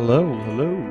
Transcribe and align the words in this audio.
Hello, 0.00 0.24
hello. 0.46 0.89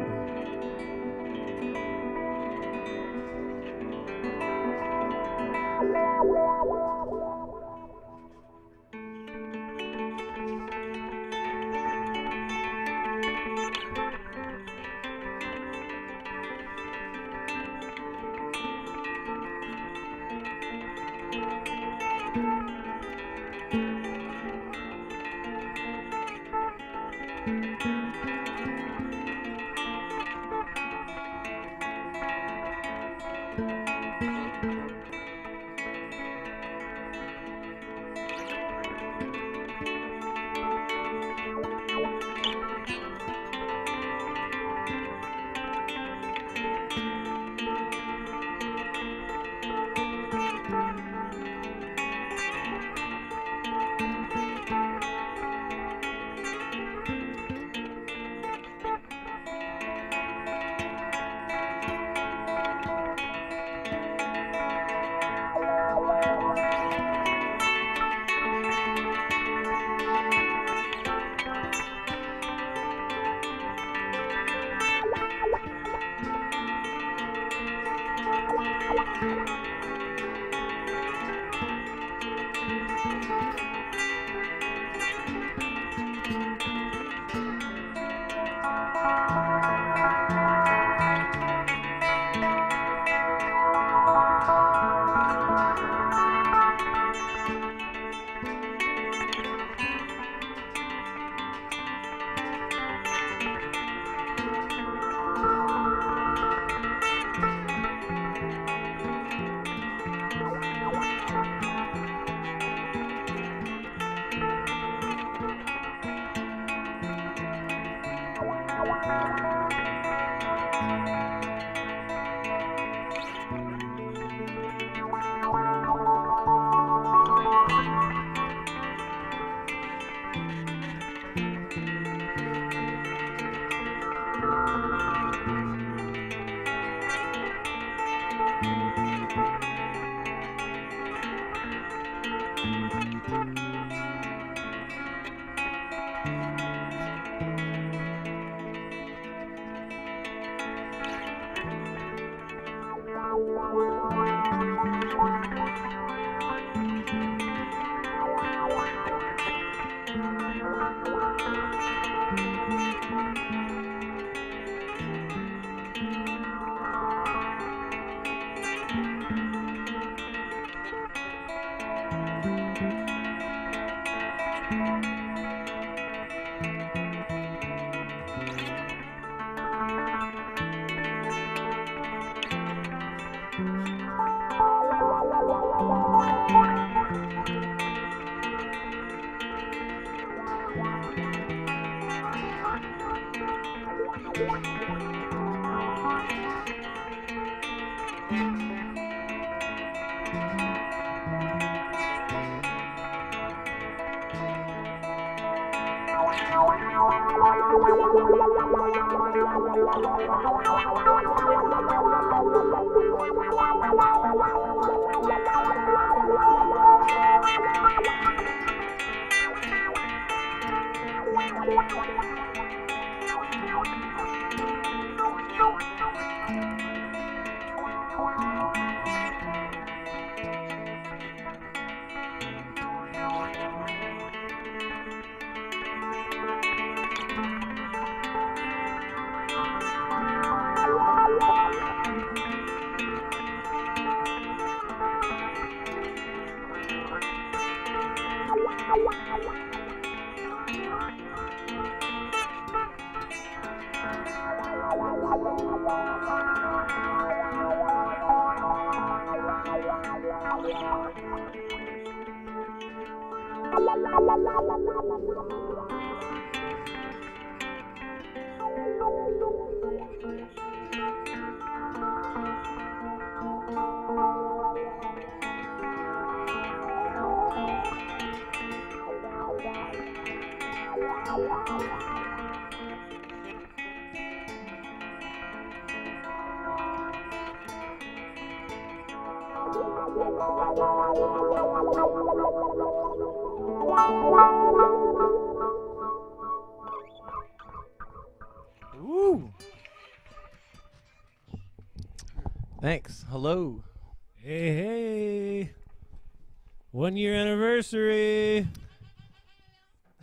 Anniversary. 307.79 308.67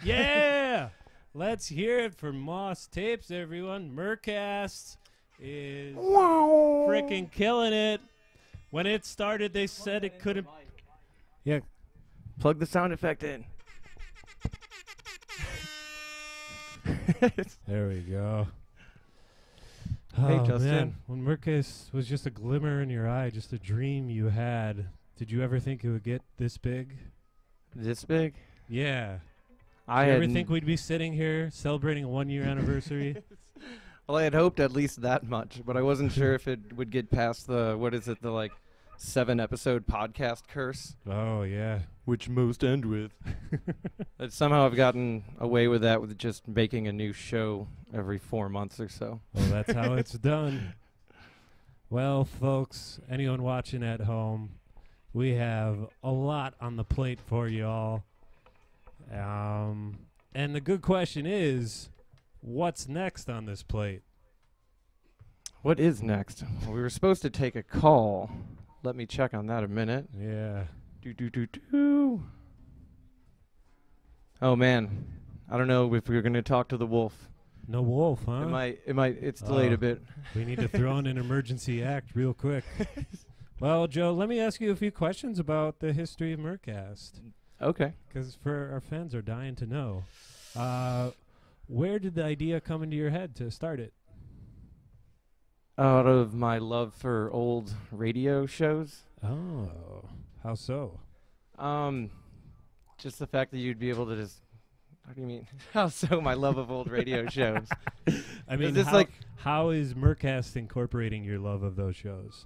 Yeah. 0.04 0.90
Let's 1.32 1.66
hear 1.66 2.00
it 2.00 2.14
for 2.14 2.30
Moss 2.30 2.86
Tapes, 2.86 3.30
everyone. 3.30 3.96
Mercast 3.96 4.98
is 5.40 5.96
freaking 5.96 7.32
killing 7.32 7.72
it. 7.72 8.02
When 8.68 8.86
it 8.86 9.06
started, 9.06 9.54
they 9.54 9.66
said 9.66 10.04
it 10.04 10.20
couldn't. 10.20 10.46
Yeah. 11.44 11.60
Plug 12.40 12.58
the 12.58 12.66
sound 12.66 12.92
effect 12.92 13.22
in. 13.22 13.46
There 17.66 17.88
we 17.88 18.00
go. 18.00 18.48
Hey, 20.14 20.38
oh, 20.40 20.46
Justin. 20.46 20.70
Man. 20.70 20.96
When 21.06 21.24
Mercast 21.24 21.90
was 21.94 22.06
just 22.06 22.26
a 22.26 22.30
glimmer 22.30 22.82
in 22.82 22.90
your 22.90 23.08
eye, 23.08 23.30
just 23.30 23.54
a 23.54 23.58
dream 23.58 24.10
you 24.10 24.28
had, 24.28 24.88
did 25.16 25.30
you 25.30 25.42
ever 25.42 25.58
think 25.58 25.82
it 25.84 25.90
would 25.90 26.04
get 26.04 26.20
this 26.36 26.58
big? 26.58 26.98
This 27.76 28.04
big? 28.04 28.34
Yeah. 28.68 29.18
I 29.88 30.04
Did 30.04 30.10
you 30.10 30.16
ever 30.16 30.32
think 30.32 30.48
we'd 30.48 30.66
be 30.66 30.76
sitting 30.76 31.12
here 31.12 31.50
celebrating 31.52 32.04
a 32.04 32.08
one 32.08 32.28
year 32.28 32.42
anniversary? 32.42 33.22
well, 34.08 34.18
I 34.18 34.24
had 34.24 34.34
hoped 34.34 34.58
at 34.58 34.72
least 34.72 35.02
that 35.02 35.24
much, 35.24 35.62
but 35.64 35.76
I 35.76 35.82
wasn't 35.82 36.12
sure 36.12 36.34
if 36.34 36.48
it 36.48 36.72
would 36.74 36.90
get 36.90 37.10
past 37.10 37.46
the 37.46 37.76
what 37.78 37.94
is 37.94 38.08
it, 38.08 38.20
the 38.20 38.30
like 38.30 38.52
seven 38.96 39.38
episode 39.38 39.86
podcast 39.86 40.48
curse, 40.48 40.96
oh, 41.06 41.42
yeah. 41.42 41.80
which 42.04 42.28
most 42.28 42.64
end 42.64 42.84
with. 42.84 43.12
That 44.18 44.32
somehow 44.32 44.64
I've 44.64 44.76
gotten 44.76 45.24
away 45.38 45.68
with 45.68 45.82
that 45.82 46.00
with 46.00 46.16
just 46.16 46.48
making 46.48 46.88
a 46.88 46.92
new 46.92 47.12
show 47.12 47.68
every 47.92 48.18
four 48.18 48.48
months 48.48 48.80
or 48.80 48.88
so. 48.88 49.20
Well, 49.34 49.48
that's 49.50 49.72
how 49.74 49.92
it's 49.96 50.12
done. 50.12 50.72
Well, 51.90 52.24
folks, 52.24 52.98
anyone 53.10 53.42
watching 53.42 53.82
at 53.82 54.00
home, 54.00 54.52
we 55.16 55.32
have 55.32 55.78
a 56.02 56.10
lot 56.10 56.52
on 56.60 56.76
the 56.76 56.84
plate 56.84 57.18
for 57.26 57.48
y'all. 57.48 58.02
Um, 59.10 59.96
and 60.34 60.54
the 60.54 60.60
good 60.60 60.82
question 60.82 61.24
is, 61.24 61.88
what's 62.42 62.86
next 62.86 63.30
on 63.30 63.46
this 63.46 63.62
plate? 63.62 64.02
What 65.62 65.80
is 65.80 66.02
next? 66.02 66.44
Well, 66.64 66.74
we 66.74 66.82
were 66.82 66.90
supposed 66.90 67.22
to 67.22 67.30
take 67.30 67.56
a 67.56 67.62
call. 67.62 68.30
Let 68.82 68.94
me 68.94 69.06
check 69.06 69.32
on 69.32 69.46
that 69.46 69.64
a 69.64 69.68
minute. 69.68 70.06
Yeah. 70.14 70.64
Do 71.00 71.14
do 71.14 71.30
do 71.30 71.46
do. 71.72 72.22
Oh 74.42 74.54
man, 74.54 75.06
I 75.50 75.56
don't 75.56 75.66
know 75.66 75.94
if 75.94 76.10
we 76.10 76.16
are 76.18 76.22
going 76.22 76.34
to 76.34 76.42
talk 76.42 76.68
to 76.68 76.76
the 76.76 76.86
wolf. 76.86 77.30
No 77.66 77.80
wolf, 77.80 78.20
huh? 78.26 78.42
It 78.42 78.46
might. 78.48 78.78
It 78.86 78.94
might. 78.94 79.16
It's 79.22 79.40
delayed 79.40 79.70
Oh. 79.72 79.76
a 79.76 79.78
bit. 79.78 80.02
We 80.34 80.44
need 80.44 80.58
to 80.58 80.68
throw 80.68 80.98
in 80.98 81.06
an 81.06 81.16
emergency 81.26 81.82
act 81.82 82.10
real 82.14 82.34
quick. 82.34 82.64
well, 83.60 83.86
Joe, 83.86 84.12
let 84.12 84.28
me 84.28 84.38
ask 84.40 84.60
you 84.60 84.70
a 84.70 84.76
few 84.76 84.90
questions 84.90 85.38
about 85.38 85.78
the 85.80 85.92
history 85.92 86.32
of 86.32 86.40
Mercast. 86.40 87.20
Okay. 87.60 87.94
Because 88.08 88.36
for 88.42 88.70
our 88.72 88.80
fans 88.80 89.14
are 89.14 89.22
dying 89.22 89.54
to 89.56 89.66
know, 89.66 90.04
uh, 90.54 91.10
where 91.66 91.98
did 91.98 92.14
the 92.14 92.24
idea 92.24 92.60
come 92.60 92.82
into 92.82 92.96
your 92.96 93.10
head 93.10 93.34
to 93.36 93.50
start 93.50 93.80
it? 93.80 93.92
Out 95.78 96.06
of 96.06 96.32
my 96.34 96.58
love 96.58 96.94
for 96.94 97.30
old 97.32 97.72
radio 97.92 98.46
shows, 98.46 99.02
Oh, 99.22 100.04
how 100.42 100.54
so? 100.54 101.00
um, 101.58 102.10
just 102.98 103.18
the 103.18 103.26
fact 103.26 103.50
that 103.50 103.58
you'd 103.58 103.78
be 103.78 103.90
able 103.90 104.06
to 104.06 104.16
just. 104.16 104.40
What 105.04 105.14
do 105.14 105.20
you 105.20 105.26
mean? 105.26 105.46
How 105.72 105.86
so? 105.88 106.20
My 106.20 106.34
love 106.34 106.58
of 106.58 106.68
old 106.70 106.90
radio 106.90 107.26
shows. 107.30 107.68
I 108.48 108.56
mean, 108.56 108.74
how, 108.74 108.92
like- 108.92 109.12
how 109.36 109.68
is 109.70 109.94
Mercast 109.94 110.56
incorporating 110.56 111.22
your 111.22 111.38
love 111.38 111.62
of 111.62 111.76
those 111.76 111.94
shows? 111.94 112.44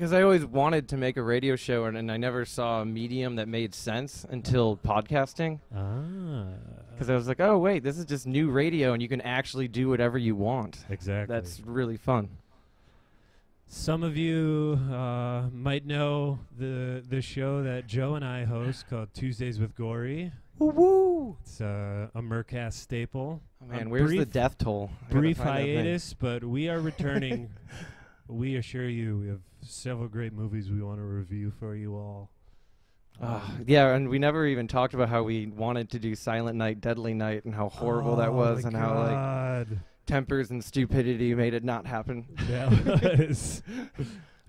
Because 0.00 0.14
I 0.14 0.22
always 0.22 0.46
wanted 0.46 0.88
to 0.88 0.96
make 0.96 1.18
a 1.18 1.22
radio 1.22 1.56
show, 1.56 1.84
and, 1.84 1.94
and 1.94 2.10
I 2.10 2.16
never 2.16 2.46
saw 2.46 2.80
a 2.80 2.86
medium 2.86 3.36
that 3.36 3.48
made 3.48 3.74
sense 3.74 4.24
until 4.30 4.78
podcasting. 4.78 5.58
Ah, 5.76 6.44
Because 6.94 7.10
I 7.10 7.14
was 7.14 7.28
like, 7.28 7.38
oh 7.38 7.58
wait, 7.58 7.82
this 7.82 7.98
is 7.98 8.06
just 8.06 8.26
new 8.26 8.48
radio, 8.48 8.94
and 8.94 9.02
you 9.02 9.10
can 9.10 9.20
actually 9.20 9.68
do 9.68 9.90
whatever 9.90 10.16
you 10.16 10.34
want. 10.34 10.78
exactly. 10.88 11.34
That's 11.36 11.60
really 11.66 11.98
fun. 11.98 12.30
Some 13.66 14.02
of 14.02 14.16
you 14.16 14.80
uh, 14.90 15.50
might 15.52 15.84
know 15.84 16.38
the 16.58 17.04
the 17.06 17.20
show 17.20 17.62
that 17.62 17.86
Joe 17.86 18.14
and 18.14 18.24
I 18.24 18.44
host 18.44 18.88
called 18.88 19.12
Tuesdays 19.12 19.60
with 19.60 19.76
Gory. 19.76 20.32
Woo 20.58 20.68
woo! 20.70 21.36
It's 21.42 21.60
uh, 21.60 22.08
a 22.14 22.22
Mercast 22.22 22.72
staple. 22.72 23.42
Oh, 23.62 23.66
man, 23.70 23.88
A 23.88 23.90
where's 23.90 24.12
the 24.12 24.24
death 24.24 24.56
toll? 24.56 24.90
I 25.10 25.12
brief 25.12 25.36
find 25.36 25.48
that 25.50 25.54
thing. 25.56 25.74
hiatus, 25.76 26.14
but 26.14 26.42
we 26.42 26.70
are 26.70 26.80
returning. 26.80 27.50
we 28.30 28.56
assure 28.56 28.88
you, 28.88 29.18
we 29.18 29.28
have 29.28 29.40
several 29.62 30.08
great 30.08 30.32
movies 30.32 30.70
we 30.70 30.80
want 30.82 30.98
to 30.98 31.04
review 31.04 31.52
for 31.58 31.74
you 31.74 31.94
all. 31.96 32.30
Um, 33.20 33.64
yeah, 33.66 33.94
and 33.94 34.08
we 34.08 34.18
never 34.18 34.46
even 34.46 34.66
talked 34.66 34.94
about 34.94 35.10
how 35.10 35.22
we 35.22 35.46
wanted 35.46 35.90
to 35.90 35.98
do 35.98 36.14
Silent 36.14 36.56
Night, 36.56 36.80
Deadly 36.80 37.12
Night, 37.12 37.44
and 37.44 37.54
how 37.54 37.68
horrible 37.68 38.16
that 38.16 38.28
oh 38.30 38.32
was, 38.32 38.62
my 38.62 38.68
and 38.68 38.76
how 38.76 39.58
like 39.58 39.68
tempers 40.06 40.50
and 40.50 40.64
stupidity 40.64 41.34
made 41.34 41.52
it 41.52 41.62
not 41.62 41.86
happen. 41.86 42.26
that 42.48 43.18
was 43.28 43.62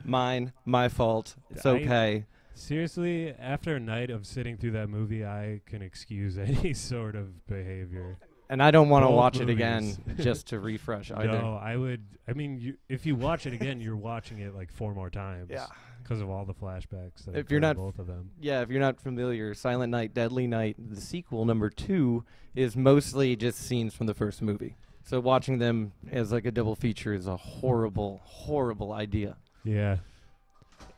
Mine, 0.05 0.53
my 0.65 0.87
fault. 0.87 1.35
It's 1.49 1.65
I- 1.65 1.69
okay. 1.71 2.25
seriously. 2.53 3.33
After 3.37 3.75
a 3.75 3.79
night 3.79 4.09
of 4.09 4.25
sitting 4.25 4.57
through 4.57 4.71
that 4.71 4.89
movie, 4.89 5.25
I 5.25 5.61
can 5.65 5.81
excuse 5.81 6.37
any 6.37 6.73
sort 6.73 7.15
of 7.15 7.45
behavior. 7.47 8.17
And 8.51 8.61
I 8.61 8.69
don't 8.69 8.89
want 8.89 9.05
to 9.05 9.09
watch 9.09 9.39
it 9.39 9.49
again 9.49 9.95
just 10.19 10.47
to 10.47 10.59
refresh 10.59 11.09
either. 11.09 11.41
No, 11.41 11.55
I 11.55 11.77
would. 11.77 12.03
I 12.27 12.33
mean, 12.33 12.59
you, 12.59 12.75
if 12.89 13.05
you 13.05 13.15
watch 13.15 13.45
it 13.45 13.53
again, 13.53 13.79
you're 13.79 13.95
watching 13.95 14.39
it 14.39 14.53
like 14.53 14.73
four 14.73 14.93
more 14.93 15.09
times. 15.09 15.47
Yeah. 15.49 15.67
Because 16.03 16.19
of 16.19 16.29
all 16.29 16.43
the 16.43 16.53
flashbacks. 16.53 17.33
If 17.33 17.49
you're 17.49 17.61
not- 17.61 17.77
both 17.77 17.97
of 17.97 18.07
them. 18.07 18.31
Yeah, 18.41 18.61
if 18.61 18.69
you're 18.69 18.81
not 18.81 18.99
familiar, 18.99 19.53
Silent 19.53 19.89
Night, 19.91 20.13
Deadly 20.13 20.47
Night, 20.47 20.75
the 20.77 20.99
sequel 20.99 21.45
number 21.45 21.69
two 21.69 22.25
is 22.53 22.75
mostly 22.75 23.37
just 23.37 23.57
scenes 23.57 23.93
from 23.95 24.07
the 24.07 24.13
first 24.13 24.41
movie. 24.41 24.75
So 25.05 25.21
watching 25.21 25.59
them 25.59 25.93
as 26.11 26.33
like 26.33 26.45
a 26.45 26.51
double 26.51 26.75
feature 26.75 27.13
is 27.13 27.27
a 27.27 27.37
horrible, 27.37 28.19
horrible 28.25 28.91
idea. 28.91 29.37
Yeah. 29.63 29.97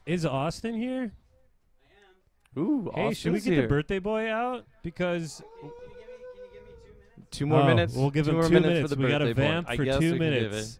Is 0.08 0.26
Austin 0.26 0.74
here? 0.74 1.12
I 2.56 2.60
am. 2.60 2.64
Ooh, 2.66 2.92
Hey, 2.96 3.14
should 3.14 3.34
we 3.34 3.42
get 3.42 3.54
here. 3.54 3.62
the 3.62 3.68
birthday 3.68 4.00
boy 4.00 4.28
out? 4.32 4.66
Because 4.82 5.44
Two 7.34 7.46
more 7.48 7.62
Oh, 7.62 7.66
minutes. 7.68 7.94
We'll 7.96 8.10
give 8.12 8.26
two 8.28 8.32
him 8.38 8.44
two 8.44 8.50
minutes, 8.54 8.68
minutes. 8.68 8.90
for 8.92 8.96
the 8.96 9.04
we 9.04 9.10
got 9.10 9.22
a 9.22 9.34
vamp 9.34 9.68
for 9.68 9.76
two 9.78 9.82
we 9.84 9.90
can 9.90 10.00
give 10.00 10.20
minutes. 10.20 10.80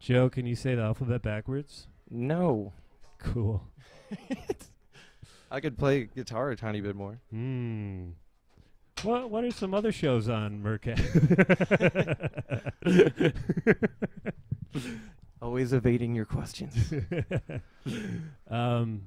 Joe, 0.00 0.28
can 0.30 0.46
you 0.46 0.56
say 0.56 0.74
the 0.74 0.82
alphabet 0.82 1.22
backwards? 1.22 1.86
No, 2.10 2.72
Cool. 3.18 3.62
I 5.50 5.60
could 5.60 5.76
play 5.78 6.04
guitar 6.14 6.50
a 6.50 6.56
tiny 6.56 6.80
bit 6.80 6.94
more. 6.96 7.18
Hmm. 7.30 8.08
What 9.02 9.30
What 9.30 9.44
are 9.44 9.50
some 9.50 9.74
other 9.74 9.92
shows 9.92 10.28
on 10.28 10.62
Mercast? 10.62 11.02
Always 15.42 15.72
evading 15.72 16.14
your 16.14 16.24
questions. 16.24 16.92
um. 18.50 19.02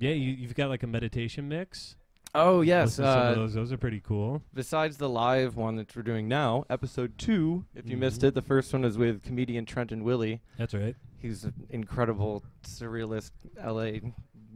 Yeah, 0.00 0.10
you 0.10 0.30
you've 0.32 0.54
got 0.54 0.68
like 0.68 0.82
a 0.82 0.86
meditation 0.86 1.48
mix. 1.48 1.96
Oh 2.34 2.60
yes. 2.60 2.98
Listen 2.98 3.04
to 3.04 3.10
some 3.12 3.20
Uh, 3.20 3.34
those. 3.34 3.54
Those 3.54 3.72
are 3.72 3.78
pretty 3.78 4.00
cool. 4.00 4.42
besides 4.54 4.96
the 4.98 5.08
live 5.08 5.56
one 5.56 5.76
that 5.76 5.94
we're 5.94 6.02
doing 6.02 6.28
now, 6.28 6.64
episode 6.70 7.16
two. 7.18 7.64
If 7.74 7.88
you 7.88 7.96
missed 7.96 8.20
Mhm. 8.22 8.28
it, 8.28 8.34
the 8.34 8.42
first 8.42 8.72
one 8.72 8.84
is 8.84 8.96
with 8.98 9.22
comedian 9.22 9.64
Trenton 9.64 10.04
Willie. 10.04 10.40
That's 10.56 10.74
right. 10.74 10.94
He's 11.20 11.44
an 11.44 11.54
incredible 11.70 12.44
surrealist 12.62 13.32
LA 13.56 14.00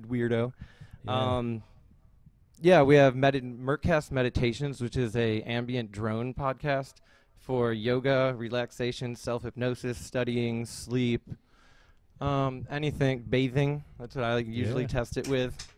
weirdo. 0.07 0.53
Yeah. 1.05 1.37
Um, 1.39 1.63
yeah, 2.61 2.83
we 2.83 2.95
have 2.97 3.17
Medi- 3.17 3.41
Mercast 3.41 4.13
Meditations, 4.13 4.81
which 4.81 4.97
is 4.97 5.17
a 5.17 5.43
ambient 5.43 5.91
drone 5.91 6.35
podcast 6.35 6.95
for 7.37 7.73
yoga, 7.73 8.35
relaxation, 8.37 9.17
self 9.17 9.43
hypnosis, 9.43 9.99
studying, 9.99 10.65
sleep, 10.65 11.29
um, 12.21 12.67
anything, 12.71 13.25
bathing. 13.29 13.83
That's 13.99 14.15
what 14.15 14.25
I 14.25 14.39
usually 14.39 14.83
Yeah. 14.83 14.89
test 14.89 15.17
it 15.17 15.27
with. 15.27 15.72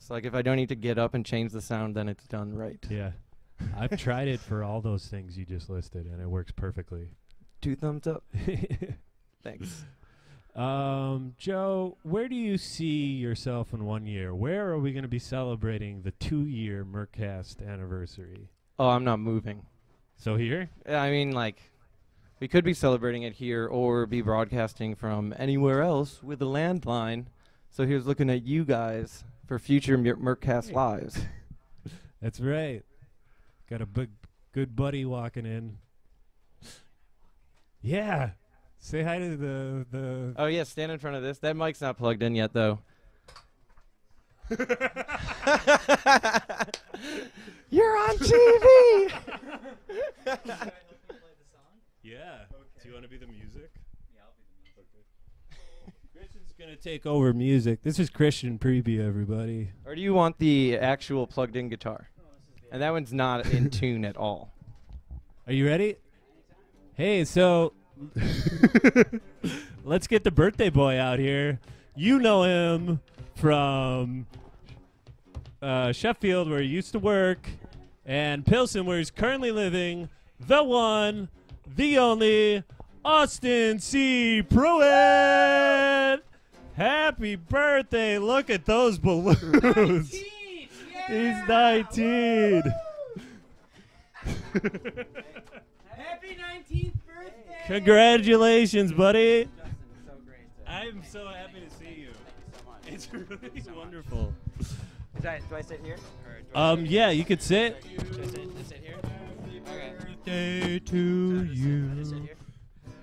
It's 0.00 0.08
like 0.08 0.24
if 0.24 0.34
I 0.34 0.40
don't 0.40 0.56
need 0.56 0.70
to 0.70 0.74
get 0.74 0.98
up 0.98 1.12
and 1.14 1.24
change 1.24 1.52
the 1.52 1.60
sound, 1.60 1.94
then 1.94 2.08
it's 2.08 2.26
done 2.26 2.54
right. 2.54 2.84
yeah. 2.88 3.12
I've 3.76 3.98
tried 3.98 4.26
it 4.26 4.40
for 4.40 4.64
all 4.64 4.80
those 4.80 5.06
things 5.06 5.36
you 5.36 5.44
just 5.44 5.68
listed, 5.68 6.06
and 6.06 6.22
it 6.22 6.26
works 6.26 6.50
perfectly. 6.50 7.08
Two 7.60 7.76
thumbs 7.76 8.06
up. 8.06 8.24
Thanks. 9.44 9.84
Um, 10.56 11.34
Joe, 11.36 11.98
where 12.02 12.26
do 12.26 12.34
you 12.34 12.56
see 12.56 13.12
yourself 13.12 13.74
in 13.74 13.84
one 13.84 14.06
year? 14.06 14.34
Where 14.34 14.70
are 14.70 14.78
we 14.78 14.92
going 14.92 15.02
to 15.02 15.08
be 15.08 15.18
celebrating 15.18 16.00
the 16.00 16.12
two-year 16.12 16.86
Mercast 16.86 17.66
anniversary? 17.66 18.48
Oh, 18.78 18.88
I'm 18.88 19.04
not 19.04 19.20
moving. 19.20 19.66
So 20.16 20.36
here, 20.36 20.70
I 20.88 21.10
mean, 21.10 21.32
like, 21.32 21.60
we 22.40 22.48
could 22.48 22.64
be 22.64 22.74
celebrating 22.74 23.24
it 23.24 23.34
here 23.34 23.66
or 23.66 24.06
be 24.06 24.22
broadcasting 24.22 24.94
from 24.94 25.34
anywhere 25.38 25.82
else 25.82 26.22
with 26.22 26.40
a 26.40 26.46
landline. 26.46 27.26
So 27.70 27.84
here's 27.86 28.06
looking 28.06 28.30
at 28.30 28.42
you 28.42 28.64
guys 28.64 29.24
for 29.50 29.58
future 29.58 29.98
Mer- 29.98 30.14
Mercast 30.14 30.72
lives. 30.72 31.18
that's 32.22 32.38
right. 32.38 32.84
Got 33.68 33.82
a 33.82 33.86
big, 33.86 34.10
good 34.52 34.76
buddy 34.76 35.04
walking 35.04 35.44
in. 35.44 35.78
Yeah, 37.82 38.30
Say 38.78 39.02
hi 39.02 39.18
to 39.18 39.36
the 39.36 39.86
the. 39.90 40.34
Oh 40.36 40.46
yeah, 40.46 40.62
stand 40.62 40.92
in 40.92 41.00
front 41.00 41.16
of 41.16 41.24
this. 41.24 41.38
That 41.40 41.56
mic's 41.56 41.80
not 41.80 41.98
plugged 41.98 42.22
in 42.22 42.36
yet 42.36 42.52
though. 42.52 42.78
You're 47.70 47.96
on 47.98 48.16
TV. 48.18 49.12
Yeah. 52.02 52.38
Do 52.82 52.88
you 52.88 52.94
want 52.94 53.04
to 53.04 53.10
be 53.10 53.18
the 53.18 53.26
music? 53.26 53.70
Yeah, 54.14 54.22
I'll 54.24 54.32
be 54.34 54.42
the 54.48 54.62
music. 54.64 54.86
Christian's 56.16 56.49
gonna 56.60 56.76
take 56.76 57.06
over 57.06 57.32
music. 57.32 57.82
This 57.82 57.98
is 57.98 58.10
Christian 58.10 58.58
Preview, 58.58 59.00
everybody. 59.00 59.70
or 59.86 59.94
do 59.94 60.02
you 60.02 60.12
want 60.12 60.38
the 60.38 60.76
actual 60.76 61.26
plugged-in 61.26 61.70
guitar? 61.70 62.10
And 62.70 62.82
that 62.82 62.90
one's 62.90 63.14
not 63.14 63.46
in 63.46 63.70
tune 63.70 64.04
at 64.04 64.18
all. 64.18 64.52
Are 65.46 65.54
you 65.54 65.66
ready? 65.66 65.96
Hey, 66.92 67.24
so 67.24 67.72
let's 69.84 70.06
get 70.06 70.22
the 70.22 70.30
birthday 70.30 70.68
boy 70.68 70.98
out 70.98 71.18
here. 71.18 71.60
You 71.96 72.18
know 72.18 72.42
him 72.42 73.00
from 73.36 74.26
uh, 75.62 75.92
Sheffield, 75.92 76.50
where 76.50 76.60
he 76.60 76.68
used 76.68 76.92
to 76.92 76.98
work, 76.98 77.48
and 78.04 78.44
Pilsen, 78.44 78.84
where 78.84 78.98
he's 78.98 79.10
currently 79.10 79.50
living. 79.50 80.10
The 80.46 80.62
one, 80.62 81.30
the 81.74 81.96
only, 81.96 82.64
Austin 83.02 83.78
C. 83.78 84.42
Pruitt. 84.42 86.22
Happy 86.80 87.36
birthday! 87.36 88.16
Look 88.16 88.48
at 88.48 88.64
those 88.64 88.96
balloons. 88.96 90.12
He's 90.12 91.36
19. 91.46 92.62
Happy 94.24 94.32
19th 96.38 96.94
birthday! 97.06 97.58
Congratulations, 97.66 98.94
buddy. 98.94 99.46
I'm 100.66 101.02
so 101.04 101.26
happy 101.26 101.60
to 101.60 101.68
see 101.76 102.00
you. 102.00 102.12
It's 102.86 103.12
really 103.12 103.62
wonderful. 103.76 104.32
Is 105.18 105.26
I, 105.26 105.40
do 105.50 105.56
I 105.56 105.60
sit 105.60 105.84
here? 105.84 105.96
Or 105.96 106.40
do 106.40 106.46
I 106.54 106.70
Um, 106.72 106.86
yeah, 106.86 107.10
you 107.10 107.26
could 107.26 107.42
sit. 107.42 107.82
sit, 107.82 108.00
I 108.00 108.24
sit, 108.24 108.56
just 108.56 108.68
sit 108.70 108.82
here? 108.82 108.96
Okay. 109.68 109.92
Birthday 109.98 110.78
to 110.78 111.44
you. 111.44 112.04
sit 112.06 112.22
here? 112.22 112.36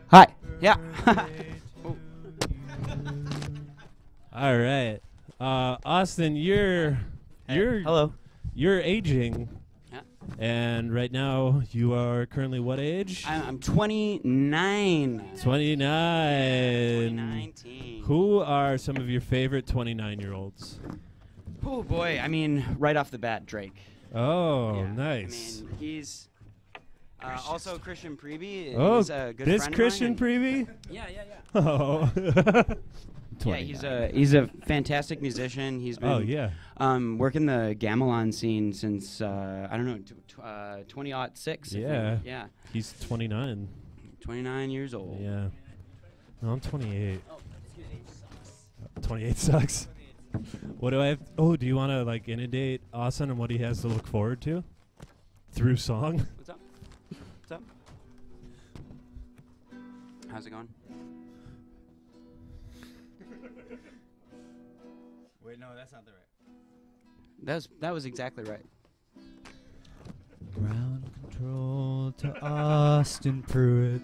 Hi. 0.07 0.25
Yeah. 0.61 0.77
All 4.37 4.55
right, 4.55 4.99
uh, 5.39 5.77
Austin, 5.83 6.35
you're 6.35 6.99
you're 7.49 7.79
Hello. 7.79 8.13
you're 8.53 8.79
aging, 8.79 9.49
Yeah. 9.91 10.01
and 10.37 10.93
right 10.93 11.11
now 11.11 11.63
you 11.71 11.95
are 11.95 12.27
currently 12.27 12.59
what 12.59 12.79
age? 12.79 13.23
I'm, 13.27 13.41
I'm 13.47 13.57
29. 13.59 15.31
29. 15.41 17.15
19. 17.15 18.03
Who 18.03 18.39
are 18.41 18.77
some 18.77 18.97
of 18.97 19.09
your 19.09 19.21
favorite 19.21 19.65
29 19.65 20.19
year 20.19 20.33
olds? 20.33 20.79
Oh 21.65 21.81
boy. 21.81 22.19
I 22.21 22.27
mean, 22.27 22.63
right 22.77 22.95
off 22.95 23.09
the 23.09 23.17
bat, 23.17 23.47
Drake. 23.47 23.75
Oh, 24.13 24.75
Yeah. 24.75 24.91
nice. 24.93 25.63
I 25.63 25.65
mean, 25.65 25.77
he's 25.79 26.29
uh, 27.23 27.39
also 27.49 27.79
Christian 27.79 28.15
Preby. 28.15 28.75
oh, 28.77 28.97
he's 28.97 29.09
a 29.09 29.33
good 29.35 29.47
this 29.47 29.63
friend 29.63 29.75
Christian 29.75 30.11
of 30.11 30.21
mine, 30.21 30.29
Prevey? 30.29 30.67
and- 30.67 30.77
Yeah, 30.91 31.05
yeah, 31.11 31.23
yeah. 31.27 31.59
Oh. 31.59 32.11
Yeah, 33.45 33.55
he's 33.57 33.83
a 33.83 34.07
he's 34.13 34.33
a 34.33 34.47
fantastic 34.65 35.21
musician. 35.21 35.79
He's 35.79 35.97
been 35.97 36.09
Oh 36.09 36.17
yeah. 36.19 36.49
um, 36.77 37.17
working 37.17 37.45
the 37.45 37.75
gamelan 37.79 38.33
scene 38.33 38.73
since 38.73 39.21
uh, 39.21 39.67
I 39.71 39.77
don't 39.77 39.85
know, 39.85 39.97
t- 39.97 40.13
t- 40.27 40.41
uh, 40.43 40.77
2006. 40.87 41.69
I 41.69 41.71
think. 41.73 41.87
Yeah. 41.87 42.17
yeah, 42.23 42.45
He's 42.73 42.93
29. 43.07 43.67
29 44.21 44.69
years 44.71 44.93
old. 44.93 45.19
Yeah. 45.21 45.47
No, 46.41 46.49
I'm 46.51 46.59
28. 46.59 47.19
Oh, 47.29 47.39
28 49.01 49.37
sucks. 49.37 49.87
What 50.79 50.89
do 50.91 51.01
I 51.01 51.07
have? 51.07 51.19
Oh, 51.37 51.55
do 51.55 51.65
you 51.65 51.75
want 51.75 51.91
to 51.91 52.03
like 52.03 52.27
inundate 52.27 52.81
Austin 52.93 53.29
and 53.29 53.39
what 53.39 53.49
he 53.49 53.57
has 53.59 53.81
to 53.81 53.87
look 53.87 54.05
forward 54.05 54.41
to 54.41 54.63
through 55.51 55.77
song? 55.77 56.25
What's 56.37 56.49
up? 56.49 56.59
What's 57.39 57.51
up? 57.51 57.63
How's 60.29 60.45
it 60.45 60.49
going? 60.51 60.67
Wait, 65.47 65.59
no, 65.59 65.67
that's 65.77 65.93
not 65.93 66.03
the 66.03 66.11
right. 66.11 66.19
That 67.43 67.55
was 67.55 67.69
that 67.79 67.93
was 67.93 68.05
exactly 68.05 68.43
right. 68.43 68.65
Ground 70.53 71.09
control 71.21 72.11
to 72.17 72.37
Austin 72.41 73.43
Pruitt. 73.43 74.01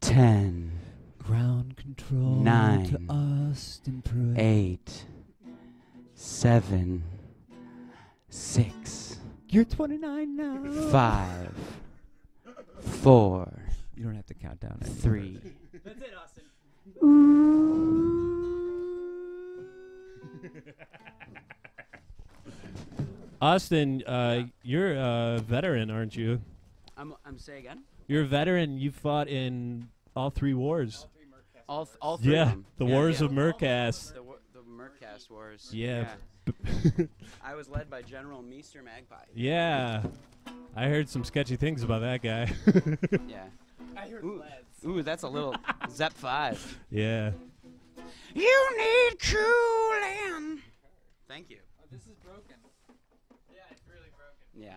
Ten, 0.00 0.72
Ground 1.18 1.76
control 1.76 2.36
Nine. 2.42 2.86
to 2.86 3.00
Austin 3.08 4.02
Pruitt. 4.02 4.36
eight, 4.38 5.04
seven, 6.14 7.02
six, 8.28 9.18
You're 9.48 9.64
29 9.64 10.36
now. 10.36 10.90
five, 10.90 11.54
four, 12.80 13.50
You 13.96 14.04
don't 14.04 14.14
have 14.16 14.26
to 14.26 14.34
count 14.34 14.60
down. 14.60 14.78
anymore. 14.82 14.98
three. 15.00 15.38
Austin, 16.22 16.33
uh, 23.40 24.42
you're 24.62 24.94
a 24.94 25.42
veteran, 25.46 25.90
aren't 25.90 26.16
you? 26.16 26.40
I'm 26.96 27.14
I'm 27.24 27.38
say 27.38 27.58
again. 27.58 27.82
You're 28.06 28.22
a 28.22 28.26
veteran. 28.26 28.78
You 28.78 28.90
fought 28.90 29.28
in 29.28 29.88
all 30.14 30.30
three 30.30 30.54
wars. 30.54 31.06
All 31.68 31.86
th- 31.86 31.96
all 32.00 32.18
three 32.18 32.34
Yeah, 32.34 32.42
of 32.42 32.48
them. 32.50 32.64
the 32.76 32.84
Yeah, 32.86 32.92
wars 32.94 33.20
yeah. 33.20 33.26
of 33.26 33.32
Mercast. 33.32 34.14
The, 34.14 34.22
wa- 34.22 34.34
the 34.52 34.60
Mercast 34.60 35.30
Wars. 35.30 35.70
Yeah. 35.72 36.08
I 37.42 37.54
was 37.54 37.68
led 37.70 37.88
by 37.88 38.02
General 38.02 38.42
Meester 38.42 38.82
Magpie. 38.82 39.24
Yeah. 39.34 40.02
I 40.76 40.88
heard 40.88 41.08
some 41.08 41.24
sketchy 41.24 41.56
things 41.56 41.82
about 41.82 42.02
that 42.02 42.22
guy. 42.22 42.52
Yeah. 43.28 43.44
I 43.96 44.08
heard 44.08 44.24
Ooh, 44.24 44.42
Ooh, 44.86 45.02
that's 45.02 45.22
a 45.22 45.28
little 45.28 45.54
Zep 45.90 46.12
5. 46.12 46.78
yeah. 46.90 47.30
You 48.34 48.68
need 48.76 49.18
cooling. 49.20 50.60
Thank 51.28 51.50
you. 51.50 51.58
This 51.92 52.02
is 52.02 52.16
broken. 52.24 52.56
Yeah, 53.52 53.60
it's 53.70 53.82
really 53.88 54.10
broken. 54.16 54.34
Yeah. 54.60 54.76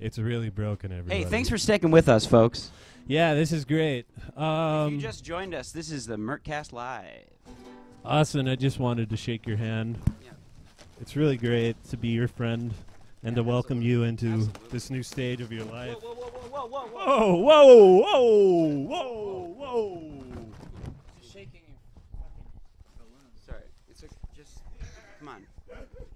It's 0.00 0.18
really 0.18 0.48
broken, 0.50 0.90
everybody. 0.90 1.22
Hey, 1.22 1.28
thanks 1.28 1.48
for 1.50 1.58
sticking 1.58 1.90
with 1.90 2.08
us, 2.08 2.24
folks. 2.24 2.70
Yeah, 3.06 3.34
this 3.34 3.52
is 3.52 3.64
great. 3.66 4.06
if 4.16 4.38
Um, 4.38 4.94
you 4.94 5.00
just 5.00 5.22
joined 5.24 5.54
us, 5.54 5.70
this 5.70 5.90
is 5.90 6.06
the 6.06 6.16
Mercast 6.16 6.72
Live. 6.72 7.28
Austin, 8.04 8.48
I 8.48 8.56
just 8.56 8.78
wanted 8.80 9.10
to 9.10 9.16
shake 9.16 9.46
your 9.46 9.58
hand. 9.58 9.98
Yeah. 10.24 10.30
It's 11.00 11.14
really 11.14 11.36
great 11.36 11.82
to 11.90 11.96
be 11.98 12.08
your 12.08 12.28
friend 12.28 12.72
and 13.22 13.36
Yeah, 13.36 13.42
to 13.42 13.48
welcome 13.48 13.78
absolutely. 13.78 13.88
you 13.90 14.02
into 14.04 14.26
Absolutely. 14.32 14.68
this 14.70 14.90
new 14.90 15.02
stage 15.02 15.40
of 15.42 15.52
your 15.52 15.64
life. 15.66 15.96
whoa, 16.02 16.14
whoa, 16.14 16.66
whoa, 16.66 16.66
whoa, 16.66 16.86
whoa. 16.86 17.36
Whoa, 17.36 17.36
whoa, 17.36 18.00
whoa, 18.00 18.86
whoa, 18.86 19.10
whoa. 19.10 19.43
Shaking 21.20 21.62
your 21.66 21.78
balloons. 22.98 23.40
Sorry. 23.44 23.62
It's 23.90 24.04
okay. 24.04 24.14
Just 24.36 24.62
come 25.18 25.28
on. 25.28 25.46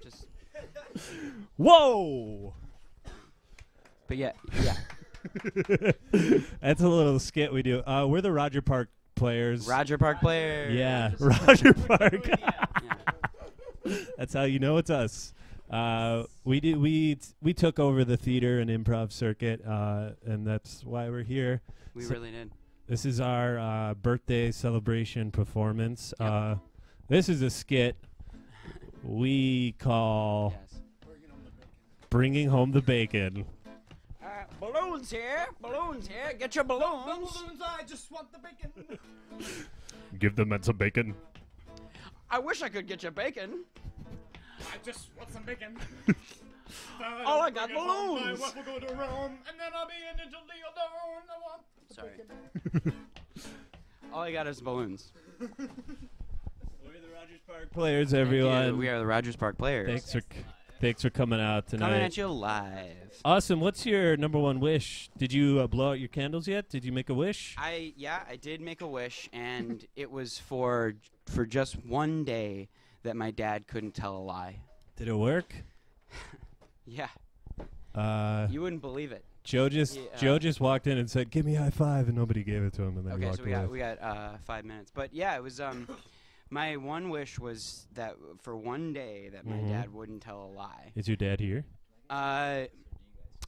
Just 0.03 0.27
Whoa! 1.57 2.55
But 4.07 4.17
yeah, 4.17 4.33
yeah. 4.63 4.75
That's 6.61 6.81
a 6.81 6.89
little 6.89 7.19
skit 7.19 7.53
we 7.53 7.63
do. 7.63 7.83
Uh, 7.85 8.07
we're 8.09 8.21
the 8.21 8.33
Roger 8.33 8.63
Park 8.63 8.91
players. 9.17 9.67
Roger 9.67 9.99
Park 9.99 10.21
player. 10.21 10.69
Yeah, 10.71 11.13
Roger 11.19 11.75
Park. 11.75 12.29
Yeah. 12.29 12.65
That's 14.19 14.35
how 14.35 14.45
you 14.45 14.59
know 14.59 14.77
it's 14.77 14.91
us. 14.91 15.33
Uh, 15.71 16.25
we 16.45 16.61
did 16.61 16.77
we 16.79 17.17
t- 17.17 17.29
we 17.43 17.53
took 17.53 17.79
over 17.79 18.05
the 18.05 18.17
theater 18.17 18.61
and 18.61 18.71
improv 18.71 19.13
circuit, 19.13 19.65
uh, 19.67 20.11
and 20.25 20.47
that's 20.47 20.85
why 20.85 21.09
we're 21.11 21.25
here. 21.25 21.61
We 21.95 22.03
So- 22.03 22.15
really 22.15 22.31
did. 22.31 22.51
This 22.89 23.05
is 23.05 23.21
our 23.21 23.59
uh, 23.59 23.93
birthday 23.95 24.51
celebration 24.51 25.31
performance. 25.31 26.15
Yep. 26.19 26.31
Uh, 26.33 26.55
this 27.07 27.29
is 27.29 27.43
a 27.43 27.51
skit 27.51 27.97
we 29.05 29.73
call 29.73 30.55
Yes. 30.57 30.81
"Bringing 32.09 32.49
Home 32.49 32.73
the 32.73 32.81
Bacon." 32.81 33.45
Uh, 34.25 34.27
balloons 34.59 35.11
here. 35.11 35.49
Balloons 35.61 36.09
here. 36.09 36.33
Get 36.39 36.55
your 36.55 36.65
balloons. 36.65 37.31
Balloons! 37.31 37.61
I 37.61 37.83
just 37.83 38.11
want 38.11 38.33
the 38.33 38.39
bacon. 38.39 38.99
Give 40.19 40.35
the 40.35 40.47
men 40.47 40.63
some 40.63 40.79
bacon. 40.79 41.15
I 42.31 42.39
wish 42.39 42.63
I 42.63 42.71
could 42.71 42.87
get 42.87 43.03
you 43.03 43.11
bacon. 43.11 43.65
I 44.61 44.79
just 44.83 45.11
want 45.19 45.31
some 45.31 45.43
bacon. 45.43 45.77
All 47.25 47.41
I 47.43 47.51
got 47.51 47.71
balloons. 47.71 48.41
will 48.41 48.63
go 48.63 48.79
to 48.79 48.95
Rome, 48.95 49.39
and 49.49 49.59
then 49.59 49.71
I'll 49.75 49.87
be 49.87 49.95
in 50.13 50.19
alone. 50.77 51.23
I 51.31 51.39
want 51.41 51.63
Sorry. 51.95 52.93
All 54.13 54.23
I 54.23 54.33
got 54.33 54.47
is 54.47 54.61
balloons. 54.61 55.13
We're 55.41 55.47
the 55.49 57.09
Rogers 57.15 57.41
Park 57.47 57.71
players, 57.73 58.15
everyone. 58.15 58.79
We 58.79 58.89
are 58.89 58.99
the 58.99 59.07
Rogers 59.07 59.37
Park 59.37 59.59
players. 59.59 59.89
Thanks 59.89 60.13
for. 60.13 60.23
Thanks 60.81 61.03
for 61.03 61.11
coming 61.11 61.41
out 61.41 61.67
tonight. 61.67 61.87
Coming 61.87 62.03
at 62.03 62.17
you 62.17 62.29
live. 62.29 63.21
Awesome. 63.25 63.59
What's 63.59 63.85
your 63.85 64.17
number 64.17 64.39
one 64.39 64.61
wish? 64.61 65.11
Did 65.19 65.33
you 65.33 65.59
uh, 65.59 65.67
blow 65.67 65.91
out 65.91 65.99
your 65.99 66.09
candles 66.09 66.47
yet? 66.47 66.69
Did 66.69 66.85
you 66.85 66.93
make 66.93 67.11
a 67.11 67.15
wish? 67.15 67.57
I 67.59 67.95
yeah, 67.97 68.21
I 68.31 68.37
did 68.37 68.61
make 68.61 68.81
a 68.81 68.87
wish, 68.87 69.29
and 69.33 69.85
it 69.97 70.09
was 70.09 70.39
for 70.39 70.95
for 71.27 71.45
just 71.45 71.85
one 71.85 72.23
day 72.23 72.69
that 73.03 73.17
my 73.17 73.33
dad 73.33 73.67
couldn't 73.67 73.95
tell 73.95 74.17
a 74.17 74.23
lie. 74.23 74.61
Did 74.97 75.09
it 75.09 75.17
work? 75.17 75.53
Yeah, 76.91 77.09
Uh, 77.95 78.47
you 78.51 78.61
wouldn't 78.63 78.81
believe 78.81 79.13
it. 79.13 79.25
Joe 79.45 79.69
just 79.69 79.97
Yeah. 79.97 80.17
Joe 80.17 80.39
just 80.39 80.61
walked 80.61 80.87
in 80.87 80.97
and 80.99 81.11
said, 81.11 81.31
"Give 81.31 81.45
me 81.45 81.57
a 81.57 81.61
high 81.61 81.71
five," 81.71 82.09
and 82.09 82.17
nobody 82.17 82.43
gave 82.45 82.63
it 82.63 82.73
to 82.75 82.83
him, 82.83 82.97
and 82.99 83.07
then 83.07 83.13
he 83.13 83.17
Okay, 83.19 83.27
walked 83.27 83.39
so 83.39 83.45
we 83.45 83.53
away. 83.53 83.63
got 83.63 83.71
we 83.71 83.79
got 83.79 84.01
uh, 84.03 84.39
five 84.39 84.65
minutes, 84.65 84.91
but 84.95 85.13
yeah, 85.13 85.37
it 85.37 85.43
was 85.43 85.61
um. 85.61 85.87
My 86.51 86.77
one 86.79 87.11
wish 87.11 87.39
was 87.39 87.87
that 87.93 88.17
for 88.41 88.57
one 88.57 88.95
day 88.95 89.29
that 89.29 89.45
my 89.45 89.57
Mhm. 89.57 89.69
dad 89.69 89.93
wouldn't 89.93 90.23
tell 90.23 90.45
a 90.45 90.51
lie. 90.51 90.93
Is 90.95 91.07
your 91.07 91.17
dad 91.19 91.41
here? 91.41 91.67
Uh, 92.09 92.65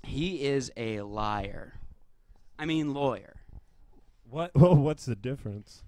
he 0.02 0.44
is 0.44 0.70
a 0.76 1.00
liar. 1.00 1.80
I 2.58 2.66
mean 2.66 2.92
lawyer. 2.92 3.36
What? 4.28 4.50
Well, 4.54 4.76
what's 4.76 5.06
the 5.06 5.16
difference? 5.16 5.82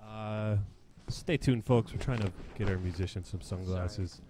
Uh, 0.00 0.56
stay 1.08 1.36
tuned, 1.38 1.64
folks. 1.64 1.92
We're 1.92 1.98
trying 1.98 2.20
to 2.20 2.32
get 2.58 2.68
our 2.68 2.78
musicians 2.78 3.28
some 3.28 3.40
sunglasses. 3.40 4.20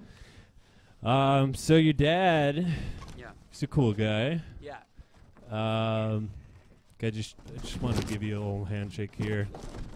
Um, 1.03 1.55
so 1.55 1.77
your 1.77 1.93
dad, 1.93 2.67
Yeah. 3.17 3.31
he's 3.51 3.63
a 3.63 3.67
cool 3.67 3.93
guy. 3.93 4.41
Yeah. 4.61 4.79
Um, 5.51 6.31
I 7.03 7.11
just 7.11 7.37
I 7.55 7.59
just 7.61 7.81
want 7.81 7.97
to 7.99 8.07
give 8.07 8.23
you 8.23 8.37
a 8.37 8.41
little 8.41 8.65
handshake 8.65 9.13
here. 9.17 9.49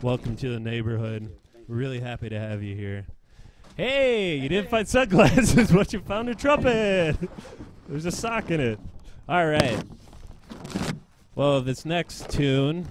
Welcome 0.02 0.36
to 0.36 0.50
the 0.50 0.60
neighborhood. 0.60 1.28
We're 1.66 1.74
really 1.76 2.00
happy 2.00 2.28
to 2.28 2.38
have 2.38 2.62
you 2.62 2.76
here. 2.76 3.06
Hey, 3.76 4.36
you 4.36 4.48
didn't 4.48 4.70
find 4.70 4.86
sunglasses, 4.86 5.70
but 5.72 5.92
you 5.92 6.00
found 6.00 6.28
a 6.28 6.34
trumpet. 6.34 7.16
There's 7.88 8.04
a 8.06 8.12
sock 8.12 8.50
in 8.50 8.60
it. 8.60 8.78
All 9.28 9.46
right. 9.46 9.82
Well, 11.34 11.60
this 11.62 11.84
next 11.84 12.28
tune 12.30 12.86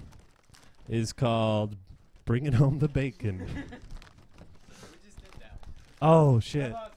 is 0.90 1.14
called 1.14 1.76
"Bringing 2.26 2.54
Home 2.54 2.80
the 2.80 2.88
Bacon." 2.90 3.48
Oh 6.02 6.40
shit! 6.40 6.72
How 6.72 6.78
about, 6.78 6.94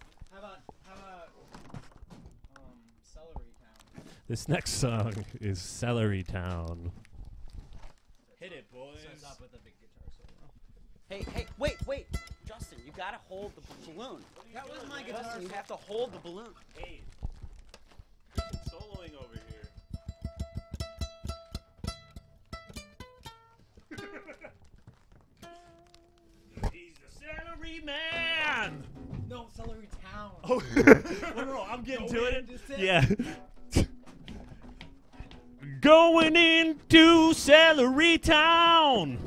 how 0.86 0.92
about, 0.94 1.28
um, 2.54 2.62
Celery 3.02 3.50
Town? 3.58 4.04
This 4.32 4.48
next 4.48 4.80
song 4.80 5.12
is 5.42 5.60
"Celery 5.60 6.22
Town." 6.22 6.90
Hit 8.40 8.52
it, 8.52 8.64
boys. 8.72 8.96
with 9.38 9.52
a 9.52 9.58
big 9.58 9.74
guitar 9.78 10.08
solo. 10.16 10.48
Hey, 11.10 11.22
hey, 11.34 11.44
wait, 11.58 11.76
wait, 11.86 12.06
Justin, 12.48 12.78
you 12.86 12.92
gotta 12.96 13.18
hold 13.28 13.54
the 13.56 13.60
b- 13.60 13.66
balloon. 13.94 14.24
That 14.54 14.66
was 14.70 14.78
my 14.88 15.02
guitar 15.02 15.22
Justin, 15.22 15.42
you 15.42 15.48
have 15.50 15.66
to 15.66 15.76
hold 15.76 16.14
the 16.14 16.18
balloon. 16.20 16.48
Hey, 16.78 17.02
soloing 18.70 19.14
over 19.20 19.38
here. 19.50 19.68
He's 26.72 26.94
the 26.94 27.10
celery 27.20 27.82
man. 27.84 28.82
No, 29.28 29.48
Celery 29.54 29.90
Town. 30.02 30.32
Oh, 30.44 30.62
no, 31.36 31.44
no, 31.44 31.66
I'm 31.68 31.82
getting 31.82 32.08
to 32.08 32.24
it. 32.24 32.48
Yeah. 32.78 33.04
Going 35.82 36.36
into 36.36 37.34
Celery 37.34 38.16
Town. 38.16 39.18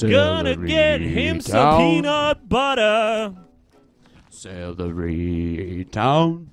Gonna 0.00 0.56
get 0.56 1.02
him 1.02 1.42
some 1.42 1.76
peanut 1.78 2.48
butter. 2.48 3.34
Celery 4.30 5.86
Town. 5.92 6.50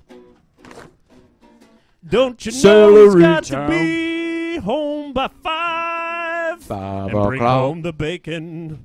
Don't 2.06 2.44
you 2.44 2.52
know 2.52 2.58
Celery 2.58 3.04
he's 3.06 3.14
got 3.14 3.44
Town. 3.44 3.70
to 3.70 3.76
be 3.76 4.58
home 4.58 5.14
by 5.14 5.28
five? 5.42 6.62
Five 6.62 7.04
and 7.04 7.22
bring 7.24 7.40
o'clock. 7.40 7.60
home 7.60 7.80
the 7.80 7.94
bacon. 7.94 8.84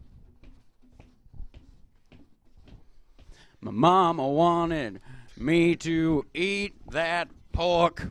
My 3.59 3.71
mama 3.71 4.25
wanted 4.25 5.01
me 5.35 5.75
to 5.75 6.25
eat 6.33 6.75
that 6.91 7.27
pork. 7.51 8.09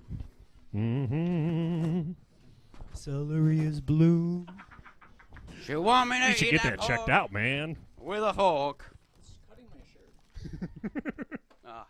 Mm-hmm. 0.79 2.13
Celery 2.95 3.61
is 3.61 3.81
blue. 3.81 4.47
She 5.65 5.75
want 5.75 6.11
me 6.11 6.19
to 6.21 6.29
You 6.29 6.35
should 6.35 6.47
eat 6.49 6.51
get 6.53 6.63
that, 6.63 6.79
that 6.79 6.87
checked 6.87 7.09
out, 7.09 7.33
man. 7.33 7.77
with 8.01 8.23
a 8.23 8.33
fork. 8.33 8.85
Cutting 9.49 9.65
my 9.75 9.81
shirt. 11.03 11.27
Ah, 11.67 11.85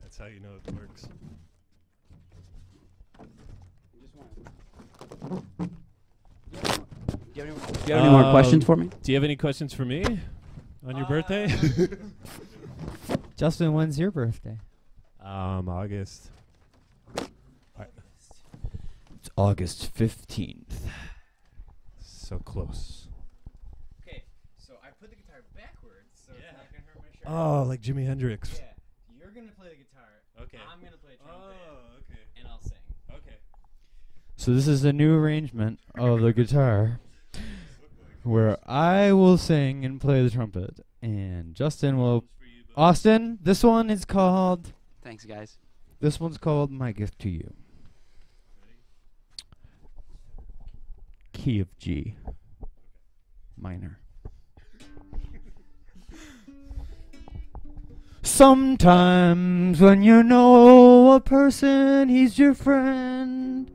That's 0.00 0.18
how 0.18 0.24
you 0.26 0.40
know 0.40 0.48
it 0.66 0.74
works. 0.74 1.06
Do 5.30 5.40
you 7.34 7.42
have 7.44 7.46
any, 7.46 7.72
do 7.72 7.78
you 7.86 7.94
have 7.94 8.04
any 8.04 8.10
more 8.10 8.30
questions 8.30 8.62
Um, 8.64 8.66
for 8.66 8.76
me? 8.76 8.90
Do 9.02 9.12
you 9.12 9.16
have 9.16 9.24
any 9.24 9.36
questions 9.36 9.72
for 9.72 9.84
me 9.84 10.04
on 10.86 10.96
your 10.96 11.06
birthday? 11.06 11.54
Justin, 13.36 13.72
when's 13.72 13.98
your 13.98 14.10
birthday? 14.10 14.58
um, 15.20 15.68
August. 15.68 16.30
It's 19.16 19.21
August 19.36 19.94
15th. 19.94 20.88
So 22.00 22.38
close. 22.38 23.08
Okay, 24.02 24.24
so 24.58 24.74
I 24.82 24.88
put 25.00 25.10
the 25.10 25.16
guitar 25.16 25.42
backwards, 25.54 26.08
so 26.26 26.32
it's 26.36 26.44
not 26.52 26.66
gonna 26.72 26.84
hurt 26.86 26.98
my 27.02 27.08
shirt. 27.12 27.26
Oh, 27.26 27.64
like 27.68 27.80
Jimi 27.80 28.06
Hendrix. 28.06 28.58
Yeah, 28.58 28.64
you're 29.18 29.30
gonna 29.30 29.52
play 29.58 29.68
the 29.70 29.76
guitar. 29.76 30.08
Okay. 30.42 30.58
I'm 30.72 30.80
gonna 30.82 30.96
play 30.96 31.12
the 31.18 31.24
trumpet, 31.24 31.56
Oh, 31.68 31.98
okay. 31.98 32.20
and 32.38 32.48
I'll 32.48 32.60
sing. 32.60 32.78
Okay. 33.10 33.36
So 34.36 34.54
this 34.54 34.66
is 34.68 34.84
a 34.84 34.92
new 34.92 35.14
arrangement 35.16 35.80
of 35.96 36.20
the 36.20 36.32
guitar 36.32 37.00
where 38.22 38.58
I 38.68 39.12
will 39.12 39.36
sing 39.38 39.84
and 39.84 40.00
play 40.00 40.22
the 40.22 40.30
trumpet 40.30 40.80
and 41.00 41.54
Justin 41.54 41.96
will 41.98 42.24
Austin, 42.76 43.38
this 43.42 43.62
one 43.64 43.90
is 43.90 44.04
called 44.06 44.72
Thanks, 45.02 45.24
guys. 45.26 45.58
this 46.00 46.18
one's 46.20 46.38
called 46.38 46.70
My 46.70 46.92
Gift 46.92 47.18
to 47.20 47.28
You. 47.28 47.52
Key 51.32 51.60
of 51.60 51.76
G. 51.78 52.16
Minor. 53.56 53.98
Sometimes 58.22 59.80
when 59.80 60.02
you 60.02 60.22
know 60.22 61.12
a 61.12 61.20
person, 61.20 62.08
he's 62.08 62.38
your 62.38 62.54
friend. 62.54 63.70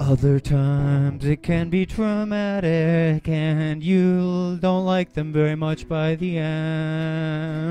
Other 0.00 0.40
times 0.40 1.24
it 1.24 1.42
can 1.44 1.70
be 1.70 1.86
traumatic 1.86 3.28
and 3.28 3.82
you 3.82 4.58
don't 4.60 4.84
like 4.84 5.12
them 5.12 5.32
very 5.32 5.54
much 5.54 5.88
by 5.88 6.16
the 6.16 6.38
end. 6.38 7.68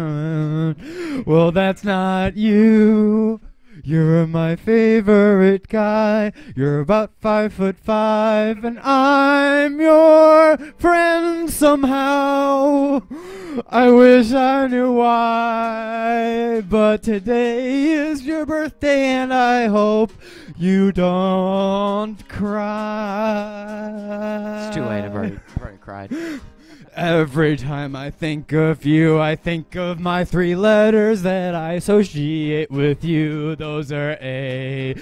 Well, 1.25 1.51
that's 1.51 1.83
not 1.83 2.37
you. 2.37 3.41
You're 3.83 4.27
my 4.27 4.55
favorite 4.55 5.67
guy. 5.67 6.33
You're 6.55 6.81
about 6.81 7.13
five 7.19 7.51
foot 7.53 7.79
five, 7.79 8.63
and 8.63 8.79
I'm 8.79 9.81
your 9.81 10.55
friend 10.77 11.49
somehow. 11.49 13.01
I 13.67 13.89
wish 13.89 14.33
I 14.33 14.67
knew 14.67 14.93
why, 14.93 16.61
but 16.69 17.01
today 17.01 17.85
is 17.85 18.21
your 18.21 18.45
birthday, 18.45 19.05
and 19.05 19.33
I 19.33 19.65
hope 19.65 20.11
you 20.57 20.91
don't 20.91 22.29
cry. 22.29 23.87
It's 24.67 24.75
too 24.75 24.83
late. 24.83 25.05
I've 25.05 25.15
already, 25.15 25.39
I've 25.55 25.61
already 25.61 25.77
cried. 25.77 26.11
Every 26.93 27.55
time 27.55 27.95
I 27.95 28.09
think 28.09 28.51
of 28.51 28.85
you, 28.85 29.17
I 29.17 29.37
think 29.37 29.75
of 29.77 30.01
my 30.01 30.25
three 30.25 30.55
letters 30.55 31.21
that 31.21 31.55
I 31.55 31.73
associate 31.73 32.69
with 32.69 33.05
you. 33.05 33.55
Those 33.55 33.93
are 33.93 34.17
A, 34.19 34.95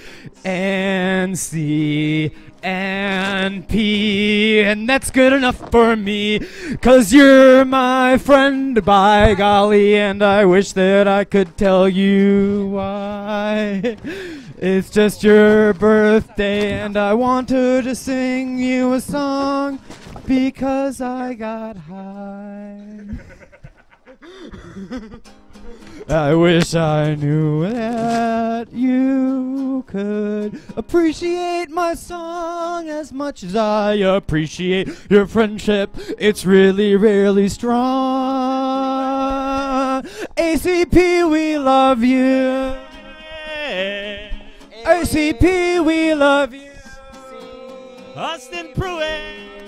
and 0.44 1.36
C, 1.36 2.30
and 2.62 3.66
P. 3.68 4.60
And 4.60 4.88
that's 4.88 5.10
good 5.10 5.32
enough 5.32 5.68
for 5.72 5.96
me, 5.96 6.38
cause 6.80 7.12
you're 7.12 7.64
my 7.64 8.18
friend, 8.18 8.84
by 8.84 9.34
golly. 9.34 9.96
And 9.96 10.22
I 10.22 10.44
wish 10.44 10.70
that 10.74 11.08
I 11.08 11.24
could 11.24 11.56
tell 11.56 11.88
you 11.88 12.68
why. 12.68 13.96
It's 14.58 14.90
just 14.90 15.24
your 15.24 15.74
birthday, 15.74 16.72
and 16.72 16.96
I 16.96 17.14
wanted 17.14 17.82
to 17.82 17.96
sing 17.96 18.58
you 18.58 18.92
a 18.92 19.00
song 19.00 19.80
because 20.30 21.00
I 21.00 21.34
got 21.34 21.76
high. 21.76 23.00
I 26.08 26.34
wish 26.34 26.72
I 26.72 27.16
knew 27.16 27.68
that 27.68 28.72
you 28.72 29.82
could 29.88 30.62
appreciate 30.76 31.70
my 31.70 31.94
song 31.94 32.88
as 32.88 33.12
much 33.12 33.42
as 33.42 33.56
I 33.56 33.94
appreciate 33.94 34.88
your 35.10 35.26
friendship. 35.26 35.90
It's 36.16 36.46
really, 36.46 36.94
really 36.94 37.48
strong. 37.48 37.80
ACP, 40.36 41.28
we 41.28 41.58
love 41.58 42.04
you. 42.04 42.76
ACP, 44.84 45.84
we 45.84 46.14
love 46.14 46.54
you. 46.54 46.70
Austin 48.14 48.72
Pruitt. 48.76 49.59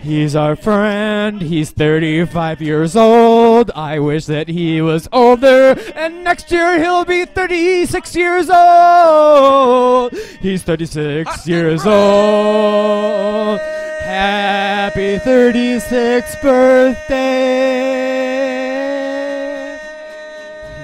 He's 0.00 0.36
our 0.36 0.54
friend. 0.54 1.42
He's 1.42 1.70
35 1.70 2.62
years 2.62 2.94
old. 2.96 3.70
I 3.72 3.98
wish 3.98 4.26
that 4.26 4.48
he 4.48 4.80
was 4.80 5.08
older. 5.12 5.76
And 5.94 6.22
next 6.22 6.52
year 6.52 6.78
he'll 6.78 7.04
be 7.04 7.24
36 7.24 8.14
years 8.14 8.48
old. 8.48 10.14
He's 10.40 10.62
36 10.62 11.46
years 11.48 11.84
old. 11.84 13.60
Happy 14.00 15.18
36th 15.18 16.40
birthday. 16.42 17.38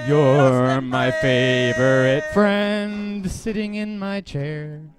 You're 0.07 0.81
my 0.81 1.09
favorite 1.11 2.25
friend 2.33 3.31
sitting 3.31 3.75
in 3.75 3.97
my 3.97 4.21
chair. 4.21 4.94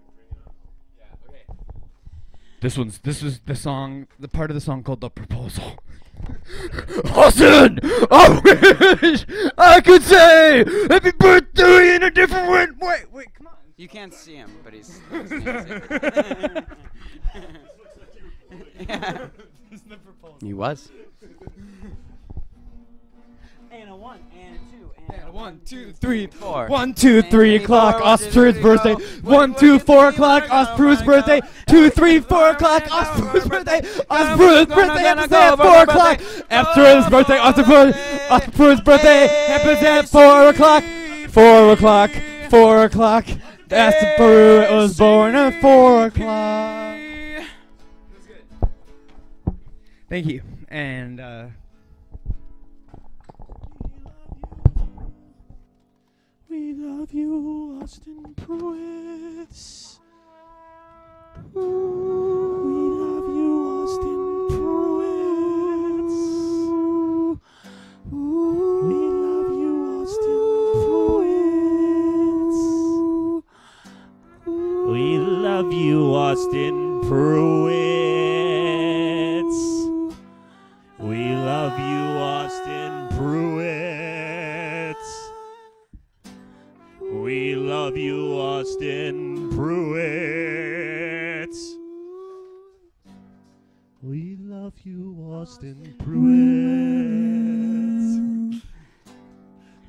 This 2.61 2.79
one's 2.79 2.99
this 3.01 3.23
is 3.23 3.41
the 3.41 3.55
song, 3.55 4.07
the 4.19 4.29
part 4.29 4.51
of 4.51 4.55
the 4.55 4.61
song 4.61 4.83
called 4.83 5.01
"The 5.01 5.11
Proposal." 5.11 5.79
Austin, 7.15 7.79
I 8.11 8.41
wish 8.43 9.27
I 9.59 9.81
could 9.83 10.03
say 10.03 10.65
happy 10.89 11.13
birthday 11.13 11.97
in 11.97 12.03
a 12.03 12.11
different 12.11 12.51
way. 12.51 12.67
Wait, 12.81 13.13
wait, 13.13 13.35
come 13.35 13.49
on. 13.49 13.53
You 13.77 13.89
can't 13.89 14.15
see 14.15 14.37
him, 14.37 14.51
but 14.65 14.73
he's. 14.73 14.99
yeah. 18.89 19.29
He 20.41 20.53
was. 20.53 20.91
And 23.71 23.91
a 23.91 23.97
one, 23.97 24.21
one, 25.31 25.61
two, 25.65 25.93
three, 25.93 26.27
four. 26.27 26.67
One, 26.67 26.95
two, 26.95 27.23
three 27.23 27.57
o'clock, 27.57 28.01
Ostrew's 28.03 28.59
birthday. 28.61 28.95
One, 29.23 29.55
two, 29.55 29.79
four 29.79 30.09
o'clock, 30.09 30.45
Ostrew's 30.51 31.03
birthday. 31.03 31.41
Two, 31.69 31.91
three, 31.91 32.21
four 32.21 32.51
o'clock, 32.51 32.85
Ostrew's 32.91 33.47
birthday. 33.47 33.81
Ostrew's 34.11 34.67
birthday 34.67 35.03
happens 35.03 35.33
at 35.33 35.57
four 35.57 35.83
o'clock. 35.83 36.21
Ostrew's 36.51 37.09
birthday, 37.11 37.39
Ostrew's 37.39 38.81
birthday 38.81 39.27
happens 39.47 39.83
at 39.83 40.09
four 40.09 40.49
o'clock. 40.49 40.83
Four 41.29 41.73
o'clock, 41.73 42.11
four 42.51 42.85
o'clock. 42.85 43.27
That's 43.69 44.01
the 44.01 44.15
brew. 44.17 44.61
It 44.61 44.73
was 44.75 44.97
born 44.97 45.35
at 45.35 45.61
four 45.61 46.07
o'clock. 46.07 46.97
Thank 50.09 50.27
you. 50.27 50.43
And, 50.69 51.21
uh, 51.21 51.47
love 56.99 57.13
you, 57.13 57.79
Austin 57.83 58.35
Pruitt. 58.37 59.49
We 61.53 61.61
love 63.03 63.29
you, 63.37 63.53
Austin 63.83 64.49
Pruitt. 64.49 66.13
We 68.11 69.01
love 69.25 69.53
you, 69.53 69.75
Austin 70.01 70.41
Pruitt. 70.87 71.37
We 74.89 75.19
love 75.19 75.73
you, 75.73 76.15
Austin 76.15 77.01
Pruitt. 77.03 77.77
We 80.99 81.35
love 81.35 81.79
you, 81.79 82.19
Austin 82.19 82.96
We 87.37 87.55
love 87.55 87.99
you, 87.99 88.33
Austin 88.41 89.51
Pruitt. 89.51 89.95
We 94.01 94.37
love 94.41 94.73
you, 94.85 95.15
Austin 95.21 95.95
Pruitt. 95.99 96.23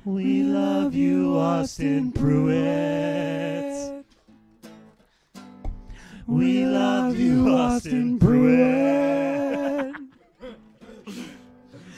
We 0.04 0.42
love 0.42 0.94
you, 0.94 1.38
Austin 1.38 2.12
Pruitt. 2.12 4.04
We 6.26 6.66
love 6.66 7.16
you, 7.18 7.48
Austin 7.48 8.18
Pruitt. 8.18 9.96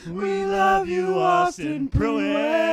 We 0.06 0.44
love 0.44 0.86
you, 0.86 1.18
Austin 1.18 1.88
Pruitt. 1.88 2.70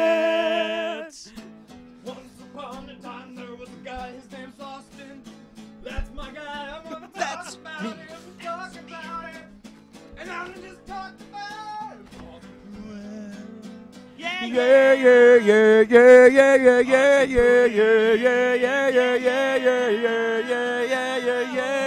That's 5.89 6.13
my 6.13 6.31
guy, 6.31 6.77
I'm 6.83 6.91
gonna 6.91 7.09
That's 7.13 7.55
talk 7.55 7.61
about 7.61 7.83
me. 7.83 7.89
it. 7.89 7.97
I'm 8.11 8.43
gonna 8.43 8.71
talk 8.73 8.81
about 8.87 9.35
it. 9.35 9.41
And 10.17 10.29
I'm 10.31 10.53
gonna 10.53 10.67
just 10.67 10.85
talk 10.85 11.13
about. 11.29 11.97
Yeah, 14.17 14.45
Yeah, 14.45 14.93
yeah, 14.93 15.35
yeah, 15.35 15.81
yeah, 15.81 16.27
yeah, 16.27 16.55
yeah, 16.55 16.55
yeah, 16.55 16.81
yeah, 16.81 17.23
yeah, 17.23 17.65
yeah, 17.65 18.53
yeah, 18.55 18.87
yeah, 18.87 19.17
yeah, 19.17 19.57
yeah, 19.57 19.97
yeah, 19.97 20.81
yeah, 20.81 21.17
yeah, 21.17 21.53
yeah, 21.55 21.86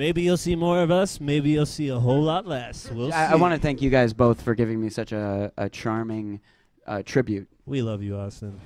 Maybe 0.00 0.22
you'll 0.22 0.38
see 0.38 0.56
more 0.56 0.80
of 0.82 0.90
us. 0.90 1.20
Maybe 1.20 1.50
you'll 1.50 1.66
see 1.66 1.88
a 1.88 1.98
whole 1.98 2.22
lot 2.22 2.46
less. 2.46 2.90
We'll 2.90 3.12
I, 3.12 3.32
I 3.32 3.34
want 3.34 3.52
to 3.52 3.60
thank 3.60 3.82
you 3.82 3.90
guys 3.90 4.14
both 4.14 4.40
for 4.40 4.54
giving 4.54 4.80
me 4.80 4.88
such 4.88 5.12
a, 5.12 5.52
a 5.58 5.68
charming 5.68 6.40
uh, 6.86 7.02
tribute. 7.04 7.48
We 7.66 7.82
love 7.82 8.02
you, 8.02 8.16
Austin. 8.16 8.58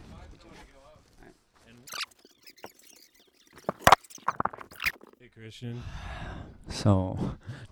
Hey, 5.18 5.28
Christian. 5.34 5.82
So 6.68 7.18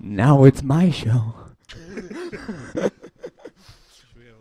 now 0.01 0.42
it's 0.42 0.64
my 0.64 0.90
show. 0.90 1.33
We 1.77 2.03
have 2.03 2.90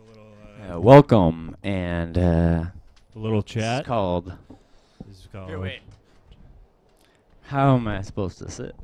a 0.00 0.08
little, 0.08 0.32
uh, 0.68 0.74
Uh, 0.74 0.80
welcome, 0.80 1.56
and 1.62 2.18
uh, 2.18 2.20
a 2.20 2.72
little 3.14 3.42
this 3.42 3.50
is 3.50 3.54
chat? 3.54 3.84
called. 3.84 4.32
This 5.06 5.20
is 5.20 5.28
called. 5.30 5.48
Here, 5.48 5.60
wait. 5.60 5.78
How 7.42 7.76
am 7.76 7.86
I 7.86 8.02
supposed 8.02 8.38
to 8.38 8.50
sit? 8.50 8.74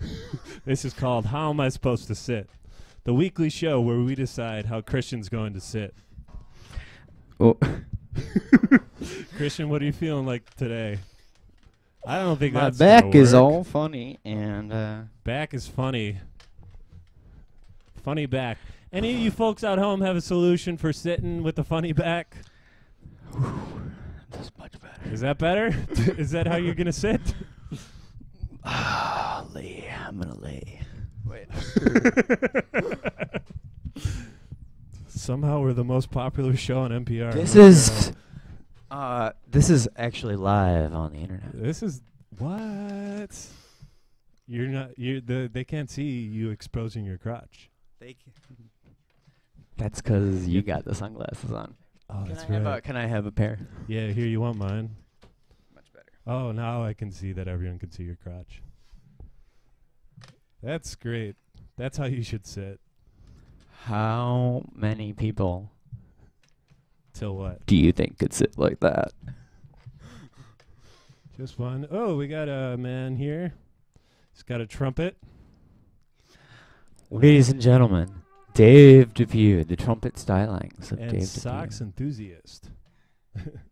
This 0.64 0.84
is 0.84 0.92
called 0.92 1.26
How 1.26 1.50
Am 1.50 1.58
I 1.60 1.70
Supposed 1.70 2.06
to 2.08 2.14
Sit? 2.14 2.48
The 3.04 3.14
weekly 3.14 3.48
show 3.48 3.80
where 3.80 3.98
we 3.98 4.14
decide 4.14 4.66
how 4.66 4.82
Christian's 4.82 5.28
going 5.28 5.54
to 5.54 5.60
sit. 5.60 5.94
Oh, 7.40 7.56
Christian, 9.36 9.70
what 9.70 9.80
are 9.80 9.86
you 9.86 9.92
feeling 9.92 10.26
like 10.26 10.54
today? 10.56 10.98
I 12.06 12.18
don't 12.18 12.38
think 12.38 12.54
my 12.54 12.64
that's 12.64 12.78
gonna 12.78 13.02
back 13.02 13.14
is 13.14 13.32
all 13.32 13.64
funny, 13.64 14.18
and 14.24 14.72
uh, 14.72 15.00
Back 15.24 15.54
is 15.54 15.66
funny. 15.66 16.18
Funny 18.02 18.26
back. 18.26 18.58
Any 18.92 19.14
of 19.14 19.20
you 19.20 19.30
folks 19.30 19.62
out 19.62 19.78
home 19.78 20.00
have 20.00 20.16
a 20.16 20.20
solution 20.20 20.76
for 20.76 20.92
sitting 20.92 21.42
with 21.42 21.58
a 21.58 21.64
funny 21.64 21.92
back? 21.92 22.36
that's 24.30 24.50
much 24.58 24.72
better. 24.80 25.12
Is 25.12 25.20
that 25.20 25.38
better? 25.38 25.74
is 26.18 26.30
that 26.32 26.46
how 26.46 26.56
you're 26.56 26.74
gonna 26.74 26.92
sit? 26.92 27.20
Ah, 28.64 29.46
lay. 29.54 29.90
I'm 30.06 30.18
gonna 30.18 30.38
lay. 30.38 30.80
Wait. 31.26 31.46
Somehow 35.08 35.60
we're 35.60 35.72
the 35.72 35.84
most 35.84 36.10
popular 36.10 36.56
show 36.56 36.80
on 36.80 36.90
NPR. 36.90 37.32
This 37.32 37.56
is. 37.56 38.12
Uh, 38.90 39.30
this 39.48 39.70
is 39.70 39.88
actually 39.96 40.36
live 40.36 40.94
on 40.94 41.12
the 41.12 41.18
internet. 41.18 41.52
This 41.54 41.82
is 41.82 42.02
what? 42.38 43.30
You're 44.46 44.66
not. 44.68 44.98
You. 44.98 45.20
The, 45.20 45.48
they 45.52 45.64
can't 45.64 45.90
see 45.90 46.02
you 46.10 46.50
exposing 46.50 47.04
your 47.04 47.18
crotch. 47.18 47.70
They 48.00 48.14
Can. 48.14 48.32
That's 49.76 50.02
because 50.02 50.46
you 50.46 50.60
got 50.62 50.84
the 50.84 50.94
sunglasses 50.94 51.52
on. 51.52 51.74
Oh, 52.10 52.24
Can 52.24 52.34
that's 52.34 52.44
I, 52.44 52.52
have 52.52 52.66
a, 52.66 52.80
can 52.80 52.96
I 52.96 53.06
have 53.06 53.24
a 53.26 53.32
pair? 53.32 53.58
yeah, 53.86 54.08
here 54.08 54.26
you 54.26 54.40
want 54.40 54.58
mine. 54.58 54.96
Oh, 56.30 56.52
now 56.52 56.84
I 56.84 56.92
can 56.92 57.10
see 57.10 57.32
that 57.32 57.48
everyone 57.48 57.80
can 57.80 57.90
see 57.90 58.04
your 58.04 58.14
crotch. 58.14 58.62
That's 60.62 60.94
great. 60.94 61.34
That's 61.76 61.96
how 61.96 62.04
you 62.04 62.22
should 62.22 62.46
sit. 62.46 62.78
How 63.86 64.62
many 64.72 65.12
people 65.12 65.72
Till 67.14 67.34
what? 67.34 67.66
do 67.66 67.74
you 67.74 67.90
think 67.90 68.18
could 68.18 68.32
sit 68.32 68.56
like 68.56 68.78
that? 68.78 69.12
Just 71.36 71.58
one. 71.58 71.88
Oh, 71.90 72.14
we 72.16 72.28
got 72.28 72.48
a 72.48 72.76
man 72.76 73.16
here. 73.16 73.52
He's 74.32 74.44
got 74.44 74.60
a 74.60 74.66
trumpet. 74.68 75.16
Ladies 77.10 77.48
and 77.48 77.60
gentlemen, 77.60 78.22
Dave 78.54 79.14
Depew, 79.14 79.64
the 79.64 79.74
trumpet 79.74 80.14
stylings 80.14 80.92
of 80.92 81.00
and 81.00 81.10
Dave 81.10 81.26
socks 81.26 81.78
Depew. 81.78 81.86
enthusiast. 81.86 82.70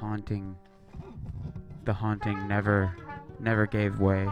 haunting. 0.00 0.56
The 1.84 1.92
haunting 1.92 2.48
never, 2.48 2.96
never 3.38 3.66
gave 3.66 4.00
way. 4.00 4.26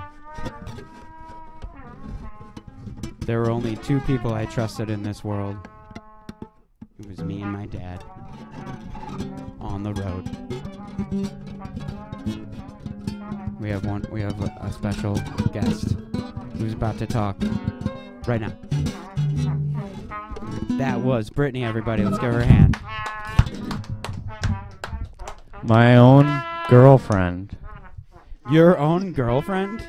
There 3.20 3.40
were 3.40 3.50
only 3.50 3.76
two 3.76 4.00
people 4.00 4.32
I 4.32 4.46
trusted 4.46 4.88
in 4.88 5.02
this 5.02 5.22
world. 5.22 5.68
It 6.98 7.06
was 7.06 7.22
me 7.22 7.42
and 7.42 7.52
my 7.52 7.66
dad. 7.66 8.02
On 9.60 9.82
the 9.82 9.92
road. 9.92 10.24
We 13.60 13.68
have 13.68 13.84
one. 13.84 14.06
We 14.10 14.22
have 14.22 14.40
a, 14.40 14.46
a 14.62 14.72
special 14.72 15.14
guest 15.52 15.96
who's 16.56 16.72
about 16.72 16.98
to 16.98 17.06
talk 17.06 17.36
right 18.26 18.40
now. 18.40 18.52
That 20.78 21.00
was 21.00 21.28
Brittany. 21.28 21.64
Everybody, 21.64 22.04
let's 22.04 22.18
give 22.18 22.32
her 22.32 22.40
a 22.40 22.46
hand. 22.46 22.78
My 25.68 25.96
own 25.98 26.42
girlfriend. 26.70 27.54
Your 28.50 28.78
own 28.78 29.12
girlfriend? 29.12 29.86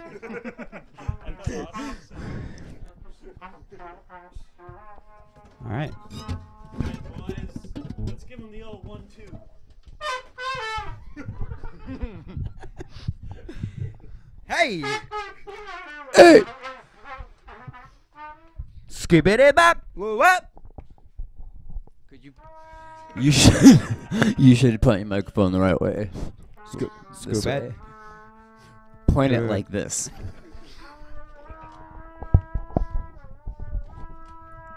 All 5.64 5.72
right. 5.72 5.94
Let's 8.00 8.26
give 8.26 8.40
him 8.40 8.52
the 8.52 8.62
old 8.62 8.84
one 8.86 9.04
two. 9.08 9.32
Hey! 14.50 14.82
Hey! 16.14 16.42
Skibbity 18.90 19.56
bop! 19.56 19.88
What? 19.94 20.52
Could 22.10 22.26
you? 22.26 22.34
You 23.16 23.32
should 23.32 23.80
you 24.38 24.56
should 24.56 24.82
point 24.82 25.00
your 25.00 25.08
microphone 25.08 25.52
the 25.52 25.60
right 25.60 25.80
way. 25.80 26.10
Sco- 26.72 26.92
Scoop 27.14 27.46
it. 27.46 27.74
Point 29.08 29.34
it 29.34 29.42
like 29.42 29.70
this. 29.70 30.10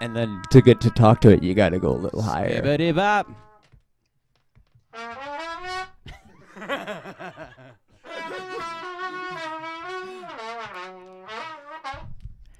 And 0.01 0.17
then 0.17 0.43
to 0.51 0.61
get 0.61 0.81
to 0.81 0.91
talk 0.91 1.21
to 1.21 1.31
it, 1.31 1.45
you 1.45 1.55
got 1.55 1.69
to 1.69 1.79
go 1.79 1.91
a 1.91 1.97
little 1.97 2.23
higher. 2.23 2.61
Skibbity 2.61 2.95
bop! 2.95 3.29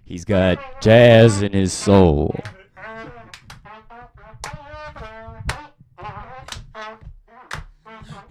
He's 0.05 0.25
got 0.25 0.83
jazz 0.83 1.43
in 1.43 1.53
his 1.53 1.73
soul. 1.73 2.35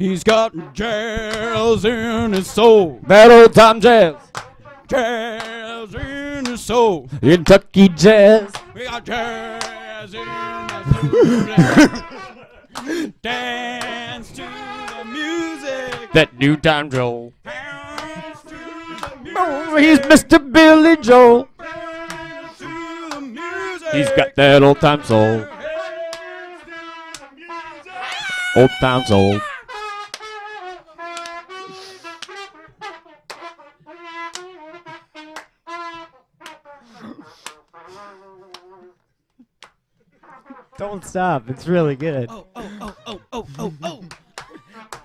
He's 0.01 0.23
got 0.23 0.73
jazz 0.73 1.85
in 1.85 2.33
his 2.33 2.49
soul. 2.49 2.99
That 3.05 3.29
old 3.29 3.53
time 3.53 3.79
jazz. 3.79 4.15
Jazz 4.87 5.93
in 5.93 6.45
his 6.47 6.59
soul. 6.59 7.07
Kentucky 7.19 7.87
jazz. 7.89 8.51
We 8.73 8.85
got 8.85 9.05
jazz 9.05 10.11
in 10.15 10.27
our 10.27 10.83
soul. 10.85 11.11
Dance 13.21 14.31
to 14.31 14.41
the 14.41 15.05
music. 15.05 16.11
That 16.13 16.35
new 16.35 16.57
time 16.57 16.89
Joel. 16.89 17.33
Dance 17.43 18.41
to 18.41 18.49
the 18.49 18.55
oh, 18.57 19.17
music. 19.21 19.37
Oh, 19.37 19.75
he's 19.75 19.99
Mr. 19.99 20.51
Billy 20.51 20.97
Joel. 20.97 21.47
Dance 21.59 22.57
to 22.57 23.09
the 23.11 23.21
music. 23.21 23.93
He's 23.93 24.09
got 24.17 24.33
that 24.33 24.63
old 24.63 24.79
time 24.79 25.03
soul. 25.03 25.41
Dance 25.41 26.63
to 26.63 27.19
the 27.19 27.35
music. 27.35 27.93
Old 28.55 28.71
time 28.79 29.05
soul. 29.05 29.39
Don't 40.81 41.05
stop. 41.05 41.47
It's 41.47 41.67
really 41.67 41.95
good. 41.95 42.25
Oh, 42.27 42.47
oh, 42.55 42.71
oh, 42.81 42.95
oh, 43.05 43.21
oh, 43.31 43.47
oh, 43.59 43.73
oh. 43.83 44.01
I 44.79 44.95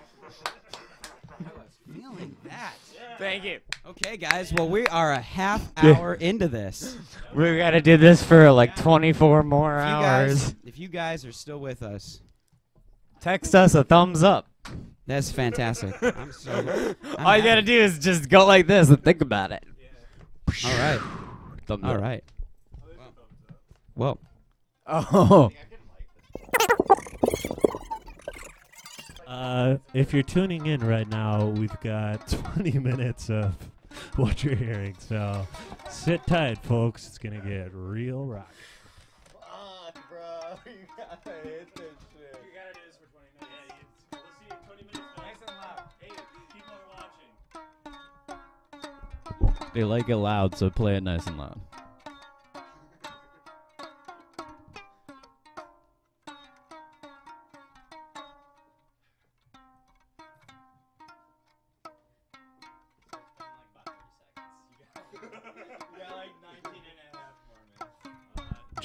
was 1.55 1.79
feeling 1.95 2.35
that. 2.45 2.73
Thank 3.19 3.45
you. 3.45 3.59
Okay, 3.87 4.17
guys. 4.17 4.55
Well, 4.55 4.71
we 4.71 4.87
are 4.87 5.13
a 5.13 5.21
half 5.21 5.71
hour 5.77 6.15
into 6.15 6.49
this. 6.49 6.97
We 7.35 7.59
gotta 7.59 7.83
do 7.83 7.99
this 7.99 8.23
for 8.23 8.51
like 8.53 8.75
24 8.77 9.43
more 9.43 9.77
If 9.77 9.83
hours. 9.85 10.45
guys, 10.45 10.55
if 10.65 10.79
you 10.79 10.89
guys 10.89 11.27
are 11.27 11.33
still 11.33 11.59
with 11.59 11.83
us, 11.83 12.23
Text 13.21 13.55
us 13.55 13.75
a 13.75 13.85
thumbs 13.85 14.23
up. 14.23 14.47
that's 15.07 15.31
fantastic. 15.31 15.95
I'm 16.03 16.33
so. 16.33 16.95
I'm 17.19 17.27
All 17.27 17.37
you 17.37 17.43
gotta 17.43 17.61
do 17.61 17.79
is 17.79 17.99
just 17.99 18.31
go 18.31 18.47
like 18.47 18.67
this 18.67 18.89
and 18.89 19.05
think 19.05 19.21
about 19.21 19.53
it. 19.53 19.63
All 20.65 20.71
right. 20.79 21.01
Thumbs 21.67 21.85
All 21.85 21.91
up. 21.91 22.01
right. 22.01 22.25
Well, 23.95 24.19
Oh. 24.87 25.51
Uh, 29.27 29.79
if 29.93 30.15
you're 30.15 30.23
tuning 30.23 30.67
in 30.67 30.81
right 30.87 31.09
now, 31.09 31.47
we've 31.47 31.79
got 31.81 32.27
20 32.55 32.79
minutes 32.79 33.29
of 33.29 33.55
what 34.17 34.45
you're 34.45 34.55
hearing. 34.55 34.95
So 34.99 35.47
sit 35.91 36.27
tight, 36.27 36.59
folks. 36.63 37.07
It's 37.07 37.19
gonna 37.19 37.41
get 37.41 37.71
real 37.73 38.25
rock. 38.25 38.51
They 49.75 49.85
like 49.85 50.09
it 50.09 50.17
loud, 50.17 50.57
so 50.57 50.71
play 50.71 50.97
it 50.97 51.03
nice 51.03 51.27
and 51.27 51.37
loud. 51.37 51.61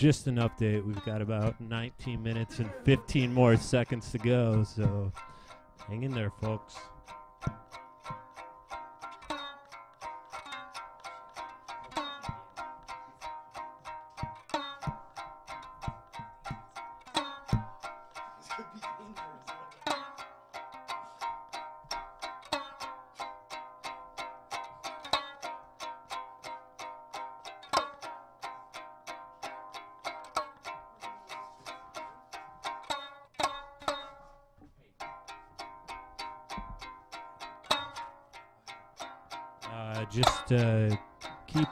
Just 0.02 0.26
an 0.26 0.38
update. 0.38 0.84
We've 0.84 1.06
got 1.06 1.22
about 1.22 1.62
19 1.62 2.24
minutes 2.24 2.58
and 2.58 2.72
15 2.86 3.32
more 3.32 3.56
seconds 3.56 4.12
to 4.14 4.18
go. 4.18 4.64
So 4.64 5.12
hang 5.88 6.02
in 6.02 6.12
there, 6.12 6.32
folks. 6.42 6.76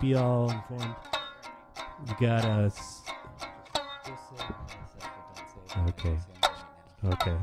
You 0.09 0.17
all 0.17 0.49
informed, 0.51 0.95
we 2.07 2.25
got 2.27 2.43
a. 2.45 2.65
s- 2.65 3.01
Okay. 5.89 6.17
Okay. 7.05 7.37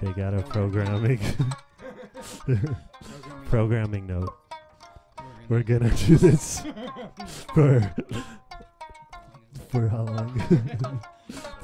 They 0.00 0.12
got 0.12 0.34
a 0.34 0.42
programming 0.42 1.20
programming 3.48 4.06
note. 4.06 4.32
We're 5.48 5.62
gonna 5.62 5.90
do 5.90 6.16
this 6.16 6.62
for 7.54 7.80
for 9.70 9.88
how 9.88 10.04
long? 10.04 10.42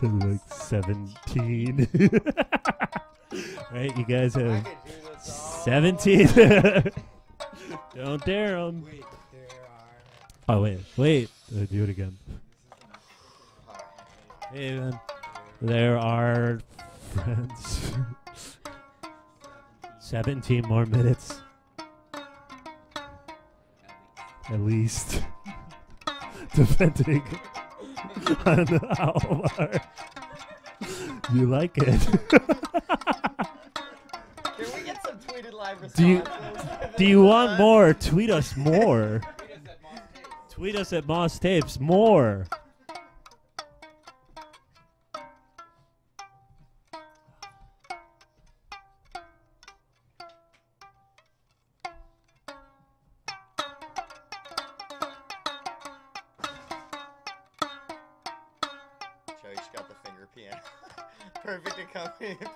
Till 0.01 0.11
like 0.11 0.40
seventeen. 0.53 1.87
right, 3.72 3.96
you 3.96 4.05
guys 4.07 4.35
have 4.35 4.66
17. 5.20 6.29
Don't 8.19 8.27
dare 8.27 8.57
them. 8.57 8.85
Oh, 10.49 10.63
wait, 10.63 10.81
wait. 10.97 11.31
Do 11.71 11.85
it 11.85 11.89
again. 11.89 12.19
Hey, 14.53 14.77
man. 14.77 14.99
There 15.63 15.97
are 15.99 16.59
friends. 17.11 17.93
17 20.01 20.67
more 20.67 20.87
minutes. 20.87 21.41
At 24.51 24.61
least. 24.61 25.23
Depending 26.55 27.23
on 28.47 28.67
how 28.97 29.13
far 29.13 29.71
you 31.35 31.47
like 31.47 31.77
it. 31.77 32.09
Live? 35.73 35.95
Do 35.95 36.07
you- 36.07 36.23
Do 36.97 37.05
you 37.05 37.23
want 37.25 37.59
more? 37.59 37.95
Tweet 37.95 38.31
us 38.31 38.57
more. 38.57 39.21
Tweet 40.51 40.75
us 40.77 40.93
at 40.93 41.07
Moss 41.07 41.39
Tapes 41.39 41.79
more. 41.79 42.47
Joey's 59.43 59.69
got 59.75 59.89
the 59.89 59.95
finger 60.05 60.29
piano. 60.35 60.61
Perfect 61.43 61.79
accompaniment 61.79 62.51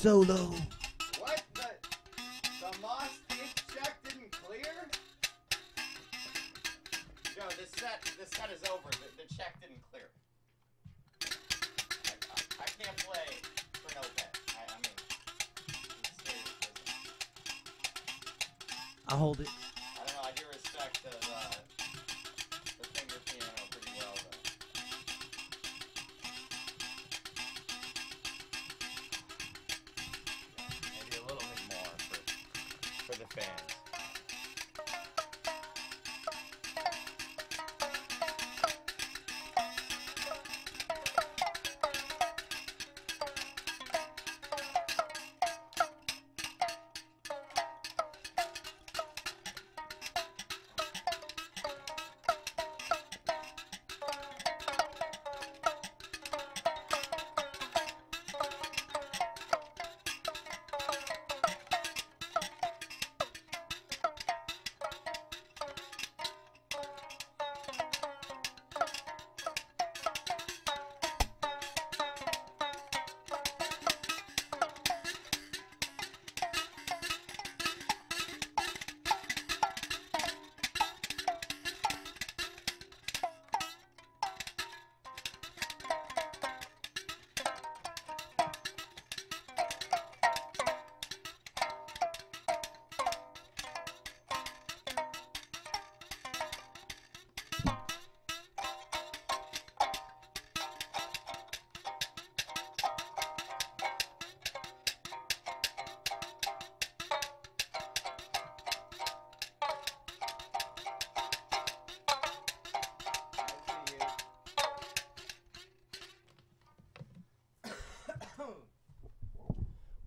Solo. 0.00 0.79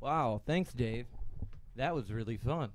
Wow, 0.03 0.41
thanks, 0.45 0.73
Dave. 0.73 1.05
That 1.77 1.95
was 1.95 2.11
really 2.11 2.35
fun. 2.35 2.71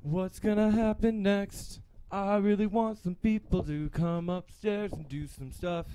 What's 0.00 0.38
gonna 0.38 0.70
happen 0.70 1.24
next? 1.24 1.80
I 2.08 2.36
really 2.36 2.68
want 2.68 2.98
some 2.98 3.16
people 3.16 3.64
to 3.64 3.90
come 3.90 4.28
upstairs 4.28 4.92
and 4.92 5.08
do 5.08 5.26
some 5.26 5.50
stuff. 5.50 5.86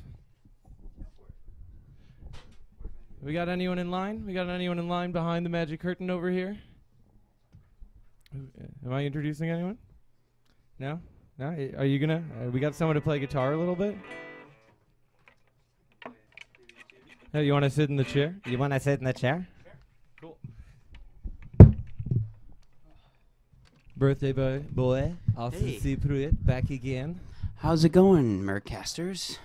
We 3.21 3.31
got 3.31 3.47
anyone 3.47 3.79
in 3.79 3.89
line? 3.91 4.25
We 4.25 4.33
got 4.33 4.49
anyone 4.49 4.77
in 4.77 4.89
line 4.89 5.13
behind 5.13 5.45
the 5.45 5.49
magic 5.49 5.79
curtain 5.79 6.09
over 6.09 6.29
here? 6.29 6.57
Am 8.33 8.91
I 8.91 9.05
introducing 9.05 9.49
anyone? 9.51 9.77
No? 10.79 10.99
No? 11.37 11.55
Are 11.77 11.85
you 11.85 11.97
gonna? 11.97 12.25
Uh, 12.41 12.51
we 12.51 12.59
got 12.59 12.75
someone 12.75 12.95
to 12.95 13.01
play 13.01 13.19
guitar 13.19 13.53
a 13.53 13.57
little 13.57 13.77
bit? 13.77 13.95
Hey, 17.35 17.43
you 17.43 17.51
want 17.51 17.65
to 17.65 17.69
sit 17.69 17.89
in 17.89 17.97
the 17.97 18.05
chair? 18.05 18.33
You 18.45 18.57
want 18.57 18.71
to 18.71 18.79
sit 18.79 18.97
in 18.99 19.03
the 19.03 19.11
chair? 19.11 19.45
Cool. 20.21 20.37
Birthday 23.97 24.31
boy, 24.31 24.63
boy, 24.71 25.15
Austin 25.35 25.67
Hey. 25.67 25.79
C. 25.79 25.95
Pruitt, 25.97 26.45
back 26.45 26.69
again. 26.69 27.19
How's 27.57 27.83
it 27.83 27.89
going, 27.89 28.41
Mercasters? 28.41 29.37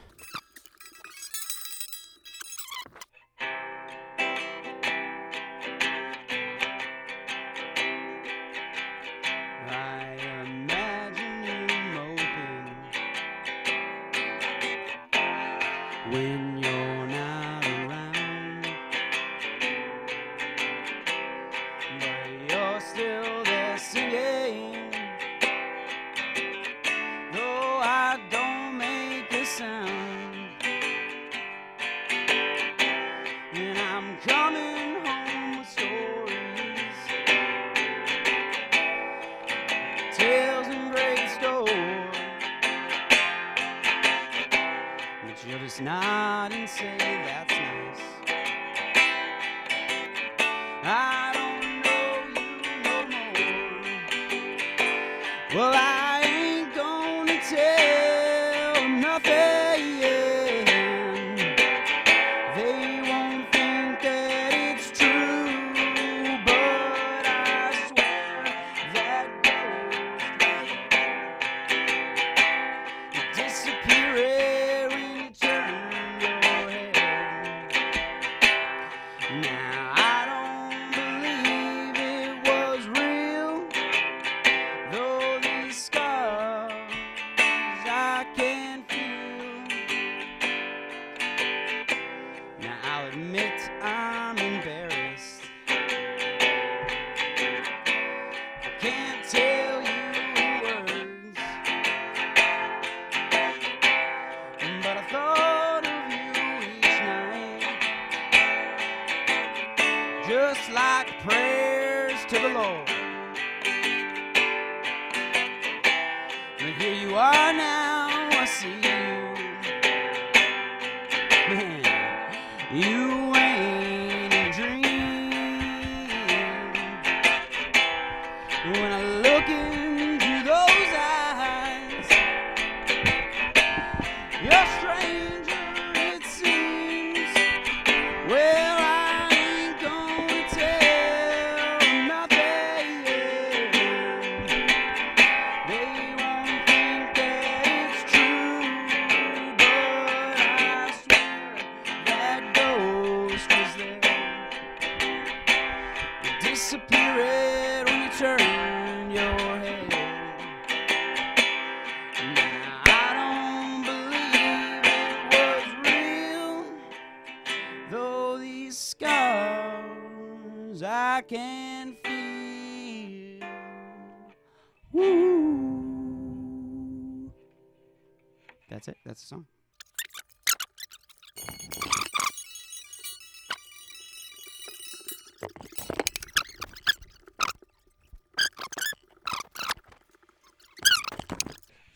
That's 179.11 179.23
it. 179.23 179.23
That's 179.23 179.23
the 179.23 179.27
song. 179.27 179.47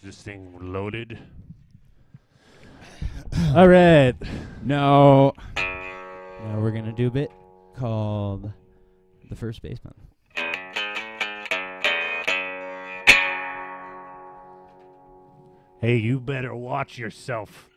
This 0.02 0.22
thing 0.22 0.58
loaded. 0.60 1.20
All 3.54 3.68
right. 3.68 4.14
No. 4.64 5.34
Now 5.56 6.58
we're 6.58 6.72
gonna 6.72 6.92
do 6.92 7.06
a 7.06 7.12
bit 7.12 7.30
called 7.76 8.52
the 9.28 9.36
first 9.36 9.62
baseman. 9.62 9.94
Hey, 15.84 15.96
you 15.96 16.18
better 16.18 16.54
watch 16.54 16.96
yourself. 16.96 17.68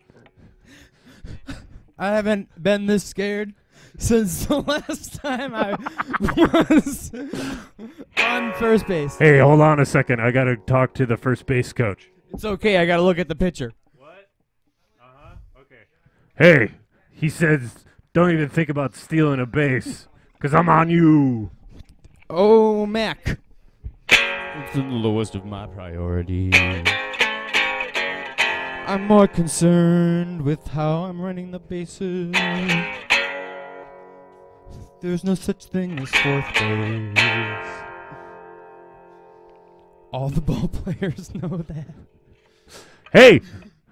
I 1.99 2.07
haven't 2.11 2.63
been 2.63 2.85
this 2.85 3.03
scared 3.03 3.53
since 3.97 4.45
the 4.45 4.61
last 4.61 5.15
time 5.15 5.53
I 5.53 5.75
was 6.21 7.11
on 8.17 8.53
first 8.53 8.87
base. 8.87 9.17
Hey, 9.17 9.39
hold 9.39 9.59
on 9.59 9.81
a 9.81 9.85
second. 9.85 10.21
I 10.21 10.31
got 10.31 10.45
to 10.45 10.55
talk 10.55 10.93
to 10.93 11.05
the 11.05 11.17
first 11.17 11.45
base 11.47 11.73
coach. 11.73 12.09
It's 12.31 12.45
okay. 12.45 12.77
I 12.77 12.85
gotta 12.85 13.01
look 13.01 13.19
at 13.19 13.27
the 13.27 13.35
pitcher. 13.35 13.73
What? 13.97 14.29
Uh-huh. 15.03 15.35
Okay. 15.59 15.83
Hey, 16.37 16.75
he 17.11 17.27
says 17.27 17.83
don't 18.13 18.31
even 18.31 18.47
think 18.47 18.69
about 18.69 18.95
stealing 18.95 19.41
a 19.41 19.45
base 19.45 20.07
cuz 20.39 20.53
I'm 20.53 20.69
on 20.69 20.89
you. 20.89 21.51
Oh, 22.29 22.85
Mac. 22.85 23.37
It's 24.09 24.75
the 24.75 24.81
lowest 24.83 25.35
of 25.35 25.43
my 25.43 25.67
priorities. 25.67 26.53
I'm 28.87 29.05
more 29.05 29.27
concerned 29.27 30.41
with 30.43 30.65
how 30.67 31.03
I'm 31.03 31.19
running 31.21 31.51
the 31.51 31.59
bases. 31.59 32.33
There's 35.01 35.23
no 35.25 35.35
such 35.35 35.65
thing 35.65 35.99
as 35.99 36.09
fourth 36.09 36.53
base. 36.53 37.67
All 40.13 40.29
the 40.29 40.39
ball 40.41 40.67
players 40.69 41.35
know 41.35 41.57
that. 41.57 41.87
Hey, 43.11 43.41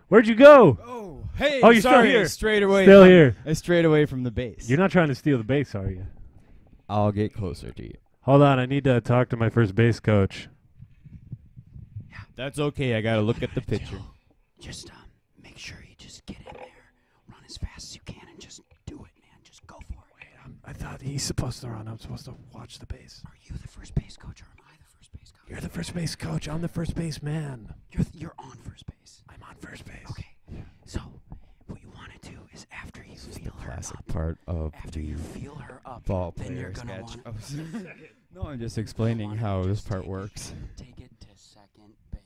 where'd 0.08 0.28
you 0.28 0.36
go? 0.36 0.80
Oh, 0.86 1.24
Hey, 1.36 1.60
Oh, 1.62 1.72
you're 1.72 1.82
still 1.82 1.92
sorry, 1.92 2.08
I 2.10 2.12
here. 2.12 2.28
strayed 2.30 2.64
away. 2.64 2.86
Still 2.86 3.02
from, 3.02 3.10
here. 3.10 3.36
I 3.46 3.52
strayed 3.54 3.84
away 3.84 4.06
from 4.06 4.24
the 4.24 4.32
base. 4.32 4.70
You're 4.70 4.80
not 4.80 4.92
trying 4.92 5.10
to 5.10 5.16
steal 5.16 5.38
the 5.38 5.44
base, 5.44 5.76
are 5.76 5.90
you? 5.90 6.06
I'll 6.88 7.12
get 7.12 7.34
closer 7.34 7.72
to 7.74 7.84
you. 7.84 7.96
Hold 8.22 8.42
on, 8.44 8.60
I 8.60 8.66
need 8.66 8.86
to 8.86 9.02
talk 9.02 9.28
to 9.30 9.38
my 9.38 9.50
first 9.50 9.76
base 9.76 10.00
coach. 10.00 10.48
That's 12.38 12.60
okay. 12.60 12.96
I 12.96 13.02
gotta 13.02 13.22
look 13.22 13.44
at 13.44 13.54
the 13.54 13.62
picture. 13.62 14.00
Just 14.60 14.90
um, 14.90 14.98
make 15.42 15.58
sure 15.58 15.78
you 15.88 15.96
just 15.98 16.26
get 16.26 16.38
in 16.40 16.54
there, 16.54 16.92
run 17.30 17.42
as 17.48 17.58
fast 17.58 17.90
as 17.90 17.96
you 17.96 18.02
can, 18.06 18.28
and 18.30 18.40
just 18.40 18.62
do 18.86 18.96
it, 18.96 19.00
man. 19.22 19.40
Just 19.44 19.66
go 19.68 19.78
for 19.90 20.04
it. 20.22 20.28
I 20.64 20.74
thought 20.74 21.02
he's 21.02 21.24
supposed 21.24 21.62
to 21.62 21.70
run. 21.70 21.88
I'm 21.88 22.00
supposed 22.00 22.26
to 22.26 22.36
watch 22.54 22.80
the 22.80 22.86
base. 22.86 23.22
Are 23.26 23.34
you 23.44 23.56
the 23.62 23.68
first 23.68 23.94
base 23.96 24.18
coach, 24.18 24.42
or 24.42 24.46
am 24.46 24.64
I 24.68 24.74
the 24.78 24.98
first 24.98 25.12
base 25.12 25.32
coach? 25.32 25.50
You're 25.50 25.60
the 25.62 25.70
first 25.70 25.94
base 25.94 26.16
coach. 26.16 26.48
I'm 26.48 26.62
the 26.62 26.68
first 26.68 26.96
base 26.96 27.22
man. 27.22 27.74
You're 27.92 28.04
th- 28.04 28.16
you're 28.16 28.34
on 28.40 28.58
first 28.58 28.86
base. 28.88 29.22
I'm 29.30 29.42
on 29.48 29.56
first 29.56 29.86
base. 29.86 30.10
Okay. 30.12 30.26
So 30.86 31.00
what 31.68 31.82
you 31.82 31.90
want 31.96 32.12
to 32.22 32.30
do 32.30 32.38
is 32.54 32.66
after 32.72 33.04
you 33.04 33.18
feel 33.18 33.52
her 33.60 33.72
Classic 33.72 33.98
up, 33.98 34.08
part 34.08 34.38
of 34.48 34.74
after 34.76 35.00
the 35.00 35.06
you 35.06 35.18
feel 35.18 35.56
her 35.56 35.82
up, 35.86 36.06
ball 36.06 36.34
then 36.38 36.56
you're 36.56 36.72
player 36.72 36.86
gonna 37.02 37.08
sketch. 37.08 37.26
wanna- 37.74 37.94
no, 38.36 38.44
I'm 38.44 38.60
just 38.60 38.78
explaining 38.80 39.32
how 39.36 39.64
this 39.64 39.82
part 39.82 40.08
works. 40.08 40.54
take 40.78 41.00
it 41.00 41.12
to 41.22 41.28
second 41.36 41.94
base. 42.12 42.22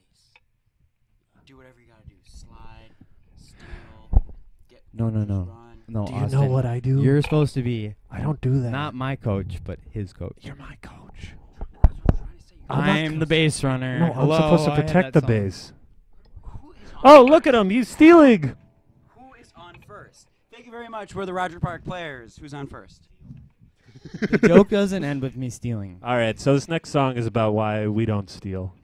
Do 1.45 1.57
whatever 1.57 1.79
you 1.79 1.87
gotta 1.87 2.07
do. 2.07 2.15
Slide, 2.25 2.91
steal, 3.37 4.23
get 4.69 4.78
No, 4.93 5.09
no, 5.09 5.23
no. 5.23 5.55
No, 5.87 6.05
Do 6.05 6.13
you 6.13 6.27
know 6.27 6.45
what 6.45 6.67
I 6.67 6.79
do? 6.79 7.01
You're 7.01 7.21
supposed 7.23 7.55
to 7.55 7.63
be 7.63 7.95
I 8.11 8.21
don't 8.21 8.39
do 8.41 8.61
that. 8.61 8.69
not 8.69 8.93
my 8.93 9.15
coach, 9.15 9.59
but 9.63 9.79
his 9.89 10.13
coach. 10.13 10.37
You're 10.41 10.55
my 10.55 10.75
coach. 10.83 11.33
I'm 11.83 11.95
trying 12.15 12.37
to 12.37 12.43
say. 12.47 12.55
You're 12.69 12.77
I'm 12.77 13.19
the 13.19 13.25
base 13.25 13.63
runner. 13.63 13.99
No, 13.99 14.13
I'm 14.13 14.31
supposed 14.31 14.65
to 14.65 14.75
protect 14.75 15.13
the 15.13 15.21
song. 15.21 15.27
base. 15.27 15.73
Who 16.43 16.71
is 16.73 16.91
oh, 17.03 17.09
on 17.09 17.17
Oh, 17.17 17.23
look 17.25 17.47
at 17.47 17.55
him. 17.55 17.71
He's 17.71 17.87
stealing. 17.87 18.55
Who 19.17 19.33
is 19.41 19.51
on 19.55 19.77
first? 19.87 20.27
Thank 20.51 20.67
you 20.67 20.71
very 20.71 20.89
much. 20.89 21.15
We're 21.15 21.25
the 21.25 21.33
Roger 21.33 21.59
Park 21.59 21.83
players. 21.83 22.37
Who's 22.37 22.53
on 22.53 22.67
first? 22.67 23.07
the 24.21 24.37
joke 24.47 24.69
doesn't 24.69 25.03
end 25.03 25.23
with 25.23 25.35
me 25.35 25.49
stealing. 25.49 25.99
All 26.03 26.15
right, 26.15 26.39
so 26.39 26.53
this 26.53 26.67
next 26.67 26.91
song 26.91 27.17
is 27.17 27.25
about 27.25 27.53
why 27.53 27.87
we 27.87 28.05
don't 28.05 28.29
steal. 28.29 28.75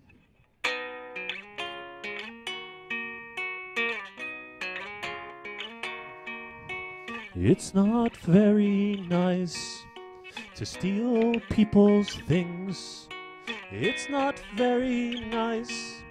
It's 7.38 7.74
not 7.74 8.16
very 8.16 9.06
nice 9.10 9.84
to 10.56 10.66
steal 10.66 11.34
people's 11.50 12.16
things. 12.30 13.10
It's 13.70 14.08
not 14.08 14.40
very 14.56 15.16
nice 15.30 16.02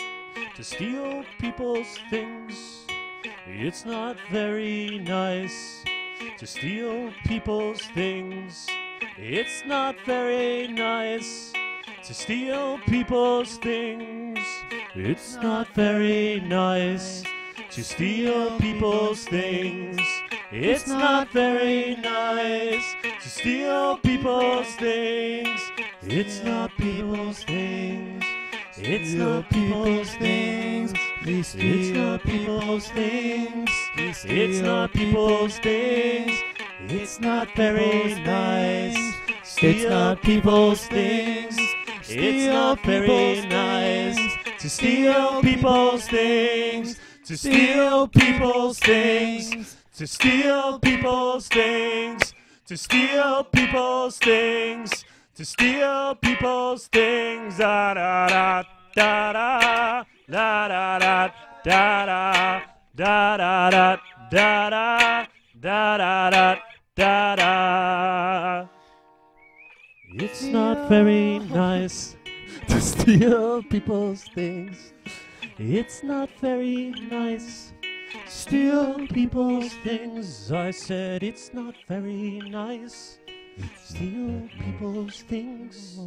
to 0.54 0.62
steal 0.62 1.24
people's 1.40 1.96
things. 2.10 2.84
It's 3.46 3.86
not 3.86 4.18
very 4.30 4.98
nice 4.98 5.82
to 6.36 6.46
steal 6.46 7.10
people's 7.24 7.80
things. 7.94 8.66
It's 9.16 9.64
not 9.64 9.96
very 10.04 10.68
nice 10.68 11.54
to 12.04 12.12
steal 12.12 12.78
people's 12.86 13.56
things. 13.56 14.40
It's 14.94 15.36
not 15.36 15.68
very 15.74 16.40
nice 16.40 17.24
to 17.70 17.82
steal 17.82 18.58
people's 18.58 19.24
things. 19.24 20.02
It's 20.56 20.86
not 20.86 21.32
very 21.32 21.96
nice 21.96 22.94
to 23.20 23.28
steal 23.28 23.98
people's 23.98 24.72
things. 24.76 25.60
It's 26.02 26.44
not 26.44 26.70
people's 26.76 27.42
things. 27.42 28.22
It's 28.76 29.14
not 29.14 29.50
people's 29.50 30.14
things. 30.14 30.92
It's 31.22 31.54
not 31.56 32.22
people's 32.22 32.86
things. 32.86 33.68
It's 33.96 34.60
not 34.60 34.92
people's 34.92 35.58
things. 35.58 36.30
It's 36.82 37.18
not 37.18 37.48
very 37.56 38.14
nice. 38.22 39.14
It's 39.58 39.90
not 39.90 40.22
people's 40.22 40.86
things. 40.86 41.56
It's 42.08 42.46
not 42.46 42.80
very 42.84 43.44
nice 43.48 44.36
to 44.60 44.70
steal 44.70 45.42
people's 45.42 46.06
things. 46.06 47.00
To 47.24 47.36
steal 47.36 48.06
people's 48.06 48.78
things. 48.78 49.78
To 49.96 50.08
steal 50.08 50.80
people's 50.80 51.46
things. 51.46 52.34
To 52.66 52.76
steal 52.76 53.44
people's 53.44 54.18
things. 54.18 55.04
To 55.36 55.44
steal 55.44 56.16
people's 56.16 56.88
things. 56.88 57.58
Da 57.58 57.94
da 57.94 58.26
da 58.26 58.62
da 58.96 59.32
da 59.32 59.62
da 60.28 60.68
da 60.68 60.98
da 60.98 61.28
da 61.64 62.06
da 62.96 63.36
da 63.36 63.36
da 63.36 63.66
da 63.70 63.96
da 64.30 65.26
da 65.60 65.96
da 65.96 66.30
da 66.30 66.56
da 66.96 67.36
da. 67.36 68.66
It's 70.14 70.42
not 70.42 70.88
very 70.88 71.38
nice 71.38 72.16
to 72.66 72.80
steal 72.80 73.62
people's 73.62 74.24
things. 74.34 74.92
It's 75.56 76.02
not 76.02 76.30
very 76.40 76.90
nice. 77.10 77.73
Steal 78.26 79.06
people's 79.08 79.72
things. 79.84 80.50
I 80.50 80.70
said 80.70 81.22
it's 81.22 81.52
not 81.52 81.74
very 81.86 82.40
nice. 82.48 83.18
Steal 83.84 84.48
people's 84.58 85.22
things. 85.22 85.98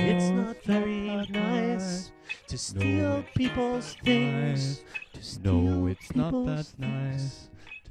It's 0.00 0.28
not 0.30 0.56
very 0.64 1.26
nice 1.30 2.10
to 2.48 2.58
steal 2.58 3.24
people's 3.34 3.94
things. 4.04 4.82
To 5.14 5.22
steal 5.22 5.52
No, 5.52 5.86
it's 5.86 6.14
not 6.14 6.32
that 6.46 6.66
nice. 6.78 7.48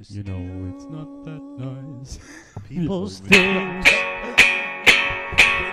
You 0.08 0.22
know 0.24 0.74
it's 0.74 0.84
not 0.84 1.24
that 1.24 1.42
nice. 1.58 2.18
people's 2.68 3.20
things. 3.20 3.86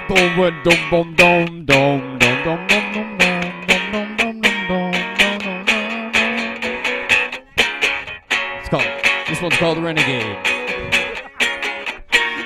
Dum 0.07 0.37
dum 0.37 0.63
dum 0.63 1.15
dum 1.15 1.65
dum 1.65 1.65
dum 1.65 2.19
dum 2.19 2.67
dum 2.67 3.17
dum 3.17 3.40
This 9.41 9.49
one's 9.49 9.57
called 9.57 9.77
Renegade. 9.79 10.37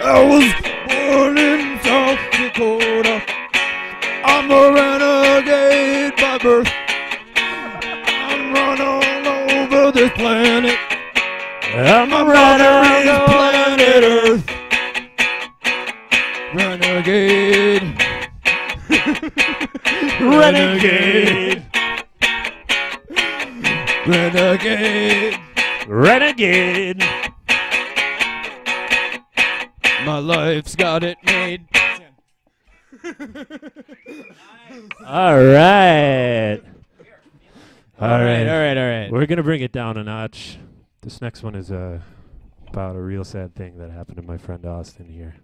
I 0.01 0.23
was 0.23 0.45
born 0.87 1.37
in 1.37 1.77
South 1.83 2.17
Dakota. 2.31 3.21
I'm 4.23 4.49
a 4.49 4.71
renegade 4.71 6.15
by 6.15 6.37
birth. 6.37 6.71
I'm 7.35 8.53
run 8.53 8.79
all 8.79 9.27
over 9.27 9.91
this 9.91 10.09
planet. 10.13 10.79
I'm 11.75 12.13
a 12.13 12.23
Runner 12.23 12.85
is 12.87 13.07
runner. 13.07 13.25
planet 13.27 14.03
Earth. 14.05 14.45
Renegade. 16.53 17.83
Renegade. 20.21 21.65
Renegade. 24.07 25.44
Renegade. 25.87 27.03
My 30.05 30.19
life's 30.19 30.75
got 30.75 31.03
it 31.03 31.17
made. 31.25 31.65
All 35.05 35.37
right. 35.43 36.59
All 37.99 38.09
all 38.09 38.19
right. 38.19 38.45
right, 38.45 38.77
all 38.77 38.87
right. 38.87 39.11
We're 39.11 39.25
gonna 39.25 39.43
bring 39.43 39.61
it 39.61 39.71
down 39.71 39.97
a 39.97 40.03
notch. 40.03 40.57
This 41.01 41.21
next 41.21 41.43
one 41.43 41.55
is 41.55 41.71
uh, 41.71 41.99
about 42.67 42.95
a 42.95 43.01
real 43.01 43.23
sad 43.23 43.55
thing 43.55 43.77
that 43.77 43.91
happened 43.91 44.17
to 44.17 44.23
my 44.23 44.37
friend 44.37 44.65
Austin 44.65 45.07
here. 45.07 45.35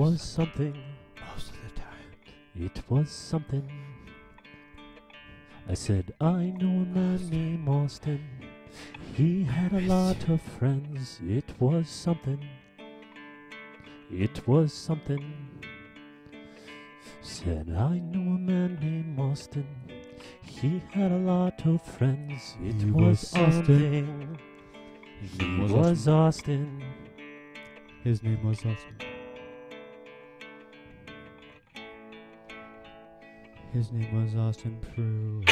Was 0.00 0.22
something. 0.22 0.74
Most 1.34 1.50
of 1.50 1.56
the 1.62 1.78
time. 1.78 2.10
It 2.56 2.82
was 2.88 3.10
something. 3.10 3.70
I 5.68 5.74
said, 5.74 6.14
I 6.22 6.54
know 6.58 6.84
a 6.84 6.86
man 6.86 7.28
named 7.28 7.68
Austin. 7.68 8.24
He 9.14 9.44
had 9.44 9.74
a 9.74 9.82
lot 9.82 10.26
of 10.30 10.40
friends. 10.40 11.20
It 11.22 11.52
was 11.60 11.86
something. 11.90 12.40
It 14.10 14.48
was 14.48 14.72
something. 14.72 15.34
Said, 17.20 17.68
I 17.68 17.98
know 17.98 18.36
a 18.36 18.38
man 18.38 18.78
named 18.80 19.20
Austin. 19.20 19.66
He 20.40 20.82
had 20.92 21.12
a 21.12 21.18
lot 21.18 21.66
of 21.66 21.82
friends. 21.82 22.56
It 22.64 22.80
He 22.80 22.90
was, 22.90 23.04
was 23.04 23.34
Austin. 23.34 23.66
something. 23.66 24.38
He 25.38 25.60
was 25.60 25.72
was 25.72 26.08
Austin. 26.08 26.82
His 28.02 28.22
name 28.22 28.42
was 28.42 28.60
Austin. 28.64 29.09
His 33.72 33.92
name 33.92 34.24
was 34.24 34.34
Austin 34.34 34.76
Pruitt. 34.80 35.48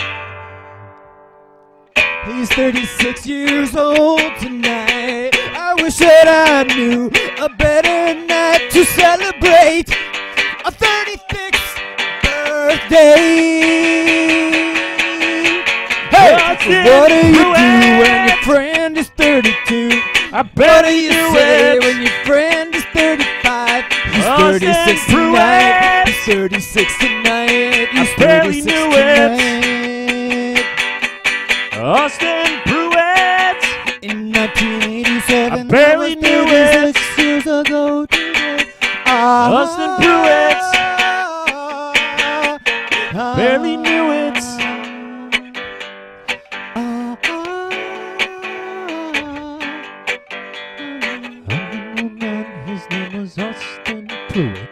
He's 2.27 2.49
36 2.49 3.27
years 3.29 3.77
old 3.77 4.21
tonight. 4.41 5.31
I 5.55 5.75
wish 5.81 5.99
that 5.99 6.27
I 6.27 6.65
knew 6.75 7.07
a 7.39 7.49
better 7.49 8.19
night 8.27 8.73
to 8.73 8.85
celebrate 8.85 9.89
a 10.67 10.73
36th 10.73 11.79
birthday. 12.27 13.39
Hey, 16.11 16.35
Austin 16.43 16.85
what 16.91 17.09
do 17.11 17.15
you 17.15 17.55
do 17.55 18.01
when 18.03 18.29
your 18.29 18.43
friend 18.43 18.99
is 18.99 19.09
32? 19.11 19.91
I 20.33 20.43
What 20.57 20.85
do 20.85 20.93
you 20.93 21.13
say 21.33 21.79
when 21.79 22.03
your 22.03 22.25
friend 22.27 22.58
36 24.61 25.07
tonight. 25.07 26.05
He's 26.09 26.35
36 26.35 26.99
tonight. 26.99 27.89
He's 27.93 28.15
barely 28.17 28.61
36 28.61 28.67
knew 28.67 28.91
tonight. 28.91 30.65
Austin 31.75 32.61
Pruitt. 32.67 33.63
In 34.03 34.33
1987, 34.33 35.53
I 35.53 35.63
barely 35.63 36.17
knew 36.17 36.49
36 36.49 37.19
years 37.19 37.47
ago 37.47 38.07
today. 38.07 38.67
Austin 39.07 39.97
Pruitt. 40.05 40.48
Austin 54.39 54.68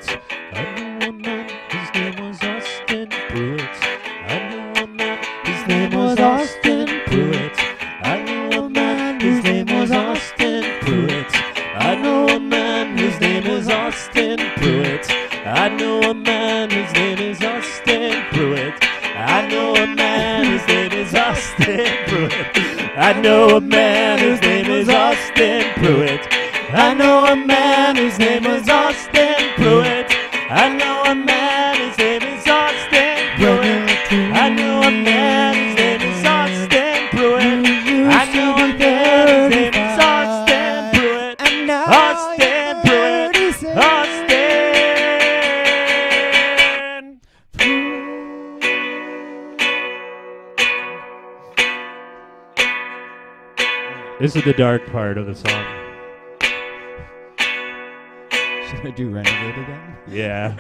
the 54.47 54.53
dark 54.53 54.87
part 54.93 55.19
of 55.19 55.27
the 55.27 55.35
song. 55.35 55.45
Should 58.69 58.87
I 58.87 58.93
do 58.95 59.11
Renegade 59.11 59.59
again? 59.59 59.97
Yeah. 60.07 60.57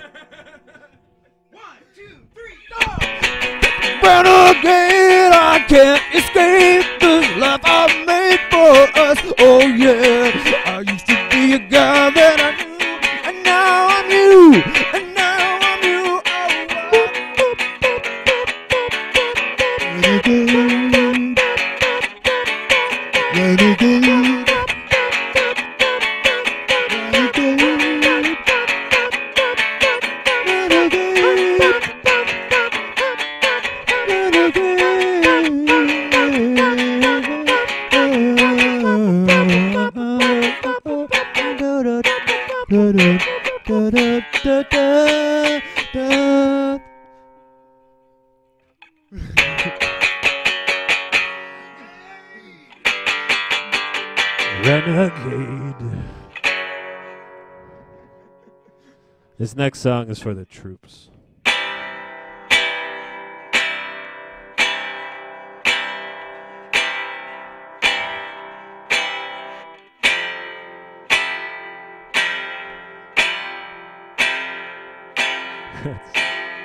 Next 59.56 59.78
song 59.78 60.10
is 60.10 60.18
for 60.18 60.34
the 60.34 60.44
troops. 60.44 61.08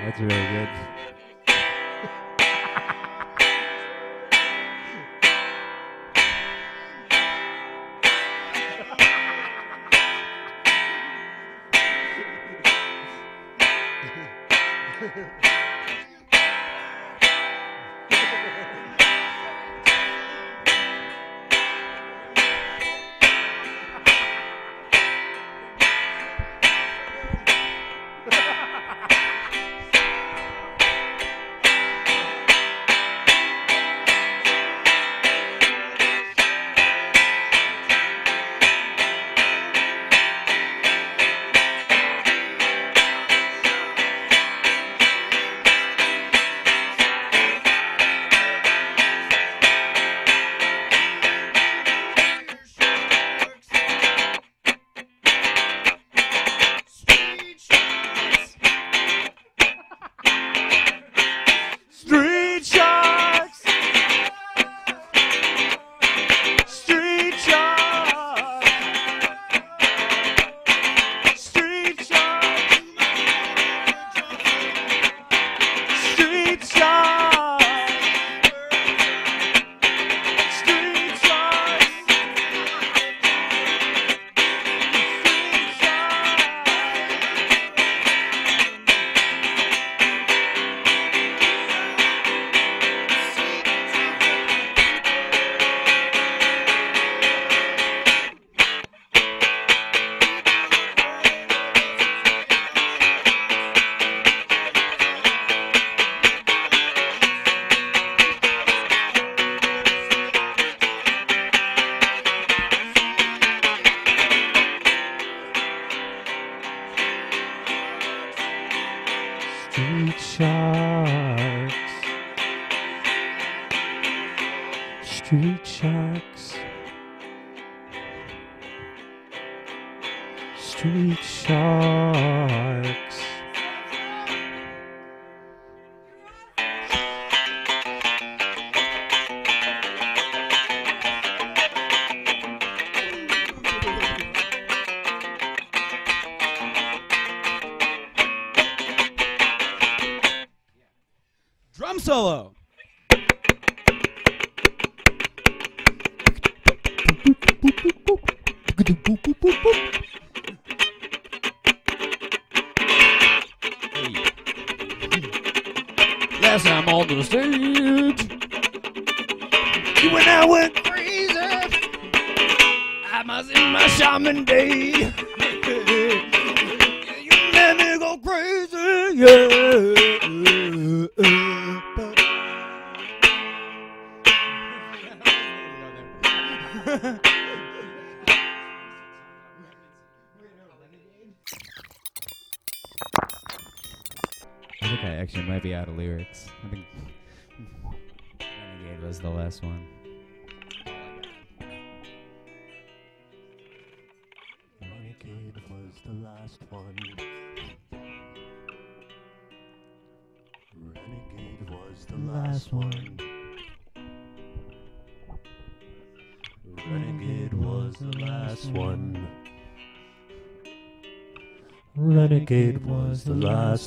that's 0.01 0.19
really 0.19 0.27
good. 0.27 0.90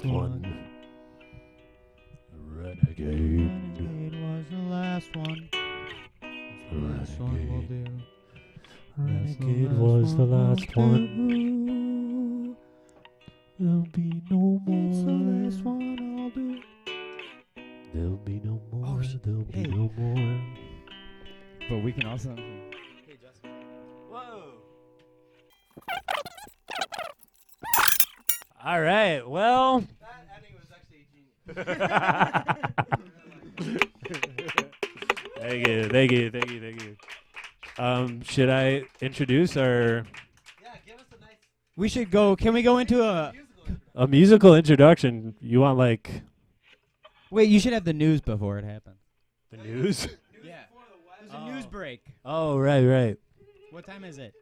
One. 0.04 0.43
Introduce 39.14 39.56
our 39.56 40.04
Yeah, 40.60 40.74
give 40.84 40.96
us 40.96 41.06
a 41.16 41.20
nice. 41.20 41.36
We 41.76 41.88
should 41.88 42.10
go. 42.10 42.34
Can 42.34 42.52
we 42.52 42.62
go 42.62 42.78
into 42.78 43.00
a? 43.04 43.32
a 43.94 44.08
musical 44.08 44.56
introduction? 44.56 45.36
You 45.40 45.60
want 45.60 45.78
like 45.78 46.22
Wait, 47.30 47.48
you 47.48 47.60
should 47.60 47.72
have 47.72 47.84
the 47.84 47.92
news 47.92 48.20
before 48.20 48.58
it 48.58 48.64
happens. 48.64 48.96
the 49.50 49.58
news? 49.58 50.08
Yeah. 50.44 50.56
There's 51.20 51.32
a 51.32 51.52
news 51.52 51.64
break. 51.66 52.02
oh, 52.24 52.58
right, 52.58 52.84
right. 52.84 53.16
What 53.70 53.86
time 53.86 54.04
is 54.04 54.18
it? 54.18 54.34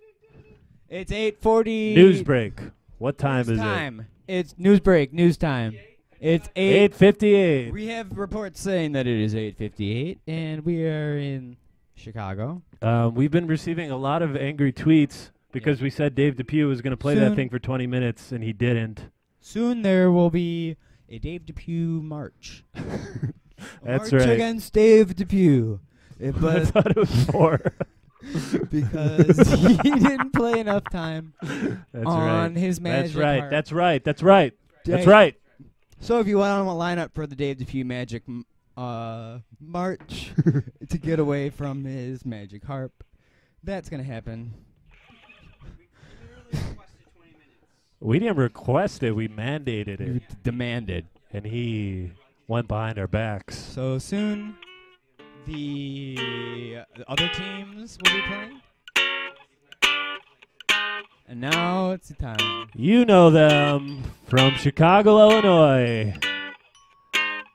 It's 0.89 1.13
8:40. 1.13 1.95
News 1.95 2.23
break. 2.23 2.59
What 2.99 3.19
time 3.19 3.47
News 3.47 3.51
is 3.51 3.59
time. 3.59 4.07
It's 4.27 4.55
news 4.59 4.81
break. 4.81 5.13
News 5.13 5.37
time. 5.37 5.79
It's 6.19 6.49
Eight 6.57 6.95
fifty-eight. 6.95 7.73
We 7.73 7.87
have 7.89 8.17
reports 8.19 8.61
saying 8.61 8.93
that 8.93 9.07
it 9.07 9.21
is 9.23 9.35
8:58 9.35 10.19
and 10.27 10.65
we 10.65 10.85
are 10.87 11.17
in 11.19 11.57
Chicago. 12.03 12.63
Um, 12.83 13.15
we've 13.15 13.31
been 13.31 13.47
receiving 13.47 13.91
a 13.91 13.97
lot 13.97 14.23
of 14.23 14.37
angry 14.37 14.73
tweets 14.73 15.31
because 15.53 15.81
we 15.81 15.91
said 15.91 16.15
Dave 16.15 16.37
Depew 16.37 16.67
was 16.69 16.81
going 16.83 16.91
to 16.93 16.97
play 16.97 17.15
that 17.15 17.35
thing 17.37 17.49
for 17.49 17.59
20 17.59 17.87
minutes 17.87 18.33
and 18.33 18.43
he 18.43 18.53
didn't. 18.53 19.07
Soon 19.41 19.83
there 19.83 20.11
will 20.11 20.31
be 20.31 20.77
a 21.09 21.19
Dave 21.19 21.47
Depew 21.47 22.03
march. 22.03 22.65
A 23.85 23.85
That's 23.85 24.11
march 24.11 24.25
right. 24.25 24.31
against 24.31 24.73
Dave 24.73 25.15
Depew. 25.15 25.79
Uh, 26.21 26.27
I 26.49 26.65
thought 26.65 26.91
it 26.91 26.97
was 26.97 27.25
four. 27.27 27.61
because 28.71 29.37
he 29.83 29.91
didn't 29.91 30.33
play 30.33 30.59
enough 30.61 30.85
time 30.91 31.35
That's 31.43 32.07
on 32.07 32.55
right. 32.55 32.57
his 32.57 32.81
magic 32.81 33.13
That's 33.13 33.15
right. 33.15 33.39
harp. 33.41 33.51
That's 33.51 33.73
right. 33.73 34.05
That's 34.05 34.23
right. 34.23 34.55
That's 34.85 35.07
right. 35.07 35.37
So 36.01 36.19
if 36.19 36.27
you 36.27 36.39
want 36.39 36.67
to 36.67 36.73
line 36.73 36.99
up 36.99 37.15
for 37.15 37.27
the 37.27 37.37
Dave 37.37 37.59
Depew 37.59 37.85
Magic 37.85 38.25
m- 38.27 38.45
uh, 38.77 39.39
March 39.61 40.33
to 40.89 40.99
get 40.99 41.19
away 41.19 41.51
from 41.51 41.85
his 41.85 42.25
magic 42.25 42.65
harp, 42.65 43.05
that's 43.63 43.89
gonna 43.89 44.03
happen. 44.03 44.53
We 48.01 48.19
didn't 48.19 48.37
request 48.37 49.03
it. 49.05 49.13
We 49.15 49.29
mandated 49.29 50.01
You 50.01 50.15
it, 50.17 50.29
d- 50.29 50.35
demanded. 50.43 51.07
and 51.33 51.45
he 51.47 52.11
went 52.49 52.67
behind 52.67 52.99
our 52.99 53.07
backs. 53.07 53.57
So 53.57 53.99
soon, 53.99 54.57
the 55.47 56.79
uh, 56.81 57.03
other 57.07 57.29
teams 57.29 57.97
will 58.03 58.13
be 58.13 58.23
playing. 58.23 58.61
And 61.29 61.41
now 61.41 61.93
it's 61.93 62.09
the 62.09 62.15
time. 62.15 62.69
You 62.75 63.05
know 63.05 63.31
them 63.31 64.03
from 64.27 64.55
Chicago, 64.55 65.19
Illinois. 65.21 66.15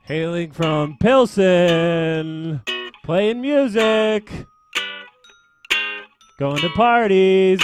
Hailing 0.08 0.52
from 0.52 0.96
Pilsen, 1.02 2.62
playing 3.04 3.42
music, 3.42 4.32
going 6.40 6.62
to 6.62 6.70
parties. 6.70 7.60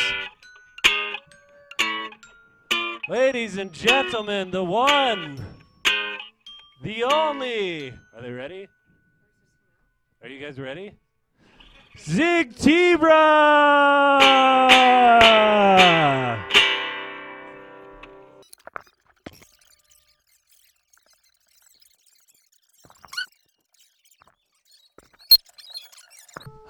Ladies 3.07 3.55
and 3.55 3.71
gentlemen, 3.71 4.51
the 4.51 4.61
one, 4.61 5.37
the 6.83 7.05
only. 7.05 7.91
Are 8.13 8.21
they 8.21 8.31
ready? 8.31 8.67
Are 10.21 10.27
you 10.27 10.45
guys 10.45 10.59
ready? 10.59 10.91
Zig 11.97 12.55
Tibra! 12.55 13.13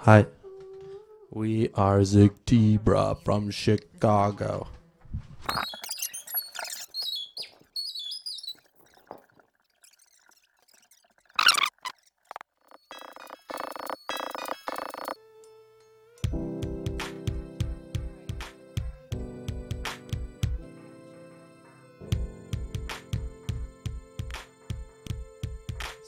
Hi. 0.06 0.26
We 1.32 1.70
are 1.76 2.04
Zig 2.04 2.34
Tibra 2.46 3.24
from 3.24 3.50
Chicago. 3.52 4.68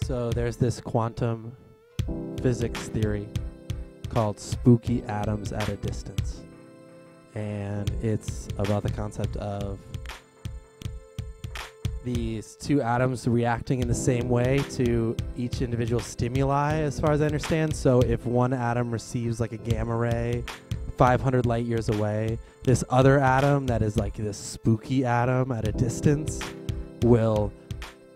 So 0.04 0.32
there's 0.32 0.58
this 0.58 0.82
quantum 0.82 1.56
physics 2.42 2.90
theory 2.90 3.30
called 4.16 4.40
spooky 4.40 5.04
atoms 5.04 5.52
at 5.52 5.68
a 5.68 5.76
distance. 5.76 6.42
And 7.36 7.92
it's 8.02 8.48
about 8.58 8.84
the 8.84 8.90
concept 8.90 9.36
of 9.36 9.78
these 12.06 12.56
two 12.56 12.82
atoms 12.82 13.28
reacting 13.28 13.82
in 13.82 13.90
the 13.90 13.94
same 13.94 14.30
way 14.30 14.60
to 14.70 15.18
each 15.36 15.62
individual 15.62 16.00
stimuli, 16.00 16.76
as 16.76 16.98
far 16.98 17.12
as 17.12 17.22
I 17.22 17.26
understand. 17.26 17.76
So 17.76 18.00
if 18.00 18.26
one 18.26 18.54
atom 18.54 18.90
receives 18.90 19.42
like 19.42 19.52
a 19.52 19.58
gamma 19.58 19.98
ray 19.98 20.46
500 20.98 21.46
light 21.46 21.66
years 21.66 21.90
away, 21.90 22.40
this 22.64 22.86
other 22.90 23.20
atom 23.20 23.66
that 23.66 23.82
is 23.82 23.98
like 23.98 24.14
this 24.14 24.38
spooky 24.38 25.04
atom 25.04 25.52
at 25.52 25.68
a 25.68 25.74
distance 25.74 26.40
will 27.02 27.52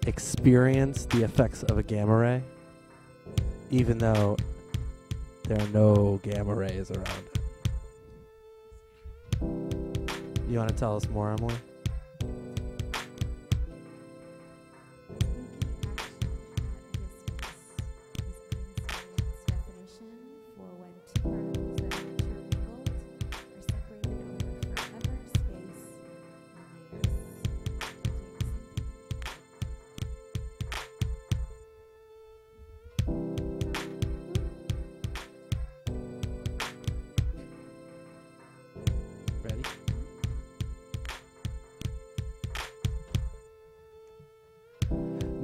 experience 0.08 1.06
the 1.08 1.24
effects 1.24 1.64
of 1.64 1.78
a 1.78 1.84
gamma 1.84 2.16
ray, 2.16 2.44
even 3.70 3.98
though 3.98 4.38
there 5.50 5.60
are 5.60 5.68
no 5.70 6.20
gamma 6.22 6.54
rays 6.54 6.92
around. 6.92 7.24
You 10.48 10.60
want 10.60 10.70
to 10.70 10.76
tell 10.76 10.96
us 10.96 11.10
more, 11.10 11.32
Emily? 11.32 11.56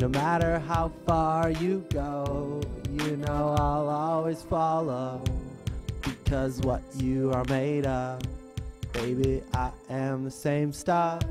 No 0.06 0.10
matter 0.10 0.60
how 0.60 0.92
far 1.08 1.50
you 1.50 1.84
go, 1.90 2.62
you 2.92 3.18
know 3.18 3.56
I'll 3.58 3.90
always 3.90 4.40
follow. 4.44 5.24
Because 6.04 6.62
what 6.62 6.84
you 6.94 7.32
are 7.32 7.44
made 7.46 7.88
of, 7.88 8.22
baby, 8.94 9.42
I 9.56 9.72
am 9.90 10.24
the 10.24 10.30
same 10.30 10.72
stuff. 10.74 11.24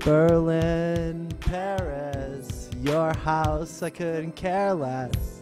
Berlin, 0.00 1.28
Paris, 1.38 2.68
your 2.82 3.14
house, 3.14 3.80
I 3.80 3.90
couldn't 3.90 4.34
care 4.34 4.74
less. 4.74 5.35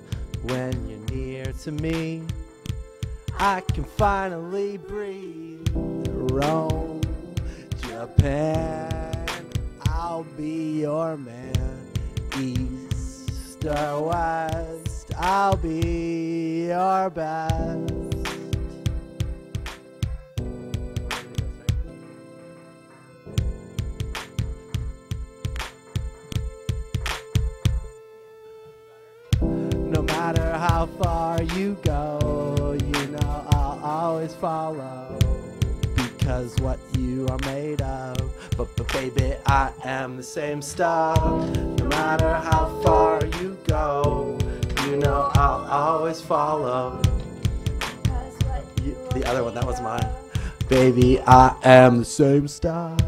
When 0.44 0.88
you're 0.88 1.16
near 1.16 1.52
to 1.62 1.72
me, 1.72 2.22
I 3.38 3.62
can 3.62 3.84
finally 3.84 4.76
breathe. 4.76 5.66
Rome, 5.72 7.00
Japan, 7.80 9.46
I'll 9.86 10.24
be 10.36 10.80
your 10.80 11.16
man. 11.16 11.88
East 12.38 13.64
or 13.64 14.08
west, 14.08 15.12
I'll 15.16 15.56
be 15.56 16.66
your 16.66 17.08
best. 17.08 17.93
You 31.74 31.80
go, 31.82 32.76
you 32.84 33.06
know 33.08 33.46
I'll 33.50 33.80
always 33.82 34.34
follow. 34.34 35.18
Because 35.96 36.54
what 36.60 36.78
you 36.98 37.26
are 37.28 37.38
made 37.46 37.82
of. 37.82 38.16
But, 38.56 38.68
but 38.76 38.92
baby, 38.92 39.34
I 39.46 39.72
am 39.84 40.16
the 40.16 40.22
same 40.22 40.62
stuff. 40.62 41.18
No 41.78 41.84
matter 41.86 42.34
how 42.34 42.80
far 42.84 43.24
you 43.40 43.56
go, 43.66 44.38
you 44.86 44.96
know 44.98 45.30
I'll 45.34 45.64
always 45.70 46.20
follow. 46.20 47.02
You- 48.82 48.96
the 49.14 49.24
other 49.26 49.42
one, 49.44 49.54
that 49.54 49.66
was 49.66 49.80
mine. 49.80 50.06
Baby, 50.68 51.20
I 51.26 51.56
am 51.64 51.98
the 51.98 52.04
same 52.04 52.48
stuff. 52.48 52.98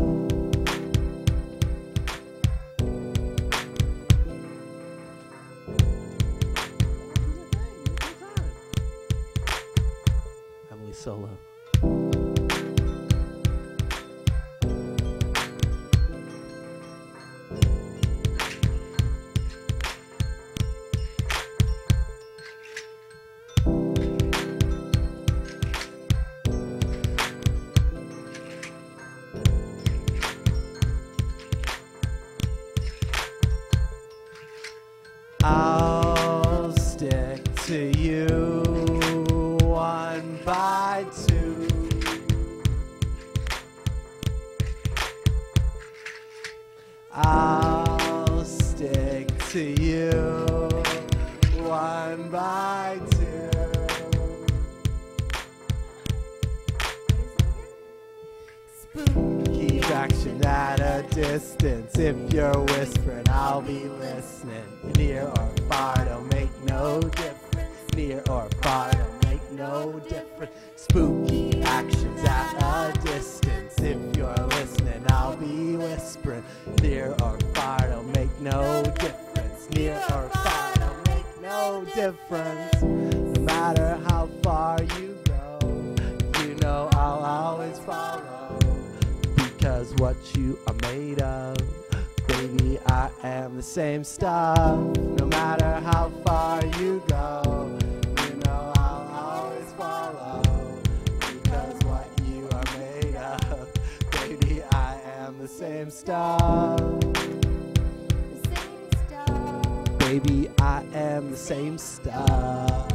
Baby, 110.07 110.48
I 110.61 110.84
am 110.94 111.32
the 111.32 111.36
same 111.36 111.78
stuff. 111.78 112.92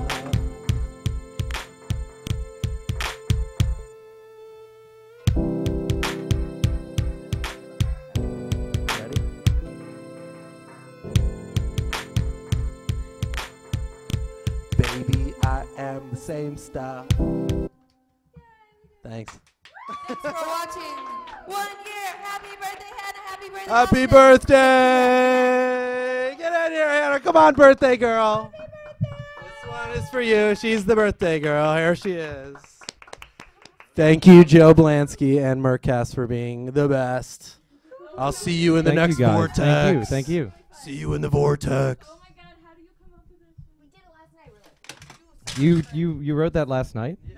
Ready? 8.87 9.21
Baby, 14.77 15.33
I 15.43 15.65
am 15.77 16.09
the 16.11 16.15
same 16.15 16.55
stuff. 16.55 17.07
Thanks. 19.03 19.37
Thanks 20.07 20.21
for 20.21 20.47
watching. 20.47 20.81
One 21.45 21.67
year. 21.83 22.15
Happy 22.23 22.55
birthday, 22.55 22.85
Hannah. 22.95 23.19
Happy 23.25 23.49
birthday. 23.49 23.69
Happy 23.69 24.03
Austin. 24.03 24.09
birthday! 24.09 26.10
Get 26.81 26.87
in 26.87 26.93
here, 26.95 27.03
Hannah. 27.03 27.19
Come 27.19 27.37
on, 27.37 27.53
birthday 27.53 27.95
girl. 27.95 28.51
This 28.99 29.69
one 29.69 29.91
is 29.91 30.09
for 30.09 30.19
you. 30.21 30.55
She's 30.55 30.83
the 30.83 30.95
birthday 30.95 31.39
girl. 31.39 31.75
Here 31.75 31.95
she 31.95 32.13
is. 32.13 32.55
Thank 33.93 34.25
you, 34.25 34.43
Joe 34.43 34.73
Blansky 34.73 35.39
and 35.39 35.61
Mercast, 35.61 36.15
for 36.15 36.25
being 36.25 36.71
the 36.71 36.87
best. 36.87 37.57
I'll 38.17 38.31
see 38.31 38.53
you 38.53 38.77
in 38.77 38.85
the 38.85 38.89
Thank 38.95 38.99
next 38.99 39.19
you 39.19 39.25
guys. 39.27 39.35
vortex. 39.35 39.57
Thank 39.59 39.99
you. 39.99 40.05
Thank 40.05 40.27
you. 40.27 40.51
See 40.71 40.95
you 40.95 41.13
in 41.13 41.21
the 41.21 41.29
vortex. 41.29 42.07
Oh 42.09 42.17
my 42.17 42.29
God, 42.35 42.45
how 42.63 42.73
do 42.73 42.81
you 42.81 42.89
come 42.99 43.11
did 43.91 43.99
it 43.99 44.09
last 44.17 44.33
night. 44.33 44.51
Like, 45.45 45.57
You 45.59 45.83
you 45.93 46.19
you 46.19 46.33
wrote 46.33 46.53
that 46.53 46.67
last 46.67 46.95
night? 46.95 47.19
Yeah. 47.27 47.35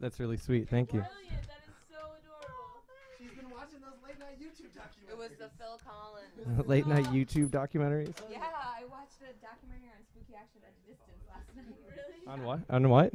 That's 0.00 0.18
really 0.18 0.38
sweet. 0.38 0.70
Thank 0.70 0.94
you. 0.94 1.00
Brilliant. 1.00 1.46
That 1.46 1.60
is 1.68 1.74
so 1.90 1.98
adorable. 1.98 2.88
She's 3.18 3.32
been 3.36 3.50
watching 3.50 3.80
those 3.84 4.00
late 4.02 4.18
night 4.18 4.40
YouTube 4.40 4.72
documentaries. 4.72 5.12
It 5.12 5.18
was 5.18 5.30
the 5.38 5.50
Phil 5.58 5.78
Collins. 5.84 6.66
Late 6.66 6.86
night 6.88 7.04
YouTube 7.06 7.50
documentaries. 7.50 8.14
Yeah, 8.30 8.40
I 8.42 8.82
watched 8.90 9.22
a 9.22 9.30
documentary 9.38 9.94
on 9.94 10.02
spooky 10.10 10.34
action 10.34 10.58
at 10.66 10.74
a 10.74 10.82
distance 10.90 11.22
last 11.30 11.46
night. 11.54 11.70
Really? 11.94 12.11
On 12.26 12.42
what? 12.44 12.60
On 12.70 12.88
what? 12.88 13.10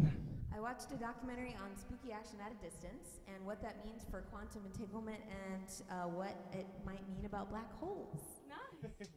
I 0.56 0.60
watched 0.60 0.92
a 0.92 0.96
documentary 0.96 1.56
on 1.64 1.76
spooky 1.78 2.12
action 2.12 2.38
at 2.46 2.52
a 2.52 2.56
distance 2.64 3.20
and 3.34 3.46
what 3.46 3.62
that 3.62 3.84
means 3.86 4.04
for 4.12 4.22
quantum 4.32 4.64
entanglement 4.66 5.20
and 5.30 5.64
uh, 5.92 6.08
what 6.08 6.36
it 6.54 6.66
might 6.86 7.08
mean 7.10 7.26
about 7.26 7.50
black 7.50 7.72
holes. 7.80 8.20
Nice. 8.50 9.08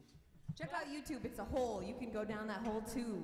Check 0.57 0.71
out 0.73 0.83
YouTube. 0.87 1.25
It's 1.25 1.39
a 1.39 1.43
hole. 1.45 1.83
You 1.85 1.93
can 1.95 2.11
go 2.11 2.23
down 2.23 2.47
that 2.47 2.65
hole 2.65 2.81
too. 2.81 3.23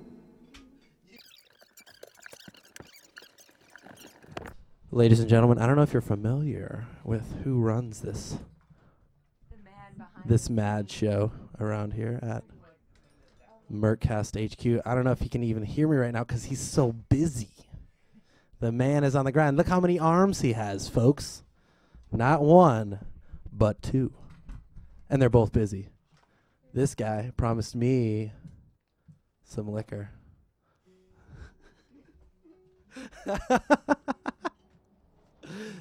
Ladies 4.91 5.19
and 5.19 5.29
gentlemen, 5.29 5.59
I 5.59 5.67
don't 5.67 5.75
know 5.75 5.81
if 5.83 5.93
you're 5.93 6.01
familiar 6.01 6.85
with 7.03 7.23
who 7.43 7.59
runs 7.59 8.01
this 8.01 8.37
The 9.51 9.57
man 9.57 9.73
behind. 9.97 10.25
this 10.29 10.49
mad 10.49 10.89
show 10.89 11.31
around 11.59 11.93
here 11.93 12.19
at 12.23 12.43
Mercast 13.71 14.35
HQ. 14.35 14.81
I 14.85 14.95
don't 14.95 15.03
know 15.03 15.11
if 15.11 15.19
he 15.19 15.29
can 15.29 15.43
even 15.43 15.63
hear 15.63 15.87
me 15.87 15.97
right 15.97 16.13
now 16.13 16.23
because 16.23 16.45
he's 16.45 16.61
so 16.61 16.93
busy. 17.09 17.49
The 18.59 18.71
man 18.71 19.03
is 19.03 19.15
on 19.15 19.25
the 19.25 19.31
ground. 19.31 19.57
Look 19.57 19.67
how 19.67 19.79
many 19.79 19.99
arms 19.99 20.41
he 20.41 20.53
has, 20.53 20.87
folks. 20.89 21.43
Not 22.11 22.41
one, 22.41 22.99
but 23.51 23.81
two. 23.81 24.13
And 25.09 25.21
they're 25.21 25.29
both 25.29 25.51
busy. 25.51 25.89
This 26.73 26.95
guy 26.95 27.31
promised 27.37 27.75
me 27.75 28.31
some 29.43 29.71
liquor. 29.71 30.09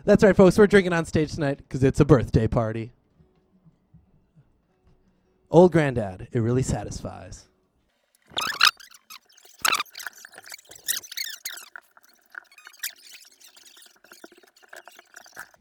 That's 0.05 0.23
right, 0.23 0.37
folks. 0.37 0.59
We're 0.59 0.67
drinking 0.67 0.93
on 0.93 1.05
stage 1.05 1.35
tonight 1.35 1.59
because 1.59 1.83
it's 1.83 2.01
a 2.01 2.05
birthday 2.05 2.47
party. 2.47 2.93
Old 5.51 5.73
Granddad, 5.73 6.29
it 6.33 6.41
really 6.41 6.63
satisfies. 6.63 7.46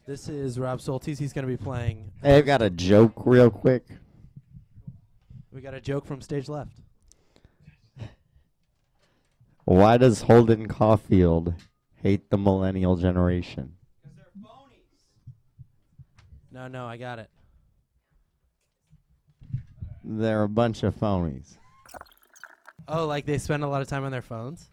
This 0.06 0.28
is 0.28 0.56
Rob 0.56 0.78
Soltis. 0.78 1.18
He's 1.18 1.32
going 1.32 1.48
to 1.48 1.50
be 1.50 1.56
playing. 1.56 2.12
Hey, 2.22 2.38
I've 2.38 2.46
got 2.46 2.62
a 2.62 2.70
joke 2.70 3.26
real 3.26 3.50
quick. 3.50 3.88
We 5.50 5.60
got 5.60 5.74
a 5.74 5.80
joke 5.80 6.06
from 6.06 6.20
stage 6.20 6.48
left. 6.48 6.78
Why 9.64 9.96
does 9.96 10.22
Holden 10.22 10.68
Caulfield 10.68 11.54
hate 11.96 12.30
the 12.30 12.38
millennial 12.38 12.94
generation? 12.94 13.72
Because 14.00 14.16
they're 14.16 14.44
phonies. 14.44 15.32
No, 16.52 16.68
no, 16.68 16.86
I 16.86 16.96
got 16.98 17.18
it. 17.18 17.30
They're 20.04 20.44
a 20.44 20.48
bunch 20.48 20.84
of 20.84 20.94
phonies. 20.94 21.56
Oh, 22.86 23.06
like 23.06 23.26
they 23.26 23.38
spend 23.38 23.64
a 23.64 23.68
lot 23.68 23.82
of 23.82 23.88
time 23.88 24.04
on 24.04 24.12
their 24.12 24.22
phones? 24.22 24.70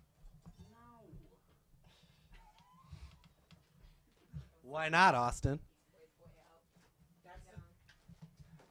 Why 4.73 4.89
not, 4.89 5.13
Austin? 5.13 5.59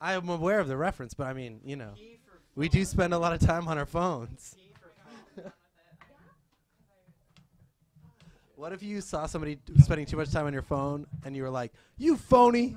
I 0.00 0.14
am 0.14 0.28
aware 0.28 0.58
of 0.58 0.66
the 0.66 0.76
reference, 0.76 1.14
but 1.14 1.28
I 1.28 1.32
mean, 1.32 1.60
you 1.64 1.76
know, 1.76 1.94
we 2.56 2.68
do 2.68 2.84
spend 2.84 3.14
a 3.14 3.18
lot 3.18 3.32
of 3.32 3.38
time 3.38 3.68
on 3.68 3.78
our 3.78 3.86
phones. 3.86 4.56
what 8.56 8.72
if 8.72 8.82
you 8.82 9.00
saw 9.00 9.26
somebody 9.26 9.60
spending 9.78 10.04
too 10.04 10.16
much 10.16 10.32
time 10.32 10.46
on 10.46 10.52
your 10.52 10.62
phone 10.62 11.06
and 11.24 11.36
you 11.36 11.44
were 11.44 11.50
like, 11.50 11.72
"You 11.96 12.16
phony"? 12.16 12.76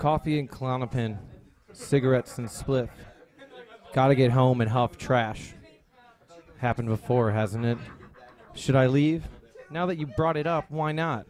Coffee 0.00 0.38
and 0.38 0.50
Klonopin, 0.50 1.18
cigarettes 1.74 2.38
and 2.38 2.48
spliff. 2.48 2.88
Gotta 3.92 4.14
get 4.14 4.30
home 4.30 4.62
and 4.62 4.70
huff 4.70 4.96
trash. 4.96 5.52
Happened 6.56 6.88
before, 6.88 7.30
hasn't 7.30 7.66
it? 7.66 7.76
Should 8.54 8.76
I 8.76 8.86
leave? 8.86 9.24
Now 9.70 9.84
that 9.84 9.98
you 9.98 10.06
brought 10.06 10.38
it 10.38 10.46
up, 10.46 10.64
why 10.70 10.92
not? 10.92 11.26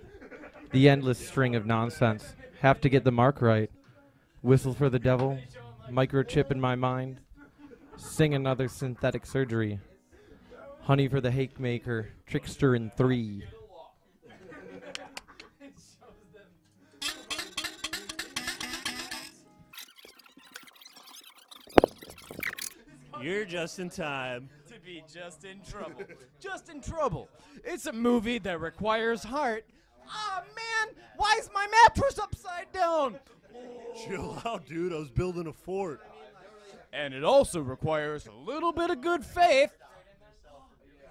The 0.70 0.88
endless 0.88 1.18
string 1.18 1.56
of 1.56 1.66
nonsense. 1.66 2.36
Have 2.60 2.80
to 2.82 2.88
get 2.88 3.02
the 3.02 3.10
mark 3.10 3.42
right. 3.42 3.72
Whistle 4.40 4.72
for 4.72 4.88
the 4.88 5.00
devil. 5.00 5.36
Microchip 5.90 6.52
in 6.52 6.60
my 6.60 6.76
mind. 6.76 7.18
Sing 7.96 8.34
another 8.34 8.68
synthetic 8.68 9.26
surgery. 9.26 9.80
Honey 10.82 11.08
for 11.08 11.20
the 11.20 11.32
hake 11.32 11.58
maker. 11.58 12.10
Trickster 12.24 12.76
in 12.76 12.90
three. 12.90 13.42
You're 23.22 23.44
just 23.44 23.78
in 23.78 23.90
time. 23.90 24.48
to 24.68 24.80
be 24.80 25.02
just 25.12 25.44
in 25.44 25.60
trouble. 25.62 26.02
just 26.40 26.68
in 26.68 26.80
trouble. 26.80 27.28
It's 27.64 27.86
a 27.86 27.92
movie 27.92 28.38
that 28.38 28.60
requires 28.60 29.22
heart. 29.22 29.64
Ah, 30.08 30.42
man, 30.56 30.94
why 31.16 31.36
is 31.38 31.50
my 31.52 31.66
mattress 31.84 32.18
upside 32.18 32.72
down? 32.72 33.18
Chill 34.04 34.40
out, 34.44 34.66
dude. 34.66 34.92
I 34.92 34.96
was 34.96 35.10
building 35.10 35.46
a 35.46 35.52
fort. 35.52 36.00
And 36.92 37.14
it 37.14 37.22
also 37.22 37.60
requires 37.60 38.26
a 38.26 38.32
little 38.32 38.72
bit 38.72 38.90
of 38.90 39.00
good 39.00 39.24
faith. 39.24 39.70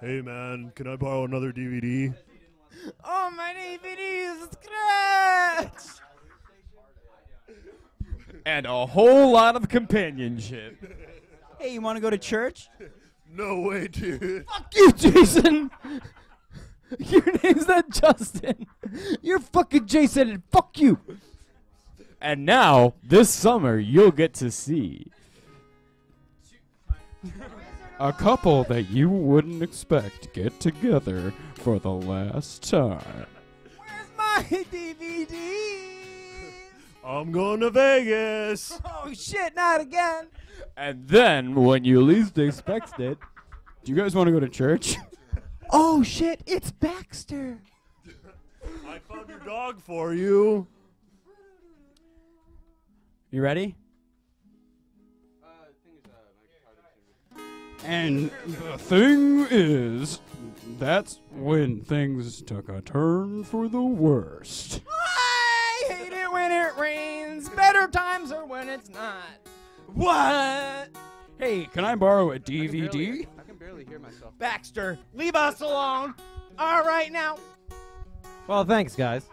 Hey, 0.00 0.20
man, 0.20 0.72
can 0.74 0.86
I 0.86 0.96
borrow 0.96 1.24
another 1.24 1.52
DVD? 1.52 2.14
Oh, 3.04 3.30
my 3.36 3.54
DVD 3.54 4.42
is 4.42 4.48
scratched. 4.62 6.00
and 8.46 8.66
a 8.66 8.86
whole 8.86 9.32
lot 9.32 9.56
of 9.56 9.68
companionship. 9.68 10.99
Hey, 11.60 11.74
you 11.74 11.82
want 11.82 11.96
to 11.96 12.00
go 12.00 12.10
to 12.10 12.18
church? 12.18 12.68
No 13.32 13.60
way, 13.60 13.86
dude. 13.86 14.44
Fuck 14.48 14.74
you, 14.74 14.90
Jason. 14.90 15.70
Your 16.98 17.22
name's 17.44 17.68
not 17.68 17.88
Justin. 17.90 18.66
You're 19.22 19.38
fucking 19.38 19.86
Jason, 19.86 20.30
and 20.30 20.42
fuck 20.50 20.80
you. 20.80 20.98
And 22.20 22.44
now, 22.44 22.94
this 23.04 23.30
summer, 23.30 23.78
you'll 23.78 24.10
get 24.10 24.34
to 24.34 24.50
see 24.50 25.12
a 28.00 28.12
couple 28.12 28.64
that 28.64 28.90
you 28.90 29.08
wouldn't 29.08 29.62
expect 29.62 30.34
get 30.34 30.58
together 30.58 31.32
for 31.54 31.78
the 31.78 31.92
last 31.92 32.68
time. 32.68 33.26
Where's 33.76 34.08
my 34.18 34.42
DVD? 34.72 35.89
I'm 37.10 37.32
going 37.32 37.58
to 37.60 37.70
Vegas. 37.70 38.80
Oh 39.02 39.12
shit, 39.12 39.56
not 39.56 39.80
again. 39.80 40.28
And 40.76 41.08
then, 41.08 41.54
when 41.54 41.84
you 41.84 42.02
least 42.02 42.38
expect 42.38 43.00
it, 43.00 43.18
do 43.82 43.90
you 43.90 43.98
guys 43.98 44.14
want 44.14 44.28
to 44.28 44.32
go 44.32 44.40
to 44.40 44.48
church? 44.48 44.96
Oh 45.72 46.02
shit, 46.02 46.42
it's 46.46 46.72
Baxter. 46.72 47.60
I 48.88 48.98
found 48.98 49.28
your 49.28 49.38
dog 49.38 49.80
for 49.80 50.14
you. 50.14 50.66
You 53.30 53.40
ready? 53.40 53.76
And 57.84 58.32
the 58.48 58.78
thing 58.78 59.46
is, 59.48 60.20
that's 60.80 61.20
when 61.30 61.82
things 61.82 62.42
took 62.42 62.68
a 62.68 62.80
turn 62.80 63.44
for 63.44 63.68
the 63.68 63.82
worst. 63.82 64.80
I 66.32 66.42
hate 66.42 66.52
it 66.52 66.52
when 66.52 66.52
it 66.52 66.76
rains. 66.78 67.48
Better 67.50 67.88
times 67.88 68.32
are 68.32 68.46
when 68.46 68.68
it's 68.68 68.88
not. 68.90 69.22
What? 69.94 70.88
Hey, 71.38 71.64
can 71.72 71.84
I 71.84 71.94
borrow 71.94 72.32
a 72.32 72.38
DVD? 72.38 73.26
I 73.38 73.42
can 73.42 73.56
barely 73.56 73.84
hear 73.84 73.98
myself. 73.98 74.32
Baxter, 74.38 74.98
leave 75.14 75.34
us 75.34 75.60
alone. 75.60 76.14
All 76.58 76.84
right 76.84 77.10
now. 77.10 77.38
Well, 78.46 78.64
thanks, 78.64 78.94
guys. 78.94 79.26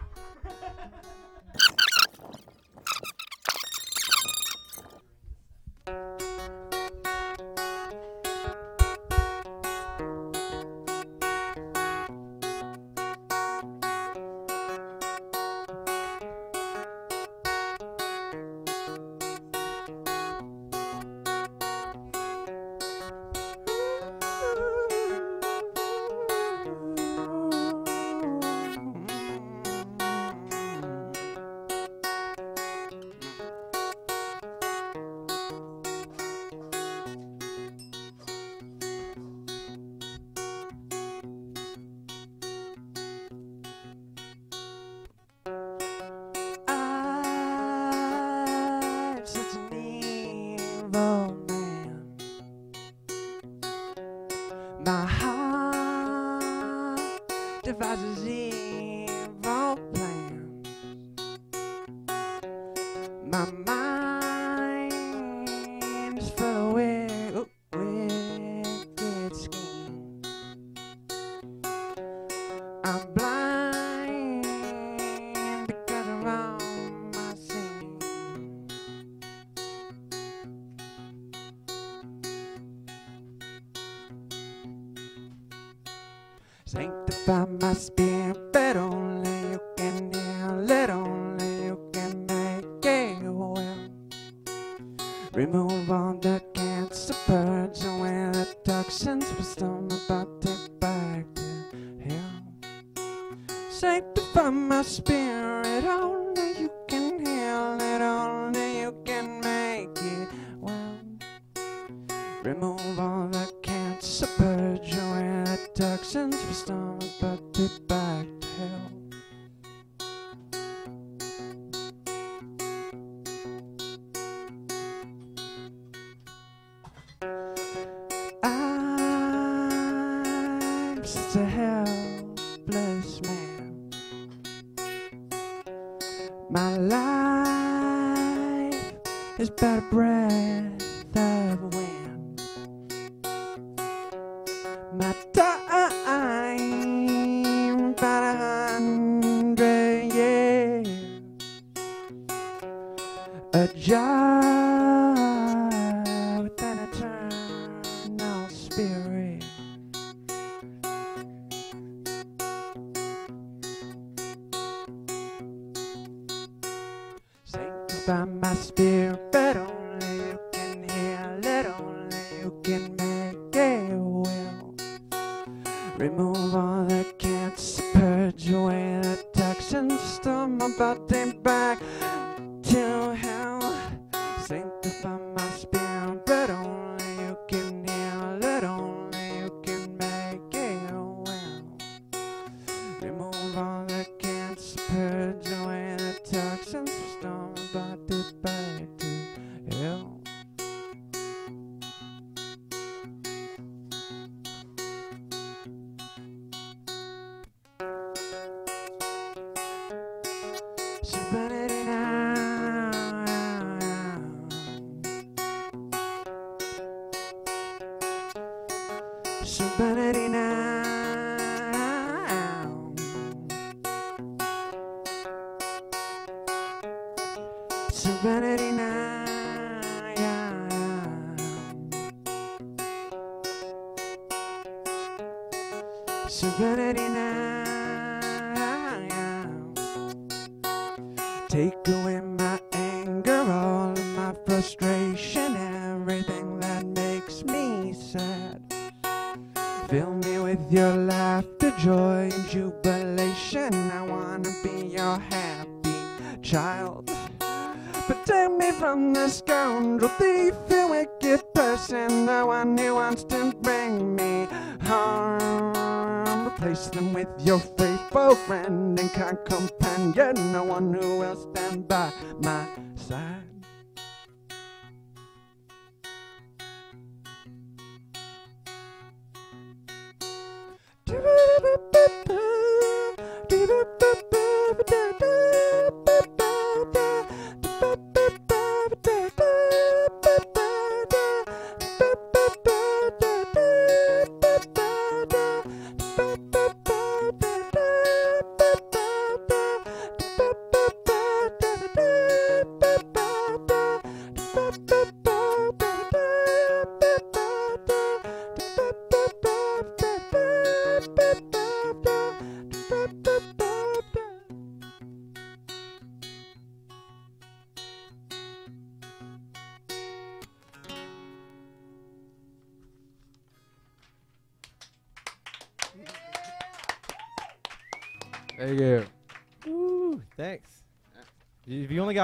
Sanctify 86.68 87.46
my 87.62 87.72
spirit, 87.72 88.52
but 88.52 88.76
only 88.76 89.07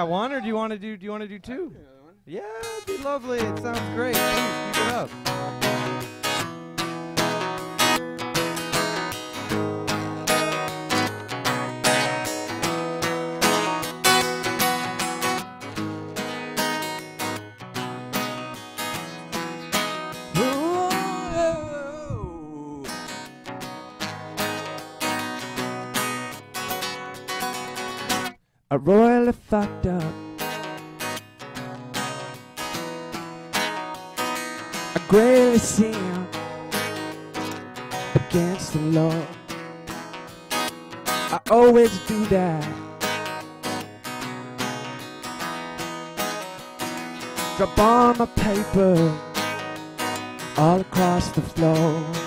got 0.04 0.10
one, 0.10 0.32
or 0.32 0.40
do 0.40 0.46
you 0.46 0.54
want 0.54 0.70
to 0.70 0.78
do? 0.78 0.96
Do 0.98 1.04
you 1.04 1.10
want 1.10 1.22
to 1.22 1.28
do 1.28 1.38
two? 1.38 1.74
Yeah, 2.26 2.42
it'd 2.76 2.86
be 2.86 3.02
lovely. 3.02 3.38
It 3.38 3.58
sounds 3.58 3.94
great. 3.94 4.14
Keep 4.14 4.86
it 4.86 4.92
up. 4.92 5.23
fucked 29.54 29.86
up. 29.86 30.14
I 34.96 35.00
greatly 35.06 35.58
sin 35.58 36.26
against 38.16 38.72
the 38.72 38.80
law. 38.80 39.26
I 41.06 41.38
always 41.52 41.96
do 42.08 42.26
that. 42.34 42.64
Drop 47.56 47.78
all 47.78 48.14
my 48.14 48.26
paper 48.26 48.96
all 50.56 50.80
across 50.80 51.28
the 51.28 51.42
floor. 51.42 52.23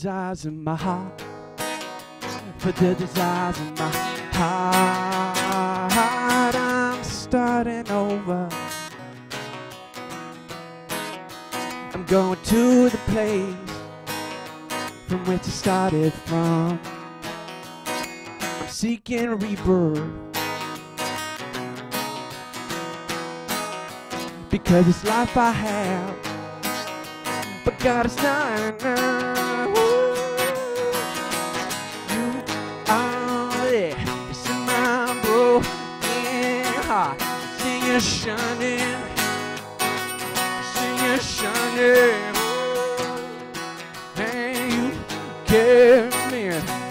desires 0.00 0.46
in 0.46 0.64
my 0.64 0.74
heart. 0.74 1.22
for 2.56 2.72
the 2.72 2.94
desires 2.94 3.58
in 3.60 3.74
my 3.74 3.90
heart. 4.32 5.36
I'm 6.54 7.04
starting 7.04 7.90
over. 7.90 8.48
I'm 11.92 12.04
going 12.06 12.38
to 12.44 12.88
the 12.88 12.96
place 13.12 13.54
from 15.06 15.22
which 15.26 15.42
I 15.42 15.50
started 15.50 16.14
from. 16.14 16.80
I'm 17.86 18.68
seeking 18.68 19.38
rebirth. 19.38 20.00
because 24.48 24.88
it's 24.88 25.04
life 25.04 25.36
I 25.36 25.50
have. 25.50 26.16
But 27.66 27.78
God, 27.80 28.06
it's 28.06 28.16
not 28.16 28.82
enough. 28.82 29.79
shining. 38.00 38.96
See 40.72 40.94
you 41.04 41.16
shining. 41.18 42.34
And 44.16 44.72
you 44.72 44.92
care 45.44 46.10
me. 46.30 46.42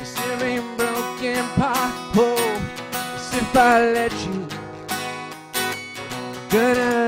It's 0.02 0.18
every 0.32 0.60
broken 0.78 1.44
pothole. 1.58 2.62
It's 3.16 3.34
if 3.34 3.56
I 3.56 3.92
let 3.92 4.14
you. 4.26 4.48
Gonna 6.50 6.99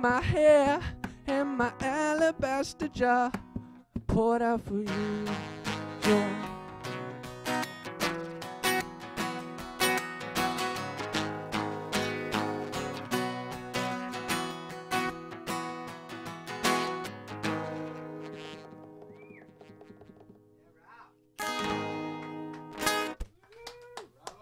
my 0.00 0.20
hair 0.22 0.80
and 1.26 1.58
my 1.58 1.70
alabaster 1.80 2.88
jar 2.88 3.30
poured 4.06 4.40
out 4.40 4.62
for 4.62 4.78
you, 4.78 5.26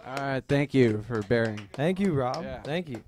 All 0.07 0.17
right, 0.17 0.43
thank 0.49 0.73
you 0.73 1.03
for 1.07 1.23
bearing. 1.23 1.61
Thank 1.73 1.99
you, 1.99 2.15
Rob. 2.15 2.43
Yeah. 2.43 2.63
Thank 2.63 2.89
you. 2.89 3.03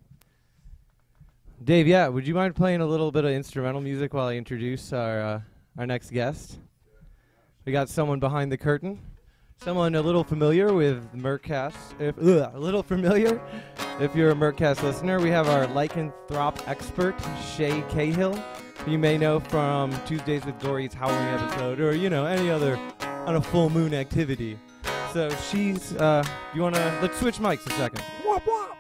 Dave, 1.63 1.87
yeah, 1.87 2.09
would 2.09 2.27
you 2.27 2.35
mind 2.35 2.57
playing 2.57 2.81
a 2.81 2.87
little 2.87 3.13
bit 3.13 3.27
of 3.27 3.33
instrumental 3.33 3.83
music 3.83 4.15
while 4.15 4.29
I 4.29 4.37
introduce 4.37 4.95
our 4.95 5.21
uh, 5.21 5.41
our 5.77 5.87
next 5.87 6.11
guest? 6.11 6.59
We 7.67 7.73
got 7.73 7.91
someone 7.91 8.19
behind 8.19 8.51
the 8.51 8.57
curtain, 8.57 8.99
someone 9.63 9.95
a 9.95 10.01
little 10.01 10.25
familiar 10.25 10.73
with 10.73 11.13
Mercast. 11.15 12.01
If 12.01 12.17
ugh, 12.19 12.51
a 12.55 12.59
little 12.59 12.83
familiar, 12.83 13.39
if 14.01 14.17
you're 14.17 14.31
a 14.31 14.35
Mercast 14.35 14.83
listener, 14.83 15.21
we 15.21 15.29
have 15.29 15.49
our 15.49 15.67
lycanthrop 15.67 16.67
expert 16.67 17.15
Shay 17.55 17.85
Cahill, 17.91 18.43
you 18.87 18.99
may 18.99 19.19
know 19.19 19.39
from 19.39 19.93
Tuesdays 20.07 20.47
with 20.47 20.59
Dory's 20.61 20.95
Howling 20.95 21.19
episode, 21.19 21.79
or 21.79 21.95
you 21.95 22.09
know 22.09 22.25
any 22.25 22.51
other 22.51 22.79
on 23.27 23.37
a 23.37 23.43
full 23.43 23.69
moon 23.69 23.93
activity. 23.93 24.59
So 25.13 25.29
she's. 25.51 25.95
Uh, 25.95 26.25
you 26.55 26.63
wanna? 26.63 26.99
Let's 27.03 27.19
switch 27.19 27.37
mics 27.37 27.67
a 27.67 27.71
second. 27.73 28.03
Wop 28.25 28.47
wop. 28.47 28.80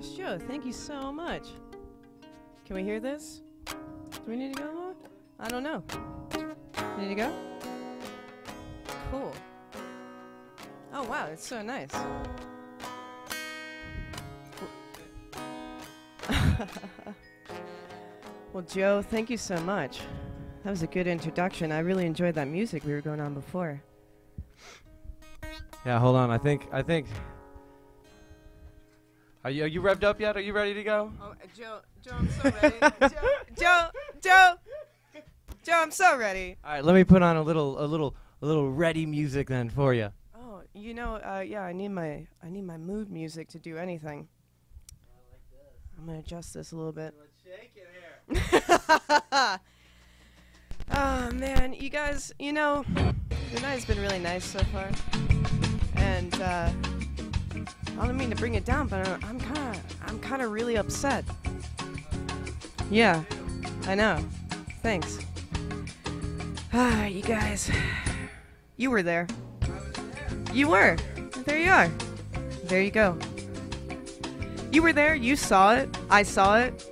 Joe, 0.00 0.38
thank 0.38 0.64
you 0.64 0.72
so 0.72 1.12
much. 1.12 1.48
Can 2.64 2.76
we 2.76 2.82
hear 2.82 3.00
this? 3.00 3.42
Do 3.66 3.74
we 4.26 4.36
need 4.36 4.56
to 4.56 4.62
go? 4.62 4.94
I 5.38 5.48
don't 5.48 5.62
know. 5.62 5.82
Need 6.98 7.08
to 7.08 7.14
go? 7.14 7.30
Cool. 9.10 9.34
Oh 10.94 11.02
wow, 11.04 11.26
it's 11.26 11.46
so 11.46 11.60
nice. 11.60 11.90
well, 18.52 18.64
Joe, 18.66 19.02
thank 19.02 19.28
you 19.28 19.36
so 19.36 19.60
much. 19.60 20.00
That 20.64 20.70
was 20.70 20.82
a 20.82 20.86
good 20.86 21.06
introduction. 21.06 21.72
I 21.72 21.80
really 21.80 22.06
enjoyed 22.06 22.34
that 22.36 22.48
music 22.48 22.84
we 22.84 22.92
were 22.92 23.02
going 23.02 23.20
on 23.20 23.34
before. 23.34 23.82
Yeah, 25.84 25.98
hold 25.98 26.16
on. 26.16 26.30
I 26.30 26.38
think. 26.38 26.68
I 26.72 26.82
think. 26.82 27.06
Are 29.42 29.50
you, 29.50 29.64
are 29.64 29.66
you 29.66 29.80
revved 29.80 30.04
up 30.04 30.20
yet? 30.20 30.36
Are 30.36 30.40
you 30.40 30.52
ready 30.52 30.74
to 30.74 30.82
go? 30.82 31.10
Oh, 31.22 31.32
Joe, 31.56 31.78
Joe, 32.04 32.12
I'm 32.18 32.28
so 32.28 32.52
ready. 32.62 32.76
Joe, 33.00 33.08
Joe, 33.58 33.86
Joe, 34.20 34.54
Joe, 35.64 35.72
I'm 35.72 35.90
so 35.90 36.18
ready. 36.18 36.56
All 36.62 36.72
right, 36.72 36.84
let 36.84 36.94
me 36.94 37.04
put 37.04 37.22
on 37.22 37.36
a 37.36 37.42
little, 37.42 37.82
a 37.82 37.86
little, 37.86 38.14
a 38.42 38.46
little 38.46 38.70
ready 38.70 39.06
music 39.06 39.48
then 39.48 39.70
for 39.70 39.94
you. 39.94 40.10
Oh, 40.38 40.60
you 40.74 40.92
know, 40.92 41.14
uh, 41.14 41.40
yeah, 41.46 41.62
I 41.62 41.72
need 41.72 41.88
my, 41.88 42.26
I 42.42 42.50
need 42.50 42.64
my 42.66 42.76
mood 42.76 43.10
music 43.10 43.48
to 43.50 43.58
do 43.58 43.78
anything. 43.78 44.28
I'm 45.98 46.06
gonna 46.06 46.18
adjust 46.18 46.52
this 46.52 46.72
a 46.72 46.76
little 46.76 46.92
bit. 46.92 47.14
Let's 47.18 47.32
shake 47.42 47.74
hair. 49.30 49.58
Oh 50.92 51.30
man, 51.32 51.72
you 51.72 51.88
guys, 51.88 52.32
you 52.38 52.52
know, 52.52 52.84
the 53.54 53.60
night's 53.60 53.84
been 53.84 54.00
really 54.00 54.18
nice 54.18 54.44
so 54.44 54.58
far, 54.64 54.88
and 55.94 56.34
uh, 56.42 56.70
I 57.98 58.06
don't 58.06 58.16
mean 58.16 58.30
to 58.30 58.36
bring 58.36 58.54
it 58.54 58.64
down, 58.64 58.88
but 58.88 59.06
I'm 59.24 59.38
kind 59.40 59.76
of, 59.76 59.96
I'm 60.06 60.18
kind 60.20 60.42
of 60.42 60.50
really 60.50 60.76
upset. 60.76 61.24
Yeah, 62.90 63.22
I 63.86 63.94
know. 63.94 64.24
Thanks. 64.82 65.18
Ah, 66.72 67.06
you 67.06 67.22
guys, 67.22 67.70
you 68.76 68.90
were 68.90 69.02
there. 69.02 69.26
You 70.52 70.68
were. 70.68 70.96
There 71.44 71.58
you 71.58 71.70
are. 71.70 71.90
There 72.64 72.82
you 72.82 72.90
go. 72.90 73.18
You 74.72 74.82
were 74.82 74.92
there. 74.92 75.14
You 75.14 75.36
saw 75.36 75.74
it. 75.74 75.88
I 76.10 76.22
saw 76.22 76.58
it. 76.58 76.86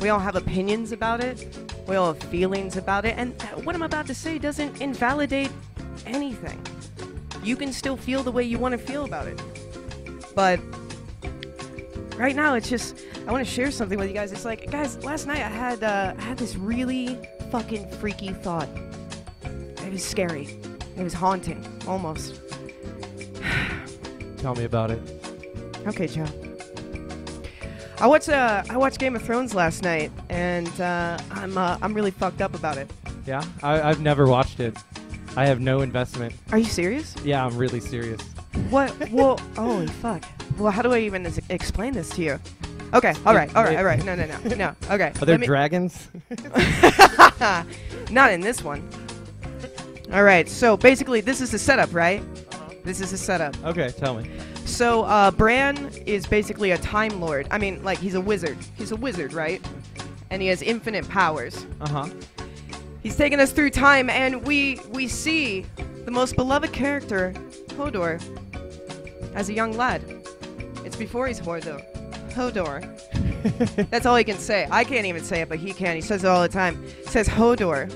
We 0.00 0.10
all 0.10 0.18
have 0.18 0.36
opinions 0.36 0.92
about 0.92 1.22
it. 1.22 1.58
We 1.86 1.96
all 1.96 2.12
have 2.12 2.22
feelings 2.24 2.76
about 2.76 3.04
it. 3.04 3.14
And 3.16 3.40
what 3.64 3.74
I'm 3.74 3.82
about 3.82 4.06
to 4.08 4.14
say 4.14 4.38
doesn't 4.38 4.80
invalidate 4.80 5.50
anything. 6.06 6.60
You 7.42 7.56
can 7.56 7.72
still 7.72 7.96
feel 7.96 8.22
the 8.22 8.32
way 8.32 8.42
you 8.42 8.58
want 8.58 8.72
to 8.72 8.78
feel 8.78 9.04
about 9.04 9.26
it. 9.26 9.40
But 10.34 10.60
right 12.16 12.34
now, 12.34 12.54
it's 12.54 12.68
just 12.68 12.98
I 13.26 13.32
want 13.32 13.46
to 13.46 13.50
share 13.50 13.70
something 13.70 13.98
with 13.98 14.08
you 14.08 14.14
guys. 14.14 14.32
It's 14.32 14.44
like, 14.44 14.70
guys, 14.70 15.02
last 15.04 15.26
night 15.26 15.38
I 15.38 15.48
had 15.48 15.82
uh, 15.82 16.14
I 16.16 16.22
had 16.22 16.38
this 16.38 16.56
really 16.56 17.18
fucking 17.50 17.90
freaky 17.92 18.32
thought. 18.32 18.68
It 19.44 19.92
was 19.92 20.04
scary. 20.04 20.58
It 20.96 21.02
was 21.02 21.14
haunting, 21.14 21.64
almost. 21.86 22.40
Tell 24.38 24.54
me 24.54 24.64
about 24.64 24.90
it. 24.90 25.00
Okay, 25.86 26.06
Joe. 26.06 26.26
I 28.00 28.06
watched 28.06 28.28
uh, 28.28 28.64
I 28.68 28.76
watched 28.76 28.98
Game 28.98 29.14
of 29.16 29.22
Thrones 29.22 29.54
last 29.54 29.82
night, 29.82 30.10
and 30.28 30.68
uh, 30.80 31.18
I'm 31.30 31.56
uh, 31.56 31.78
I'm 31.80 31.94
really 31.94 32.10
fucked 32.10 32.42
up 32.42 32.54
about 32.54 32.76
it. 32.76 32.90
Yeah, 33.26 33.42
I, 33.62 33.80
I've 33.80 34.00
never 34.00 34.26
watched 34.26 34.60
it. 34.60 34.76
I 35.36 35.46
have 35.46 35.60
no 35.60 35.80
investment. 35.80 36.34
Are 36.52 36.58
you 36.58 36.64
serious? 36.64 37.14
Yeah, 37.24 37.44
I'm 37.44 37.56
really 37.56 37.80
serious. 37.80 38.33
What? 38.70 39.10
Well, 39.10 39.38
holy 39.56 39.86
fuck. 39.86 40.24
Well, 40.58 40.70
how 40.72 40.82
do 40.82 40.92
I 40.92 40.98
even 41.00 41.26
ex- 41.26 41.40
explain 41.48 41.94
this 41.94 42.10
to 42.10 42.22
you? 42.22 42.40
Okay, 42.92 43.12
all 43.26 43.34
right, 43.34 43.54
all 43.56 43.64
right, 43.64 43.76
all 43.76 43.84
right. 43.84 44.04
No, 44.04 44.14
no, 44.14 44.24
no, 44.26 44.54
no. 44.54 44.74
Okay. 44.90 45.08
Are 45.08 45.24
there 45.24 45.34
let 45.34 45.40
me- 45.40 45.46
dragons? 45.46 46.08
Not 48.10 48.32
in 48.32 48.40
this 48.40 48.62
one. 48.62 48.88
All 50.12 50.22
right. 50.22 50.48
So 50.48 50.76
basically, 50.76 51.20
this 51.20 51.40
is 51.40 51.50
the 51.50 51.58
setup, 51.58 51.92
right? 51.92 52.22
This 52.84 53.00
is 53.00 53.10
the 53.10 53.16
setup. 53.16 53.56
okay, 53.64 53.88
tell 53.90 54.14
me. 54.14 54.30
So 54.64 55.02
uh, 55.04 55.30
Bran 55.30 55.90
is 56.06 56.26
basically 56.26 56.70
a 56.72 56.78
Time 56.78 57.20
Lord. 57.20 57.48
I 57.50 57.58
mean, 57.58 57.82
like 57.82 57.98
he's 57.98 58.14
a 58.14 58.20
wizard. 58.20 58.58
He's 58.76 58.92
a 58.92 58.96
wizard, 58.96 59.32
right? 59.32 59.60
And 60.30 60.40
he 60.40 60.48
has 60.48 60.62
infinite 60.62 61.08
powers. 61.08 61.66
Uh 61.80 61.88
huh. 61.88 62.08
He's 63.02 63.16
taken 63.16 63.40
us 63.40 63.52
through 63.52 63.70
time, 63.70 64.08
and 64.08 64.44
we 64.46 64.80
we 64.90 65.08
see 65.08 65.66
the 66.04 66.10
most 66.10 66.36
beloved 66.36 66.72
character, 66.72 67.34
Hodor, 67.70 68.22
as 69.34 69.48
a 69.48 69.52
young 69.52 69.72
lad. 69.76 70.02
It's 70.84 70.96
before 70.96 71.26
he's 71.26 71.40
Hodor. 71.40 71.82
Hodor. 72.32 72.80
That's 73.90 74.06
all 74.06 74.16
he 74.16 74.24
can 74.24 74.38
say. 74.38 74.66
I 74.70 74.84
can't 74.84 75.06
even 75.06 75.22
say 75.24 75.40
it, 75.42 75.48
but 75.48 75.58
he 75.58 75.72
can. 75.72 75.94
He 75.96 76.00
says 76.02 76.24
it 76.24 76.26
all 76.28 76.42
the 76.42 76.48
time. 76.48 76.82
He 77.04 77.04
says 77.10 77.28
Hodor. 77.28 77.90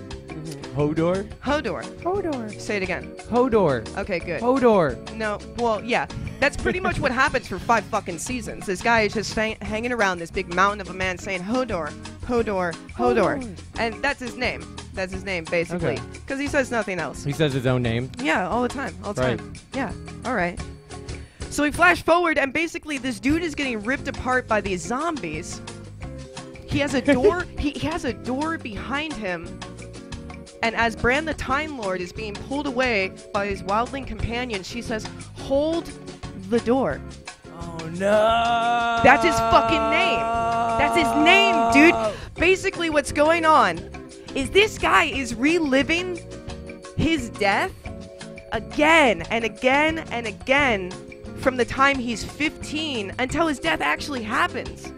Hodor. 0.75 1.25
Hodor. 1.43 1.83
Hodor. 2.03 2.61
Say 2.61 2.77
it 2.77 2.83
again. 2.85 3.13
Hodor. 3.31 3.85
Okay, 3.99 4.21
good. 4.21 4.41
Hodor. 4.41 5.13
No, 5.15 5.39
well, 5.59 5.83
yeah. 5.83 6.07
That's 6.39 6.57
pretty 6.57 6.79
much 6.79 7.01
what 7.01 7.11
happens 7.25 7.49
for 7.49 7.59
five 7.59 7.83
fucking 7.87 8.19
seasons. 8.19 8.67
This 8.67 8.81
guy 8.81 9.03
is 9.03 9.15
just 9.15 9.35
hang- 9.35 9.57
hanging 9.61 9.91
around 9.93 10.19
this 10.19 10.31
big 10.31 10.55
mountain 10.55 10.81
of 10.81 10.89
a 10.89 10.95
man 10.95 11.19
saying 11.19 11.43
Hodor, 11.43 11.91
Hodor, 12.21 12.73
Hodor. 12.93 13.45
And 13.79 13.95
that's 14.05 14.21
his 14.21 14.37
name. 14.37 14.65
That's 14.95 15.13
his 15.13 15.25
name, 15.25 15.45
basically. 15.45 15.95
Okay. 15.95 16.03
Because 16.13 16.39
he 16.39 16.47
says 16.47 16.71
nothing 16.71 17.01
else. 17.01 17.25
He 17.25 17.33
says 17.33 17.53
his 17.53 17.67
own 17.67 17.83
name. 17.83 18.11
Yeah, 18.21 18.49
all 18.49 18.63
the 18.63 18.69
time. 18.69 18.95
All 19.03 19.13
the 19.15 19.23
Right. 19.23 19.39
time. 19.39 19.53
Yeah, 19.75 19.93
all 20.25 20.35
right. 20.37 20.61
So 21.51 21.63
we 21.63 21.71
flash 21.71 22.03
forward, 22.03 22.39
and 22.39 22.53
basically, 22.53 22.99
this 22.99 23.19
dude 23.19 23.43
is 23.43 23.55
getting 23.55 23.83
ripped 23.83 24.07
apart 24.07 24.47
by 24.47 24.61
these 24.61 24.83
zombies. 24.83 25.61
He 26.67 26.79
has 26.81 26.95
a 26.95 27.01
door. 27.01 27.47
he, 27.59 27.71
he 27.71 27.87
has 27.87 28.05
a 28.05 28.13
door 28.13 28.59
behind 28.59 29.13
him. 29.15 29.59
And 30.63 30.75
as 30.75 30.95
Bran 30.95 31.25
the 31.25 31.35
Time 31.35 31.79
Lord 31.79 32.01
is 32.01 32.13
being 32.13 32.35
pulled 32.35 32.67
away 32.67 33.13
by 33.33 33.47
his 33.47 33.63
wildling 33.63 34.07
companion, 34.07 34.63
she 34.63 34.83
says, 34.83 35.09
"Hold 35.37 35.87
the 36.51 36.61
door." 36.61 37.01
Oh 37.61 37.89
no! 37.95 39.01
That's 39.03 39.25
his 39.25 39.35
fucking 39.35 39.91
name. 39.91 40.21
That's 40.79 40.97
his 40.97 41.25
name, 41.25 41.73
dude. 41.73 41.95
Basically, 42.35 42.91
what's 42.91 43.13
going 43.13 43.45
on 43.45 43.79
is 44.35 44.51
this 44.51 44.79
guy 44.79 45.05
is 45.05 45.35
reliving 45.35 46.21
his 46.97 47.31
death 47.31 47.73
again 48.53 49.23
and 49.31 49.45
again 49.45 49.99
and 50.11 50.27
again 50.27 50.93
from 51.41 51.57
the 51.57 51.65
time 51.65 51.99
he's 51.99 52.25
15 52.25 53.15
until 53.19 53.47
his 53.47 53.59
death 53.59 53.81
actually 53.81 54.23
happens. 54.23 54.93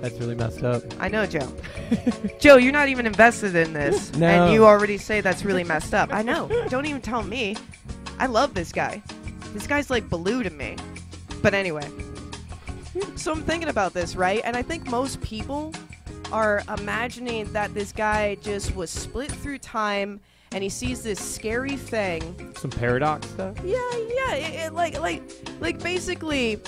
That's 0.00 0.14
really 0.20 0.36
messed 0.36 0.62
up. 0.62 0.82
I 1.00 1.08
know, 1.08 1.26
Joe. 1.26 1.52
Joe, 2.40 2.56
you're 2.56 2.72
not 2.72 2.88
even 2.88 3.06
invested 3.06 3.56
in 3.56 3.72
this. 3.72 4.12
No. 4.14 4.26
And 4.26 4.54
you 4.54 4.64
already 4.64 4.96
say 4.96 5.20
that's 5.20 5.44
really 5.44 5.64
messed 5.64 5.92
up. 5.92 6.12
I 6.12 6.22
know. 6.22 6.48
Don't 6.68 6.86
even 6.86 7.00
tell 7.00 7.22
me. 7.22 7.56
I 8.18 8.26
love 8.26 8.54
this 8.54 8.72
guy. 8.72 9.02
This 9.52 9.66
guy's 9.66 9.90
like 9.90 10.08
Baloo 10.08 10.42
to 10.42 10.50
me. 10.50 10.76
But 11.42 11.54
anyway. 11.54 11.88
So 13.16 13.32
I'm 13.32 13.42
thinking 13.42 13.68
about 13.68 13.92
this, 13.92 14.14
right? 14.14 14.40
And 14.44 14.56
I 14.56 14.62
think 14.62 14.88
most 14.88 15.20
people 15.20 15.72
are 16.32 16.62
imagining 16.78 17.52
that 17.52 17.74
this 17.74 17.92
guy 17.92 18.36
just 18.36 18.74
was 18.76 18.90
split 18.90 19.30
through 19.30 19.58
time 19.58 20.20
and 20.52 20.62
he 20.62 20.68
sees 20.68 21.02
this 21.02 21.18
scary 21.18 21.76
thing 21.76 22.52
Some 22.56 22.70
paradox 22.70 23.28
stuff. 23.28 23.56
yeah, 23.64 23.78
yeah. 23.92 24.34
It, 24.34 24.66
it, 24.66 24.72
like, 24.74 24.98
like, 25.00 25.22
like, 25.60 25.82
basically, 25.82 26.60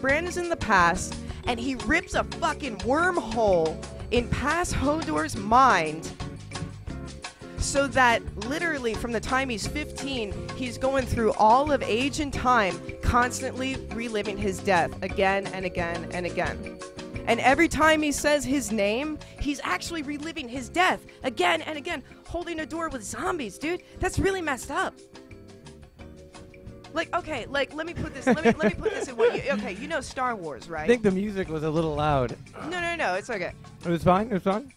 Bran 0.00 0.26
is 0.26 0.36
in 0.36 0.48
the 0.48 0.56
past, 0.56 1.14
and 1.44 1.58
he 1.58 1.76
rips 1.76 2.14
a 2.14 2.24
fucking 2.24 2.78
wormhole 2.78 3.76
in 4.10 4.28
past 4.28 4.74
Hodor's 4.74 5.36
mind, 5.36 6.10
so 7.58 7.86
that 7.88 8.22
literally 8.46 8.94
from 8.94 9.12
the 9.12 9.20
time 9.20 9.48
he's 9.48 9.66
15, 9.66 10.48
he's 10.56 10.78
going 10.78 11.06
through 11.06 11.32
all 11.34 11.70
of 11.70 11.82
age 11.82 12.18
and 12.20 12.32
time, 12.32 12.80
constantly 13.02 13.76
reliving 13.94 14.36
his 14.36 14.58
death 14.60 14.90
again 15.02 15.46
and 15.48 15.64
again 15.64 16.08
and 16.12 16.26
again. 16.26 16.78
And 17.30 17.38
every 17.38 17.68
time 17.68 18.02
he 18.02 18.10
says 18.10 18.44
his 18.44 18.72
name, 18.72 19.16
he's 19.38 19.60
actually 19.62 20.02
reliving 20.02 20.48
his 20.48 20.68
death 20.68 21.06
again 21.22 21.62
and 21.62 21.78
again, 21.78 22.02
holding 22.26 22.58
a 22.58 22.66
door 22.66 22.88
with 22.88 23.04
zombies, 23.04 23.56
dude. 23.56 23.84
That's 24.00 24.18
really 24.18 24.42
messed 24.42 24.72
up. 24.72 24.94
Like, 26.92 27.14
okay, 27.14 27.46
like 27.46 27.72
let 27.72 27.86
me 27.86 27.94
put 27.94 28.14
this. 28.14 28.26
Let 28.26 28.44
me 28.44 28.52
let 28.58 28.64
me 28.64 28.74
put 28.74 28.90
this 28.90 29.06
in 29.06 29.16
what 29.16 29.32
you. 29.36 29.48
Okay, 29.52 29.74
you 29.74 29.86
know 29.86 30.00
Star 30.00 30.34
Wars, 30.34 30.68
right? 30.68 30.82
I 30.82 30.86
think 30.88 31.04
the 31.04 31.12
music 31.12 31.48
was 31.48 31.62
a 31.62 31.70
little 31.70 31.94
loud. 31.94 32.36
no, 32.64 32.80
no, 32.80 32.96
no, 32.96 33.14
it's 33.14 33.30
okay. 33.30 33.52
It 33.84 33.88
was 33.88 34.02
fine. 34.02 34.26
It 34.26 34.32
was 34.32 34.42
fine. 34.42 34.72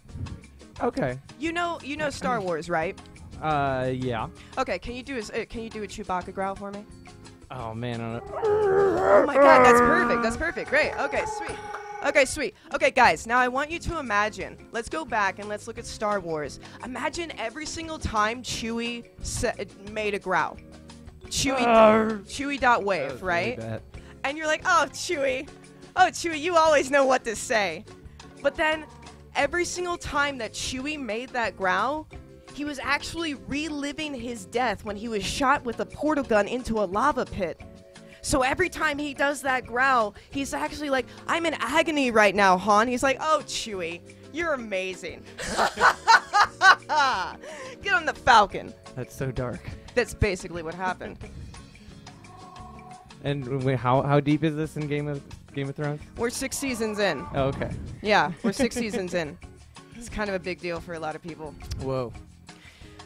Okay. 0.79 1.17
You 1.39 1.53
know, 1.53 1.79
you 1.83 1.97
know 1.97 2.11
Star 2.11 2.39
Wars, 2.39 2.69
right? 2.69 2.95
Uh, 3.41 3.89
yeah. 3.91 4.27
Okay, 4.59 4.77
can 4.77 4.93
you 4.93 5.01
do 5.01 5.17
a, 5.17 5.41
uh, 5.41 5.45
can 5.45 5.63
you 5.63 5.71
do 5.71 5.81
a 5.81 5.87
Chewbacca 5.87 6.31
growl 6.31 6.53
for 6.53 6.69
me? 6.69 6.85
Oh 7.49 7.73
man. 7.73 7.99
Oh 7.99 9.23
my 9.25 9.33
god, 9.33 9.65
that's 9.65 9.79
perfect. 9.79 10.21
That's 10.21 10.37
perfect. 10.37 10.69
Great. 10.69 10.93
Okay, 10.99 11.23
sweet. 11.35 11.57
Okay, 12.05 12.25
sweet. 12.25 12.53
Okay, 12.73 12.91
guys, 12.91 13.25
now 13.25 13.39
I 13.39 13.47
want 13.47 13.71
you 13.71 13.79
to 13.79 13.97
imagine. 13.97 14.57
Let's 14.73 14.89
go 14.89 15.05
back 15.05 15.39
and 15.39 15.47
let's 15.47 15.67
look 15.67 15.77
at 15.77 15.85
Star 15.85 16.19
Wars. 16.19 16.59
Imagine 16.83 17.31
every 17.37 17.65
single 17.65 17.97
time 17.97 18.43
Chewie 18.43 19.05
made 19.89 20.13
a 20.13 20.19
growl. 20.19 20.57
Chewie, 21.27 21.65
Arr. 21.65 22.19
Chewie 22.25 22.59
dot 22.59 22.83
wave, 22.83 23.13
was 23.13 23.21
really 23.21 23.57
right? 23.57 23.81
And 24.25 24.37
you're 24.37 24.47
like, 24.47 24.61
oh, 24.65 24.87
Chewie, 24.91 25.47
oh, 25.95 26.07
Chewie, 26.07 26.39
you 26.39 26.57
always 26.57 26.91
know 26.91 27.05
what 27.05 27.23
to 27.23 27.35
say. 27.35 27.85
But 28.41 28.55
then, 28.55 28.85
every 29.35 29.63
single 29.63 29.97
time 29.97 30.37
that 30.39 30.53
Chewie 30.53 30.99
made 30.99 31.29
that 31.29 31.57
growl, 31.57 32.07
he 32.53 32.65
was 32.65 32.79
actually 32.79 33.35
reliving 33.35 34.13
his 34.13 34.45
death 34.45 34.83
when 34.83 34.95
he 34.95 35.07
was 35.07 35.23
shot 35.23 35.63
with 35.63 35.79
a 35.79 35.85
portal 35.85 36.23
gun 36.23 36.47
into 36.47 36.79
a 36.79 36.85
lava 36.85 37.25
pit. 37.25 37.61
So 38.23 38.41
every 38.41 38.69
time 38.69 38.97
he 38.97 39.13
does 39.13 39.41
that 39.41 39.67
growl, 39.67 40.15
he's 40.31 40.53
actually 40.53 40.89
like, 40.89 41.05
I'm 41.27 41.45
in 41.45 41.53
agony 41.55 42.09
right 42.09 42.33
now, 42.33 42.57
Han. 42.57 42.87
He's 42.87 43.03
like, 43.03 43.17
oh, 43.19 43.43
Chewie, 43.45 43.99
you're 44.31 44.53
amazing. 44.53 45.23
Get 46.87 47.93
on 47.93 48.05
the 48.05 48.13
Falcon. 48.15 48.73
That's 48.95 49.13
so 49.13 49.29
dark. 49.29 49.59
That's 49.93 50.13
basically 50.13 50.63
what 50.63 50.73
happened. 50.73 51.17
And 53.25 53.63
wait, 53.63 53.77
how 53.77 54.01
how 54.01 54.19
deep 54.19 54.43
is 54.43 54.55
this 54.55 54.77
in 54.77 54.87
Game 54.87 55.07
of 55.07 55.21
Game 55.53 55.69
of 55.69 55.75
Thrones? 55.75 56.01
We're 56.17 56.29
six 56.29 56.57
seasons 56.57 56.99
in. 56.99 57.25
Oh, 57.33 57.43
okay. 57.45 57.71
Yeah, 58.01 58.31
we're 58.41 58.53
six 58.53 58.75
seasons 58.83 59.13
in. 59.13 59.37
It's 59.95 60.09
kind 60.09 60.29
of 60.29 60.35
a 60.35 60.39
big 60.39 60.59
deal 60.59 60.79
for 60.79 60.93
a 60.93 60.99
lot 60.99 61.15
of 61.15 61.21
people. 61.21 61.53
Whoa. 61.81 62.11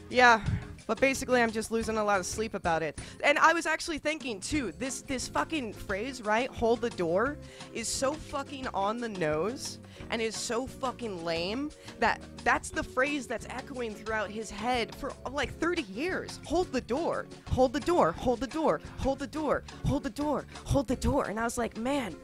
Yeah, 0.09 0.41
but 0.87 0.99
basically, 0.99 1.41
I'm 1.41 1.51
just 1.51 1.69
losing 1.69 1.97
a 1.97 2.03
lot 2.03 2.19
of 2.19 2.25
sleep 2.25 2.53
about 2.53 2.81
it. 2.81 2.99
And 3.23 3.37
I 3.37 3.53
was 3.53 3.65
actually 3.65 3.99
thinking 3.99 4.39
too. 4.39 4.71
This 4.79 5.01
this 5.01 5.27
fucking 5.27 5.73
phrase, 5.73 6.21
right? 6.21 6.49
Hold 6.49 6.81
the 6.81 6.89
door, 6.91 7.37
is 7.73 7.87
so 7.87 8.13
fucking 8.13 8.67
on 8.73 8.97
the 8.97 9.09
nose 9.09 9.79
and 10.09 10.21
is 10.21 10.35
so 10.35 10.65
fucking 10.65 11.25
lame 11.25 11.71
that 11.99 12.21
that's 12.43 12.69
the 12.69 12.83
phrase 12.83 13.27
that's 13.27 13.45
echoing 13.49 13.93
throughout 13.93 14.29
his 14.29 14.49
head 14.49 14.95
for 14.95 15.11
like 15.29 15.53
30 15.59 15.83
years. 15.83 16.39
Hold 16.45 16.71
the 16.71 16.81
door, 16.81 17.25
hold 17.49 17.73
the 17.73 17.79
door, 17.79 18.11
hold 18.13 18.39
the 18.39 18.47
door, 18.47 18.79
hold 18.97 19.19
the 19.19 19.27
door, 19.27 19.63
hold 19.85 20.03
the 20.03 20.09
door, 20.09 20.45
hold 20.63 20.87
the 20.87 20.95
door. 20.95 21.25
And 21.25 21.39
I 21.39 21.43
was 21.43 21.57
like, 21.57 21.77
man, 21.77 22.15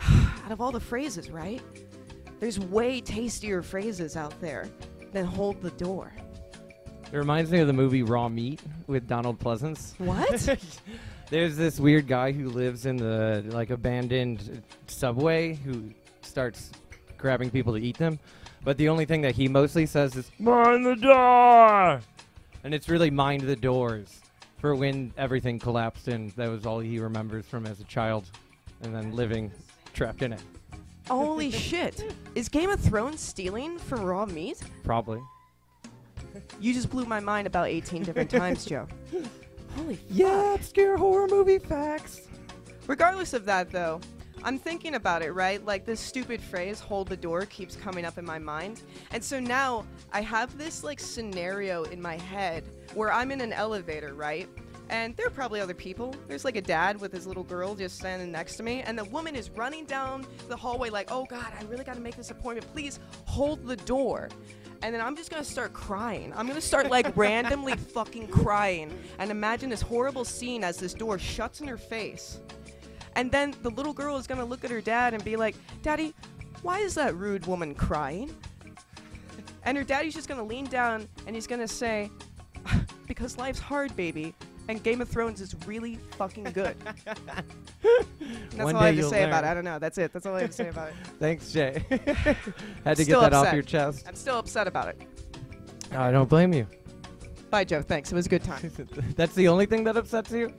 out 0.44 0.52
of 0.52 0.60
all 0.60 0.72
the 0.72 0.80
phrases, 0.80 1.30
right? 1.30 1.62
There's 2.40 2.60
way 2.60 3.00
tastier 3.00 3.62
phrases 3.62 4.16
out 4.16 4.38
there 4.40 4.68
than 5.12 5.24
hold 5.24 5.62
the 5.62 5.70
door. 5.72 6.12
It 7.12 7.16
reminds 7.16 7.52
me 7.52 7.60
of 7.60 7.68
the 7.68 7.72
movie 7.72 8.02
Raw 8.02 8.28
Meat 8.28 8.60
with 8.88 9.06
Donald 9.06 9.38
Pleasence. 9.38 9.98
What? 9.98 10.58
There's 11.30 11.56
this 11.56 11.78
weird 11.78 12.08
guy 12.08 12.32
who 12.32 12.48
lives 12.48 12.86
in 12.86 12.96
the 12.96 13.44
like 13.48 13.70
abandoned 13.70 14.62
subway 14.86 15.54
who 15.54 15.90
starts 16.22 16.70
grabbing 17.16 17.50
people 17.50 17.72
to 17.74 17.80
eat 17.80 17.96
them, 17.96 18.18
but 18.64 18.76
the 18.76 18.88
only 18.88 19.04
thing 19.04 19.22
that 19.22 19.34
he 19.34 19.48
mostly 19.48 19.86
says 19.86 20.16
is 20.16 20.30
"Mind 20.38 20.84
the 20.84 20.96
door," 20.96 22.00
and 22.64 22.74
it's 22.74 22.88
really 22.88 23.10
"mind 23.10 23.42
the 23.42 23.56
doors" 23.56 24.20
for 24.58 24.74
when 24.74 25.12
everything 25.16 25.58
collapsed 25.58 26.08
and 26.08 26.30
that 26.32 26.48
was 26.48 26.66
all 26.66 26.80
he 26.80 26.98
remembers 26.98 27.46
from 27.46 27.66
as 27.66 27.80
a 27.80 27.84
child, 27.84 28.30
and 28.82 28.94
then 28.94 29.14
living 29.14 29.52
trapped 29.94 30.22
in 30.22 30.32
it. 30.32 30.42
Holy 31.08 31.52
shit. 31.52 32.14
Is 32.34 32.48
Game 32.48 32.68
of 32.70 32.80
Thrones 32.80 33.20
stealing 33.20 33.78
from 33.78 34.02
raw 34.02 34.26
meat? 34.26 34.60
Probably. 34.82 35.20
You 36.60 36.74
just 36.74 36.90
blew 36.90 37.04
my 37.04 37.20
mind 37.20 37.46
about 37.46 37.68
18 37.68 38.02
different 38.02 38.30
times, 38.30 38.64
Joe. 38.64 38.86
Holy 39.76 39.98
Yeah, 40.08 40.54
obscure 40.54 40.96
horror 40.96 41.28
movie 41.28 41.58
facts. 41.58 42.22
Regardless 42.86 43.32
of 43.34 43.44
that, 43.44 43.70
though, 43.70 44.00
I'm 44.42 44.58
thinking 44.58 44.94
about 44.94 45.22
it, 45.22 45.32
right? 45.32 45.64
Like 45.64 45.84
this 45.84 46.00
stupid 46.00 46.40
phrase, 46.40 46.78
hold 46.78 47.08
the 47.08 47.16
door, 47.16 47.46
keeps 47.46 47.74
coming 47.76 48.04
up 48.04 48.16
in 48.16 48.24
my 48.24 48.38
mind. 48.38 48.82
And 49.10 49.22
so 49.22 49.40
now 49.40 49.84
I 50.12 50.20
have 50.20 50.56
this 50.56 50.84
like 50.84 51.00
scenario 51.00 51.84
in 51.84 52.00
my 52.00 52.16
head 52.16 52.64
where 52.94 53.12
I'm 53.12 53.30
in 53.32 53.40
an 53.40 53.52
elevator, 53.52 54.14
right? 54.14 54.48
And 54.88 55.16
there 55.16 55.26
are 55.26 55.30
probably 55.30 55.60
other 55.60 55.74
people. 55.74 56.14
There's 56.28 56.44
like 56.44 56.54
a 56.54 56.60
dad 56.60 57.00
with 57.00 57.12
his 57.12 57.26
little 57.26 57.42
girl 57.42 57.74
just 57.74 57.98
standing 57.98 58.30
next 58.30 58.56
to 58.56 58.62
me, 58.62 58.82
and 58.82 58.96
the 58.96 59.04
woman 59.06 59.34
is 59.34 59.50
running 59.50 59.84
down 59.84 60.24
the 60.48 60.56
hallway, 60.56 60.90
like, 60.90 61.10
oh 61.10 61.24
God, 61.24 61.52
I 61.58 61.64
really 61.64 61.82
gotta 61.82 62.00
make 62.00 62.14
this 62.16 62.30
appointment. 62.30 62.72
Please 62.72 63.00
hold 63.24 63.66
the 63.66 63.76
door. 63.76 64.28
And 64.86 64.94
then 64.94 65.02
I'm 65.02 65.16
just 65.16 65.32
gonna 65.32 65.42
start 65.42 65.72
crying. 65.72 66.32
I'm 66.36 66.46
gonna 66.46 66.60
start 66.60 66.90
like 66.90 67.16
randomly 67.16 67.74
fucking 67.74 68.28
crying 68.28 68.96
and 69.18 69.32
imagine 69.32 69.68
this 69.68 69.82
horrible 69.82 70.24
scene 70.24 70.62
as 70.62 70.76
this 70.76 70.94
door 70.94 71.18
shuts 71.18 71.60
in 71.60 71.66
her 71.66 71.76
face. 71.76 72.38
And 73.16 73.32
then 73.32 73.52
the 73.62 73.70
little 73.70 73.92
girl 73.92 74.16
is 74.16 74.28
gonna 74.28 74.44
look 74.44 74.64
at 74.64 74.70
her 74.70 74.80
dad 74.80 75.12
and 75.12 75.24
be 75.24 75.34
like, 75.34 75.56
Daddy, 75.82 76.14
why 76.62 76.78
is 76.78 76.94
that 76.94 77.16
rude 77.16 77.46
woman 77.46 77.74
crying? 77.74 78.30
And 79.64 79.76
her 79.76 79.82
daddy's 79.82 80.14
just 80.14 80.28
gonna 80.28 80.44
lean 80.44 80.66
down 80.66 81.08
and 81.26 81.34
he's 81.34 81.48
gonna 81.48 81.66
say, 81.66 82.08
Because 83.08 83.38
life's 83.38 83.58
hard, 83.58 83.96
baby. 83.96 84.36
And 84.68 84.82
Game 84.82 85.00
of 85.00 85.08
Thrones 85.08 85.40
is 85.40 85.54
really 85.66 85.96
fucking 86.18 86.44
good. 86.44 86.76
That's 87.82 88.64
One 88.64 88.74
all 88.74 88.82
I 88.82 88.86
have 88.86 88.96
to 88.96 89.08
say 89.08 89.24
about 89.24 89.44
it. 89.44 89.48
I 89.48 89.54
don't 89.54 89.64
know. 89.64 89.78
That's 89.78 89.96
it. 89.98 90.12
That's 90.12 90.26
all 90.26 90.34
I 90.34 90.40
have 90.40 90.50
to 90.50 90.56
say 90.56 90.68
about 90.68 90.88
it. 90.88 90.94
Thanks, 91.20 91.52
Jay. 91.52 91.84
Had 92.84 92.96
to 92.96 93.04
get 93.04 93.20
that 93.20 93.32
off 93.32 93.52
your 93.52 93.62
chest. 93.62 94.06
I'm 94.08 94.16
still 94.16 94.38
upset 94.38 94.66
about 94.66 94.88
it. 94.88 95.00
I 95.92 96.10
don't 96.10 96.28
blame 96.28 96.52
you. 96.52 96.66
Bye, 97.50 97.64
Joe. 97.64 97.80
Thanks. 97.80 98.10
It 98.10 98.16
was 98.16 98.26
a 98.26 98.28
good 98.28 98.42
time. 98.42 98.72
That's 99.14 99.34
the 99.34 99.46
only 99.46 99.66
thing 99.66 99.84
that 99.84 99.96
upsets 99.96 100.32
you. 100.32 100.52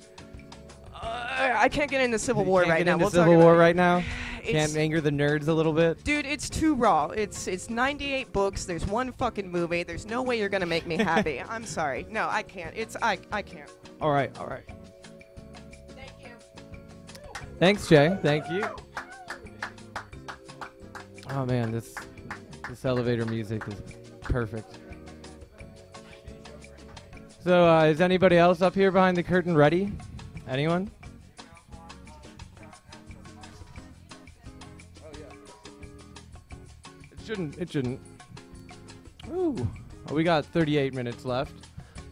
Uh, 0.93 1.53
I 1.55 1.69
can't 1.69 1.91
get 1.91 2.01
into 2.01 2.17
Civil 2.17 2.43
You 2.43 2.49
War 2.49 2.63
right 2.63 2.85
now. 2.85 2.97
We'll 2.97 3.09
Civil 3.09 3.37
War 3.37 3.55
right 3.55 3.75
now. 3.75 4.03
Can't 4.43 4.75
anger 4.77 5.01
the 5.01 5.09
nerds 5.09 5.47
a 5.47 5.53
little 5.53 5.73
bit. 5.73 6.03
Dude, 6.03 6.25
it's 6.25 6.49
too 6.49 6.73
raw. 6.73 7.07
It's 7.07 7.47
it's 7.47 7.69
98 7.69 8.31
books. 8.31 8.65
There's 8.65 8.85
one 8.85 9.11
fucking 9.11 9.51
movie. 9.51 9.83
There's 9.83 10.05
no 10.05 10.21
way 10.23 10.39
you're 10.39 10.49
gonna 10.49 10.65
make 10.65 10.87
me 10.87 10.95
happy. 10.97 11.41
I'm 11.49 11.65
sorry. 11.65 12.05
No, 12.09 12.27
I 12.29 12.43
can't. 12.43 12.75
It's 12.75 12.95
I 13.01 13.19
I 13.31 13.41
can't. 13.41 13.69
All 13.99 14.11
right, 14.11 14.35
all 14.39 14.45
right. 14.47 14.63
Thank 15.95 16.11
you. 16.21 16.29
Thanks, 17.59 17.87
Jay. 17.87 18.17
Thank 18.21 18.49
you. 18.49 18.67
Oh 21.31 21.45
man, 21.45 21.71
this 21.71 21.95
this 22.69 22.85
elevator 22.85 23.25
music 23.25 23.67
is 23.67 23.75
perfect. 24.21 24.77
So, 27.43 27.65
uh, 27.65 27.85
is 27.85 28.01
anybody 28.01 28.37
else 28.37 28.61
up 28.61 28.75
here 28.75 28.91
behind 28.91 29.17
the 29.17 29.23
curtain 29.23 29.55
ready? 29.55 29.91
Anyone? 30.47 30.91
It 37.11 37.25
shouldn't. 37.25 37.57
It 37.57 37.71
shouldn't. 37.71 37.99
Ooh, 39.29 39.53
well, 40.05 40.15
we 40.15 40.23
got 40.23 40.45
38 40.45 40.93
minutes 40.93 41.25
left. 41.25 41.66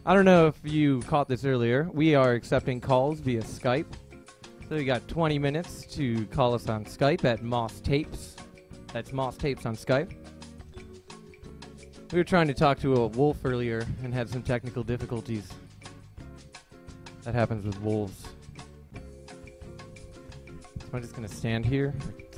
I 0.08 0.14
don't 0.14 0.24
know 0.24 0.46
if 0.46 0.60
you 0.62 1.00
caught 1.00 1.26
this 1.26 1.44
earlier. 1.44 1.90
We 1.92 2.14
are 2.14 2.34
accepting 2.34 2.80
calls 2.80 3.18
via 3.18 3.42
Skype. 3.42 3.92
So 4.68 4.76
you 4.76 4.84
got 4.84 5.08
20 5.08 5.36
minutes 5.40 5.84
to 5.96 6.26
call 6.26 6.54
us 6.54 6.68
on 6.68 6.84
Skype 6.84 7.24
at 7.24 7.42
Moss 7.42 7.80
Tapes. 7.80 8.36
That's 8.92 9.12
Moss 9.12 9.36
Tapes 9.36 9.66
on 9.66 9.74
Skype. 9.74 10.14
We 12.12 12.18
were 12.18 12.24
trying 12.24 12.46
to 12.46 12.54
talk 12.54 12.78
to 12.82 12.94
a 12.94 13.08
wolf 13.08 13.38
earlier 13.44 13.84
and 14.04 14.14
had 14.14 14.28
some 14.30 14.44
technical 14.44 14.84
difficulties. 14.84 15.52
That 17.24 17.34
happens 17.34 17.66
with 17.66 17.80
wolves. 17.80 18.28
So 20.78 20.86
I'm 20.92 21.02
just 21.02 21.16
gonna 21.16 21.26
stand 21.26 21.66
here. 21.66 21.92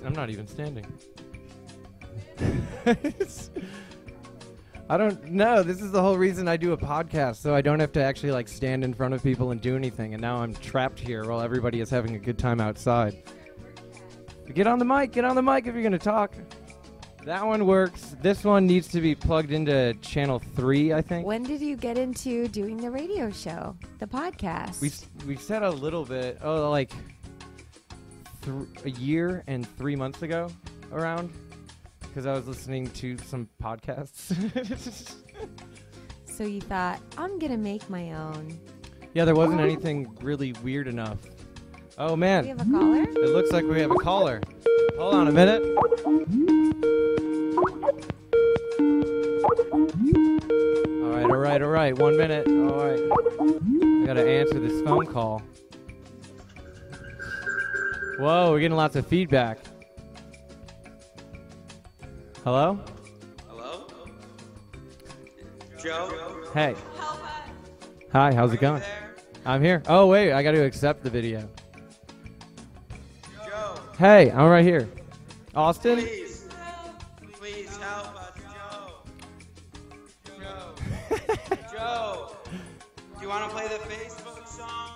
I'm 0.06 0.14
not 0.14 0.30
even 0.30 0.46
standing. 0.46 0.86
I 4.90 4.96
don't 4.96 5.22
know. 5.24 5.62
This 5.62 5.82
is 5.82 5.92
the 5.92 6.00
whole 6.00 6.16
reason 6.16 6.48
I 6.48 6.56
do 6.56 6.72
a 6.72 6.76
podcast, 6.76 7.36
so 7.36 7.54
I 7.54 7.60
don't 7.60 7.78
have 7.78 7.92
to 7.92 8.02
actually 8.02 8.32
like 8.32 8.48
stand 8.48 8.84
in 8.84 8.94
front 8.94 9.12
of 9.12 9.22
people 9.22 9.50
and 9.50 9.60
do 9.60 9.76
anything. 9.76 10.14
And 10.14 10.20
now 10.22 10.36
I'm 10.36 10.54
trapped 10.54 10.98
here 10.98 11.28
while 11.28 11.42
everybody 11.42 11.80
is 11.80 11.90
having 11.90 12.14
a 12.14 12.18
good 12.18 12.38
time 12.38 12.58
outside. 12.58 13.22
Get 14.54 14.66
on 14.66 14.78
the 14.78 14.86
mic. 14.86 15.12
Get 15.12 15.26
on 15.26 15.36
the 15.36 15.42
mic 15.42 15.66
if 15.66 15.74
you're 15.74 15.82
gonna 15.82 15.98
talk. 15.98 16.34
That 17.24 17.46
one 17.46 17.66
works. 17.66 18.16
This 18.22 18.44
one 18.44 18.66
needs 18.66 18.88
to 18.88 19.02
be 19.02 19.14
plugged 19.14 19.52
into 19.52 19.92
channel 20.00 20.38
three, 20.38 20.94
I 20.94 21.02
think. 21.02 21.26
When 21.26 21.42
did 21.42 21.60
you 21.60 21.76
get 21.76 21.98
into 21.98 22.48
doing 22.48 22.78
the 22.78 22.90
radio 22.90 23.30
show, 23.30 23.76
the 23.98 24.06
podcast? 24.06 24.80
We 24.80 24.90
we 25.26 25.36
said 25.36 25.62
a 25.62 25.70
little 25.70 26.06
bit. 26.06 26.38
Oh, 26.42 26.70
like 26.70 26.92
th- 28.42 28.56
a 28.86 28.90
year 28.98 29.44
and 29.46 29.68
three 29.76 29.96
months 29.96 30.22
ago, 30.22 30.48
around, 30.92 31.30
because 32.08 32.26
I 32.26 32.32
was 32.32 32.46
listening 32.48 32.88
to 32.90 33.16
some 33.18 33.48
podcasts. 33.62 35.14
so 36.26 36.44
you 36.44 36.60
thought, 36.60 37.00
I'm 37.16 37.38
going 37.38 37.52
to 37.52 37.58
make 37.58 37.88
my 37.90 38.12
own. 38.12 38.58
yeah, 39.14 39.24
there 39.24 39.34
wasn't 39.34 39.60
anything 39.60 40.16
really 40.22 40.52
weird 40.62 40.88
enough. 40.88 41.18
Oh 41.98 42.14
man, 42.14 42.44
We 42.44 42.48
have 42.50 42.60
a 42.60 42.64
caller? 42.64 43.02
it 43.02 43.30
looks 43.30 43.50
like 43.50 43.64
we 43.64 43.80
have 43.80 43.90
a 43.90 43.94
caller. 43.96 44.40
Hold 44.98 45.14
on 45.14 45.28
a 45.28 45.32
minute. 45.32 45.62
All 49.70 51.14
right, 51.14 51.24
all 51.24 51.36
right, 51.36 51.62
all 51.62 51.68
right. 51.68 51.96
One 51.98 52.16
minute. 52.16 52.46
All 52.48 52.84
right. 52.84 53.00
I 54.02 54.06
gotta 54.06 54.28
answer 54.28 54.58
this 54.58 54.80
phone 54.82 55.06
call. 55.06 55.42
Whoa, 58.18 58.50
we're 58.50 58.60
getting 58.60 58.76
lots 58.76 58.96
of 58.96 59.06
feedback. 59.06 59.58
Hello? 62.44 62.78
Hello? 63.48 63.86
Joe? 65.82 66.44
Hey. 66.54 66.74
Hi, 68.12 68.32
how's 68.32 68.52
it 68.52 68.60
going? 68.60 68.82
I'm 69.44 69.62
here. 69.62 69.82
Oh, 69.88 70.06
wait, 70.06 70.32
I 70.32 70.42
gotta 70.42 70.62
accept 70.62 71.02
the 71.02 71.10
video. 71.10 71.48
Joe? 73.44 73.74
Hey, 73.98 74.30
I'm 74.30 74.48
right 74.48 74.64
here. 74.64 74.88
Austin? 75.54 75.98
Please. 75.98 76.48
Please 77.32 77.76
help 77.76 78.14
us, 78.16 78.32
Joe. 78.36 79.02
Joe. 80.40 80.74
Joe. 81.72 82.36
Do 83.16 83.22
you 83.22 83.28
want 83.28 83.50
to 83.50 83.56
play 83.56 83.66
the 83.66 83.78
Facebook 83.84 84.46
song? 84.46 84.90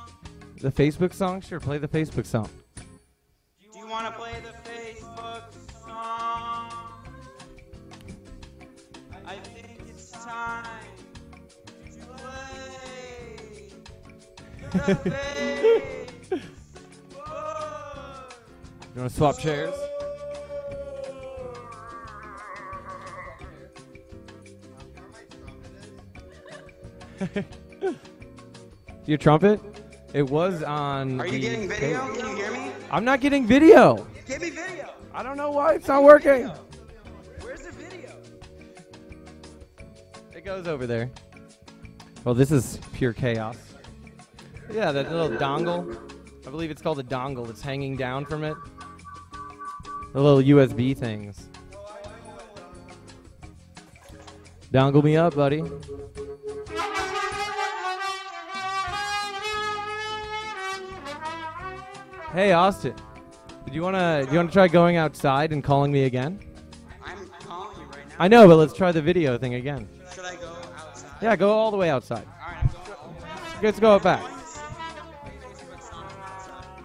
The 0.61 0.71
Facebook 0.71 1.13
song? 1.13 1.41
Sure, 1.41 1.59
play 1.61 1.79
the 1.79 1.89
Facebook 1.89 2.25
song. 2.27 2.49
Do 2.77 2.85
you 3.79 3.87
want 3.89 4.07
to 4.07 4.13
play 4.19 4.33
the 4.43 4.62
time 10.43 10.83
play. 14.71 16.07
You 18.95 18.99
wanna 18.99 19.11
swap 19.11 19.39
chairs? 19.39 19.75
Your 29.07 29.19
trumpet? 29.19 29.61
It 30.13 30.29
was 30.29 30.63
on. 30.63 31.21
Are 31.21 31.27
you 31.27 31.39
getting 31.39 31.69
video? 31.69 32.07
tape. 32.07 32.21
Can 32.21 32.29
you 32.29 32.37
hear 32.37 32.53
me? 32.53 32.73
I'm 32.91 33.05
not 33.05 33.21
getting 33.21 33.47
video. 33.47 34.07
Give 34.27 34.41
me 34.43 34.51
video. 34.51 34.91
I 35.15 35.23
don't 35.23 35.37
know 35.37 35.51
why 35.51 35.75
it's 35.75 35.89
not 35.89 36.03
working. 36.03 36.49
Where's 36.49 36.62
goes 40.57 40.69
over 40.69 40.87
there. 40.87 41.11
Well, 42.25 42.35
this 42.35 42.53
is 42.53 42.79
pure 42.93 43.15
chaos. 43.15 43.57
Yeah, 44.71 44.93
that 44.93 45.11
little 45.11 45.31
dongle. 45.31 45.99
I 46.47 46.51
believe 46.51 46.71
it's 46.71 46.83
called 46.83 46.99
a 46.99 47.03
dongle. 47.03 47.49
It's 47.49 47.63
hanging 47.63 47.97
down 47.97 48.27
from 48.27 48.45
it. 48.45 48.55
The 50.13 50.21
little 50.21 50.43
USB 50.43 50.95
things. 50.95 51.49
Dongle 54.71 55.03
me 55.03 55.17
up, 55.17 55.35
buddy. 55.35 55.63
Hey, 62.35 62.53
Austin. 62.53 62.95
Do 63.67 63.73
you 63.73 63.83
wanna 63.83 64.25
do 64.27 64.33
you 64.33 64.37
wanna 64.37 64.51
try 64.51 64.69
going 64.69 64.97
outside 64.97 65.53
and 65.53 65.65
calling 65.65 65.91
me 65.91 66.05
again? 66.05 66.39
I'm 67.03 67.27
calling 67.41 67.81
you 67.81 67.87
right 67.87 68.09
now. 68.09 68.17
I 68.19 68.29
know, 68.29 68.47
but 68.47 68.57
let's 68.57 68.75
try 68.75 68.93
the 68.93 69.01
video 69.01 69.39
thing 69.39 69.55
again. 69.55 69.89
Yeah, 71.23 71.37
go 71.37 71.53
all 71.53 71.71
the 71.71 71.77
way 71.77 71.89
outside. 71.89 72.27
All 72.27 72.53
right, 72.53 72.65
I'm 72.65 72.69
going. 72.69 73.63
Let's 73.63 73.79
go 73.79 74.01
back. 74.01 74.29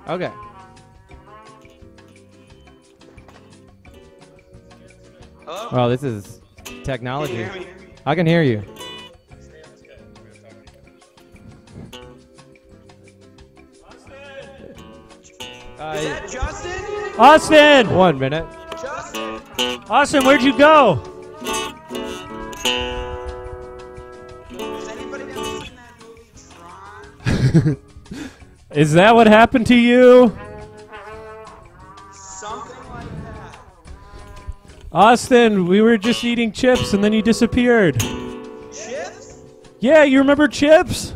Okay. 0.08 0.32
Hello? 5.44 5.70
Well, 5.72 5.90
this 5.90 6.04
is 6.04 6.40
technology. 6.84 7.34
Can 7.34 7.46
you 7.46 7.52
hear 7.52 7.62
me? 7.62 7.94
I 8.06 8.14
can 8.14 8.28
hear 8.28 8.44
you. 8.44 8.64
Uh, 15.80 15.94
Is 15.94 16.06
that 16.06 16.30
Justin? 16.30 17.20
Austin! 17.20 17.96
One 17.96 18.20
minute. 18.20 18.46
Justin? 18.80 19.42
Austin, 19.90 20.26
where'd 20.26 20.44
you 20.44 20.56
go? 20.56 21.02
Is 28.72 28.94
that 28.94 29.16
what 29.16 29.28
happened 29.28 29.68
to 29.68 29.76
you? 29.76 30.38
Something 32.12 32.90
like 32.90 33.08
that. 33.24 33.60
Austin, 34.92 35.66
we 35.68 35.82
were 35.82 35.98
just 35.98 36.24
eating 36.24 36.52
chips 36.52 36.94
and 36.94 37.04
then 37.04 37.14
you 37.14 37.22
disappeared. 37.22 38.00
Chips? 38.72 39.40
Yeah, 39.80 40.04
you 40.04 40.20
remember 40.20 40.48
chips? 40.48 41.14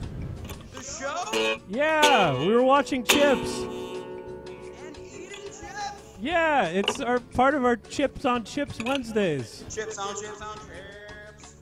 The 0.74 0.82
show? 0.82 1.60
Yeah, 1.70 2.40
we 2.40 2.54
were 2.54 2.64
watching 2.64 3.04
chips. 3.04 3.60
And 3.60 4.98
eating 4.98 5.46
chips? 5.46 6.04
Yeah, 6.20 6.68
it's 6.68 7.02
our 7.02 7.20
part 7.20 7.54
of 7.56 7.66
our 7.66 7.76
Chips 7.76 8.26
on 8.26 8.44
Chips 8.44 8.80
Wednesdays. 8.84 9.66
Chips 9.70 9.98
on 9.98 10.16
chips 10.16 10.42
on 10.42 10.58
chips. 10.58 11.56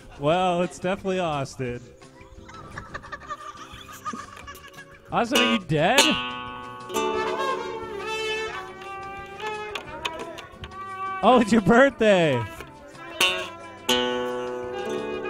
Well, 0.20 0.62
it's 0.62 0.80
definitely 0.80 1.20
Austin. 1.20 1.80
Austin, 5.10 5.38
are 5.38 5.52
you 5.54 5.58
dead? 5.60 6.00
Oh, 11.22 11.40
it's 11.40 11.50
your 11.50 11.62
birthday. 11.62 12.36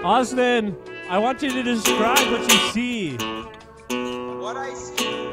Austin, 0.02 0.76
I 1.09 1.18
want 1.18 1.42
you 1.42 1.52
to 1.52 1.62
describe 1.62 2.18
what 2.28 2.40
you 2.40 2.59
see. 2.72 3.16
What 4.40 4.56
I 4.56 4.74
see 4.74 5.28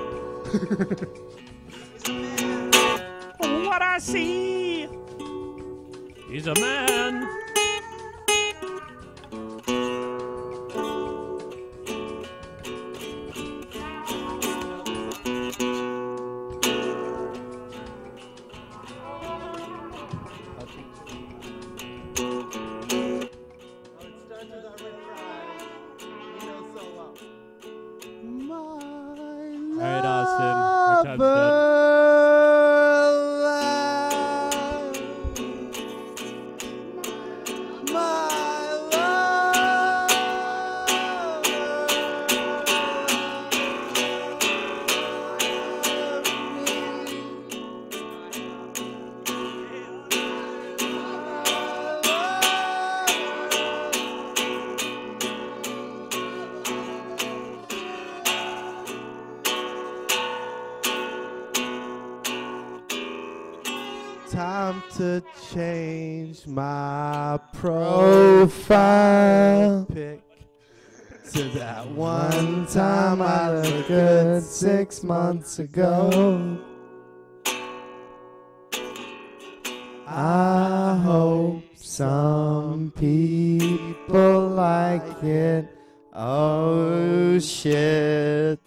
is 1.95 2.07
a 2.07 2.13
man. 2.13 3.65
What 3.65 3.81
I 3.81 3.97
see 3.97 4.87
is 6.31 6.45
a 6.45 6.53
man. 6.55 7.27
Profile 69.25 69.85
pic 69.93 70.21
to 71.31 71.43
that 71.57 71.87
one 71.89 72.65
time 72.67 73.21
I 73.21 73.53
looked 73.53 73.87
good 73.87 74.43
six 74.43 75.03
months 75.03 75.59
ago. 75.59 76.57
I 80.07 81.01
hope 81.03 81.63
some 81.75 82.93
people 82.95 84.47
like 84.49 85.23
it. 85.23 85.67
Oh 86.13 87.39
shit. 87.39 88.59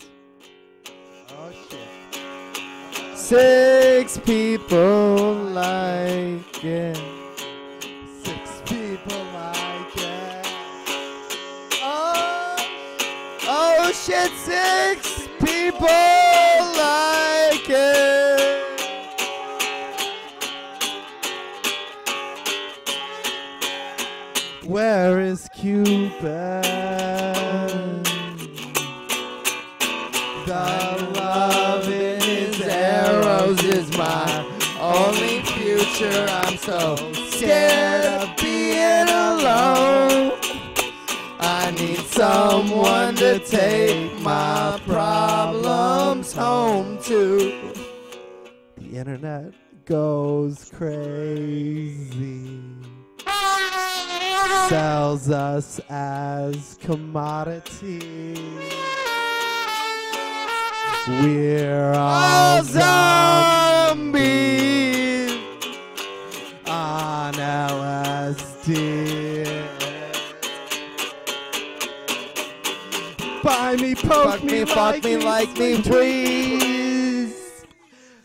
Oh 1.30 1.52
shit. 1.70 3.16
Six 3.16 4.18
people 4.18 5.34
like 5.34 6.64
it. 6.64 7.17
shit 14.08 14.32
six 14.38 15.28
people 15.38 15.86
like 16.80 17.68
it. 17.68 18.64
Where 24.64 25.20
is 25.20 25.46
Cupid? 25.54 26.22
The 30.46 31.12
love 31.16 31.86
in 31.90 32.20
his 32.22 32.62
arrows 32.62 33.62
is 33.62 33.94
my 33.98 34.24
only 34.80 35.42
future. 35.42 36.26
I'm 36.30 36.56
so 36.56 36.96
scared 37.12 38.06
of 38.22 38.34
being 38.38 39.08
alone. 39.10 40.07
Need 41.78 41.98
someone 42.08 43.14
to 43.16 43.38
take 43.38 44.18
my 44.20 44.80
problems 44.84 46.32
home 46.32 46.98
to. 47.04 47.72
The 48.76 48.96
internet 48.96 49.52
goes 49.84 50.72
crazy. 50.74 52.50
Sells 54.68 55.30
us 55.30 55.80
as 55.88 56.76
commodities. 56.80 58.40
We're 61.06 61.92
all 61.94 62.64
zombies 62.64 64.08
on 66.66 67.34
LSD. 67.34 68.88
Buy 73.48 73.76
me, 73.76 73.94
poke 73.94 74.04
Fuck 74.04 74.44
me, 74.44 74.52
me, 74.52 74.64
fuck 74.66 75.02
me, 75.02 75.16
me, 75.16 75.24
like 75.24 75.56
me, 75.56 75.56
like 75.56 75.58
me, 75.58 75.80
please. 75.80 77.34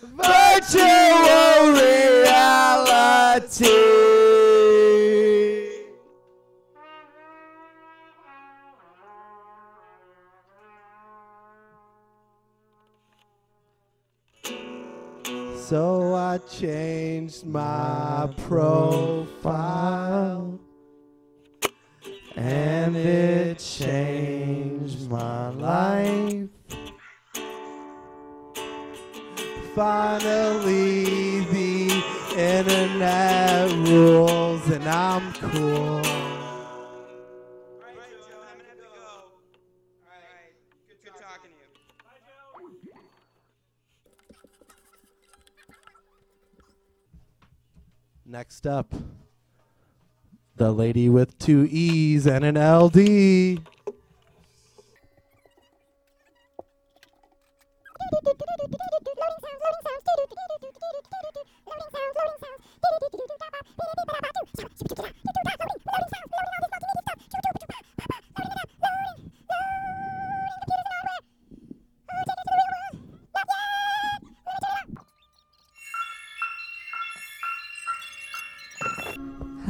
Virtual 0.01 1.71
reality. 1.71 3.63
So 15.55 16.15
I 16.15 16.37
changed 16.39 17.45
my 17.45 18.29
profile 18.45 20.59
and 22.35 22.95
it 22.95 23.59
changed 23.59 25.09
my 25.09 25.49
life. 25.49 26.49
Finally, 29.75 31.39
the 31.45 32.03
internet 32.37 33.71
rules, 33.87 34.67
and 34.69 34.87
I'm 34.87 35.33
cool. 35.33 36.01
Next 48.25 48.65
up, 48.65 48.91
the 50.55 50.71
lady 50.71 51.09
with 51.09 51.37
two 51.39 51.67
E's 51.71 52.27
and 52.27 52.45
an 52.45 52.57
LD. 52.57 53.61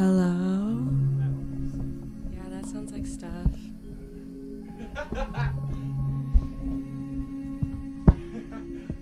Hello? 0.05 0.85
Yeah, 2.30 2.49
that 2.49 2.65
sounds 2.65 2.91
like 2.91 3.07
stuff. 3.07 3.55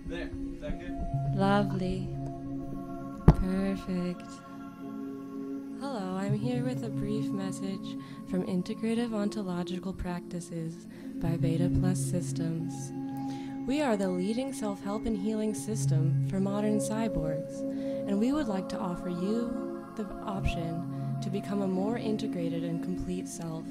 There. 0.06 0.30
Is 0.54 0.62
that 0.62 0.80
good? 0.80 0.96
Lovely. 1.36 2.08
Perfect. 3.26 4.30
Hello, 5.80 6.18
I'm 6.18 6.36
here 6.38 6.64
with 6.64 6.84
a 6.84 6.90
brief 6.90 7.26
message 7.32 7.98
from 8.30 8.46
Integrative 8.46 9.12
Ontological 9.16 9.94
Practices 9.94 10.86
by 11.16 11.36
Beta 11.36 11.72
Plus 11.80 11.98
Systems. 11.98 12.92
We 13.68 13.82
are 13.82 13.98
the 13.98 14.10
leading 14.10 14.54
self 14.54 14.84
help 14.84 15.08
and 15.08 15.18
healing 15.18 15.56
system 15.56 16.28
for 16.30 16.40
modern 16.40 16.78
cyborgs, 16.78 17.60
and 18.08 18.20
we 18.20 18.32
would 18.32 18.48
like 18.48 18.70
to 18.70 18.78
offer 18.78 19.10
you 19.10 19.71
the 19.96 20.06
option 20.26 21.20
to 21.22 21.30
become 21.30 21.62
a 21.62 21.68
more 21.68 21.98
integrated 21.98 22.64
and 22.64 22.84
complete 22.84 23.28
self. 23.28 23.64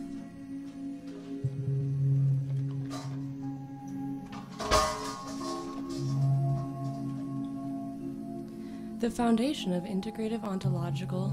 The 9.01 9.11
foundation 9.11 9.73
of 9.73 9.85
integrative 9.85 10.45
ontological 10.45 11.33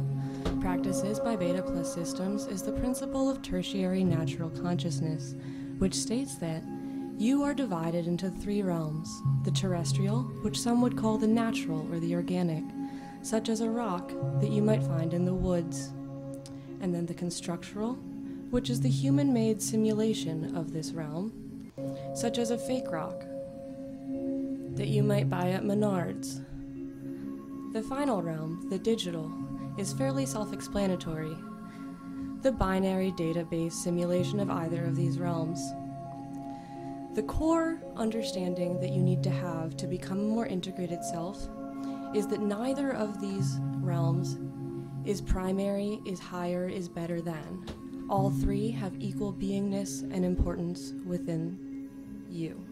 practices 0.62 1.20
by 1.20 1.36
Beta 1.36 1.62
Plus 1.62 1.94
Systems 1.94 2.46
is 2.46 2.62
the 2.62 2.72
principle 2.72 3.30
of 3.30 3.42
tertiary 3.42 4.06
natural 4.06 4.50
consciousness, 4.50 5.36
which 5.78 5.94
states 5.94 6.36
that 6.36 6.64
you 7.18 7.44
are 7.44 7.54
divided 7.54 8.08
into 8.08 8.30
three 8.30 8.62
realms 8.62 9.22
the 9.44 9.52
terrestrial, 9.52 10.22
which 10.44 10.58
some 10.58 10.82
would 10.82 10.96
call 10.96 11.18
the 11.18 11.28
natural 11.28 11.86
or 11.92 12.00
the 12.00 12.16
organic, 12.16 12.64
such 13.28 13.50
as 13.50 13.60
a 13.60 13.70
rock 13.70 14.14
that 14.40 14.52
you 14.52 14.62
might 14.62 14.82
find 14.82 15.14
in 15.14 15.26
the 15.26 15.34
woods, 15.34 15.92
and 16.80 16.96
then 16.96 17.06
the 17.06 17.14
constructural, 17.14 17.96
which 18.52 18.70
is 18.70 18.80
the 18.80 18.90
human 18.90 19.34
made 19.34 19.62
simulation 19.62 20.56
of 20.56 20.72
this 20.72 20.94
realm, 20.94 21.74
such 22.16 22.38
as 22.38 22.52
a 22.52 22.58
fake 22.58 22.90
rock 22.90 23.26
that 24.76 24.88
you 24.88 25.04
might 25.04 25.30
buy 25.30 25.50
at 25.50 25.64
Menards. 25.64 26.42
The 27.74 27.84
final 27.84 28.22
realm, 28.22 28.66
the 28.70 28.80
digital, 28.80 29.30
is 29.78 29.92
fairly 29.92 30.26
self 30.26 30.54
explanatory. 30.54 31.36
The 32.44 32.54
binary 32.54 33.12
database 33.12 33.74
simulation 33.74 34.40
of 34.40 34.50
either 34.50 34.86
of 34.86 34.96
these 34.96 35.20
realms. 35.20 35.60
The 37.14 37.24
core 37.24 37.82
understanding 37.98 38.80
that 38.80 38.92
you 38.92 39.02
need 39.02 39.22
to 39.24 39.32
have 39.32 39.76
to 39.78 39.88
become 39.88 40.20
a 40.20 40.24
more 40.24 40.46
integrated 40.46 41.04
self 41.04 41.50
is 42.14 42.28
that 42.28 42.42
neither 42.42 42.92
of 42.92 43.22
these 43.22 43.60
realms 43.80 44.38
is 45.06 45.22
primary, 45.22 46.02
is 46.06 46.20
higher, 46.20 46.68
is 46.68 46.90
better 46.90 47.22
than. 47.22 47.66
All 48.10 48.30
three 48.30 48.70
have 48.72 48.94
equal 49.00 49.34
beingness 49.34 50.02
and 50.14 50.26
importance 50.26 50.94
within 51.06 51.90
you. 52.30 52.67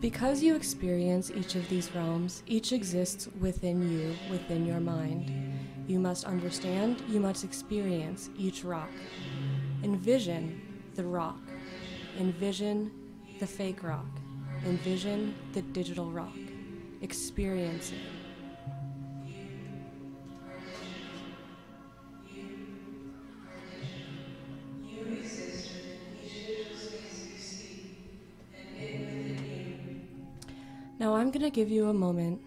Because 0.00 0.42
you 0.42 0.54
experience 0.54 1.30
each 1.30 1.54
of 1.54 1.68
these 1.68 1.94
realms, 1.94 2.42
each 2.46 2.72
exists 2.72 3.28
within 3.40 3.90
you, 3.90 4.14
within 4.30 4.66
your 4.66 4.78
mind. 4.78 5.32
You 5.86 5.98
must 5.98 6.24
understand, 6.24 7.02
you 7.08 7.18
must 7.18 7.44
experience 7.44 8.28
each 8.36 8.62
rock. 8.62 8.90
Envision 9.82 10.60
the 10.94 11.04
rock. 11.04 11.40
Envision 12.18 12.90
the 13.40 13.46
fake 13.46 13.82
rock. 13.82 14.06
Envision 14.66 15.34
the 15.52 15.62
digital 15.62 16.10
rock. 16.10 16.36
Experience 17.00 17.92
it. 17.92 18.15
Now 30.98 31.14
I'm 31.14 31.30
going 31.30 31.42
to 31.42 31.50
give 31.50 31.70
you 31.70 31.90
a 31.90 31.94
moment 31.94 32.40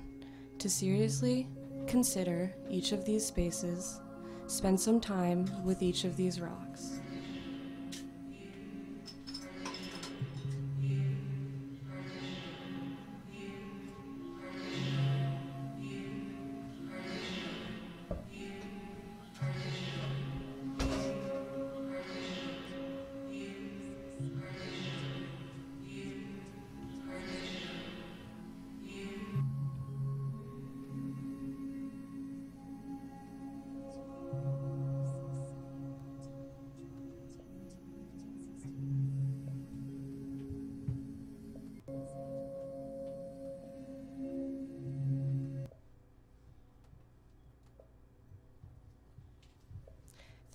to 0.57 0.69
seriously 0.69 1.47
consider 1.85 2.51
each 2.67 2.93
of 2.93 3.05
these 3.05 3.23
spaces, 3.23 4.01
spend 4.47 4.79
some 4.79 4.99
time 4.99 5.47
with 5.63 5.83
each 5.83 6.03
of 6.03 6.17
these 6.17 6.41
rocks. 6.41 6.98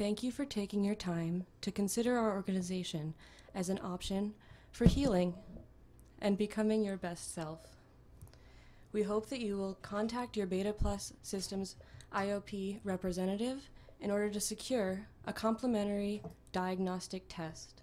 Thank 0.05 0.23
you 0.23 0.33
for 0.33 0.45
taking 0.45 0.85
your 0.85 0.95
time 0.95 1.47
to 1.63 1.73
consider 1.73 2.19
our 2.19 2.35
organization 2.35 3.15
as 3.55 3.71
an 3.71 3.81
option 3.83 4.35
for 4.71 4.85
healing 4.85 5.33
and 6.21 6.37
becoming 6.37 6.85
your 6.85 6.99
best 6.99 7.35
self. 7.35 7.61
We 8.93 9.05
hope 9.05 9.31
that 9.31 9.41
you 9.41 9.57
will 9.57 9.79
contact 9.81 10.37
your 10.37 10.47
Beta 10.47 10.75
Plus 10.75 11.15
Systems 11.23 11.77
IOP 12.15 12.81
representative 12.85 13.71
in 13.99 14.11
order 14.11 14.29
to 14.29 14.41
secure 14.41 15.07
a 15.27 15.33
complimentary 15.33 16.21
diagnostic 16.53 17.25
test. 17.31 17.81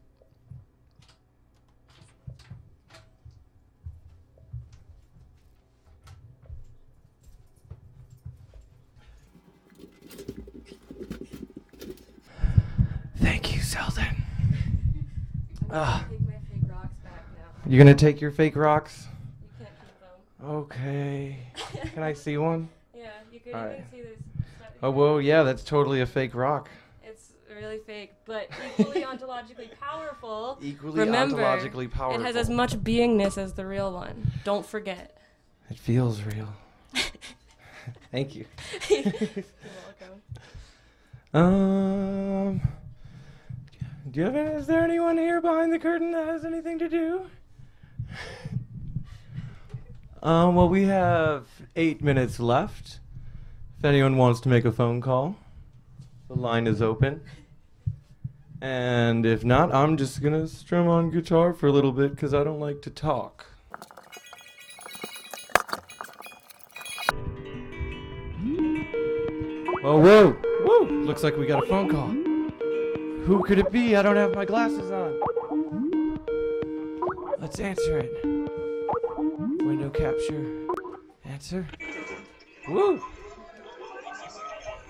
Thank 13.21 13.55
you, 13.55 13.61
Selden. 13.61 13.61
Ah. 13.61 13.61
Take 13.61 13.61
my 13.61 13.61
fake 13.61 13.61
rocks 13.61 13.61
back 13.61 13.61
now. 15.71 16.05
You're 17.65 17.77
gonna 17.77 17.95
take 17.95 18.19
your 18.21 18.31
fake 18.31 18.55
rocks? 18.55 19.07
You 19.59 19.65
can't 19.65 19.69
keep 19.79 19.99
them. 20.39 20.49
Okay. 20.49 21.37
Can 21.93 22.03
I 22.03 22.13
see 22.13 22.37
one? 22.37 22.69
Yeah, 22.95 23.09
you 23.31 23.39
can 23.39 23.53
All 23.53 23.61
even 23.61 23.71
right. 23.71 23.85
see 23.91 24.01
this. 24.01 24.17
Oh, 24.83 24.91
whoa, 24.91 25.19
yeah, 25.19 25.43
that's 25.43 25.63
totally 25.63 26.01
a 26.01 26.05
fake 26.05 26.33
rock. 26.33 26.69
It's 27.03 27.33
really 27.55 27.77
fake, 27.77 28.13
but 28.25 28.49
equally 28.79 29.01
ontologically 29.03 29.69
powerful. 29.79 30.57
Equally 30.61 30.99
Remember, 30.99 31.37
ontologically 31.37 31.89
powerful. 31.89 32.21
It 32.21 32.25
has 32.25 32.35
as 32.35 32.49
much 32.49 32.73
beingness 32.77 33.37
as 33.37 33.53
the 33.53 33.65
real 33.65 33.93
one. 33.93 34.31
Don't 34.43 34.65
forget. 34.65 35.17
It 35.69 35.77
feels 35.77 36.23
real. 36.23 36.51
Thank 38.11 38.35
you. 38.35 38.45
You're 38.89 39.03
welcome. 40.01 40.21
Um, 41.33 42.61
do 44.11 44.19
you 44.19 44.25
have? 44.25 44.35
Any, 44.35 44.55
is 44.55 44.67
there 44.67 44.83
anyone 44.83 45.17
here 45.17 45.39
behind 45.39 45.71
the 45.71 45.79
curtain 45.79 46.11
that 46.11 46.27
has 46.27 46.43
anything 46.43 46.77
to 46.79 46.89
do? 46.89 47.29
Um, 50.23 50.53
well, 50.55 50.69
we 50.69 50.83
have 50.83 51.47
eight 51.75 52.03
minutes 52.03 52.39
left. 52.39 52.99
If 53.79 53.85
anyone 53.85 54.17
wants 54.17 54.39
to 54.41 54.49
make 54.49 54.65
a 54.65 54.71
phone 54.71 55.01
call, 55.01 55.35
the 56.27 56.35
line 56.35 56.67
is 56.67 56.79
open. 56.79 57.21
And 58.61 59.25
if 59.25 59.43
not, 59.43 59.73
I'm 59.73 59.97
just 59.97 60.21
gonna 60.21 60.47
strum 60.47 60.87
on 60.87 61.09
guitar 61.09 61.53
for 61.53 61.65
a 61.65 61.71
little 61.71 61.91
bit 61.91 62.11
because 62.11 62.35
I 62.35 62.43
don't 62.43 62.59
like 62.59 62.83
to 62.83 62.91
talk. 62.91 63.47
Oh, 69.83 69.99
whoa, 69.99 70.33
whoa! 70.63 70.83
Looks 70.83 71.23
like 71.23 71.35
we 71.35 71.47
got 71.47 71.63
a 71.63 71.65
phone 71.65 71.89
call. 71.89 72.30
Who 73.31 73.41
could 73.45 73.59
it 73.59 73.71
be? 73.71 73.95
I 73.95 74.01
don't 74.01 74.17
have 74.17 74.35
my 74.35 74.43
glasses 74.43 74.91
on. 74.91 75.17
Let's 77.39 77.61
answer 77.61 77.99
it. 77.99 78.11
Window 79.63 79.89
capture. 79.89 80.67
Answer. 81.23 81.65
Woo! 82.67 83.01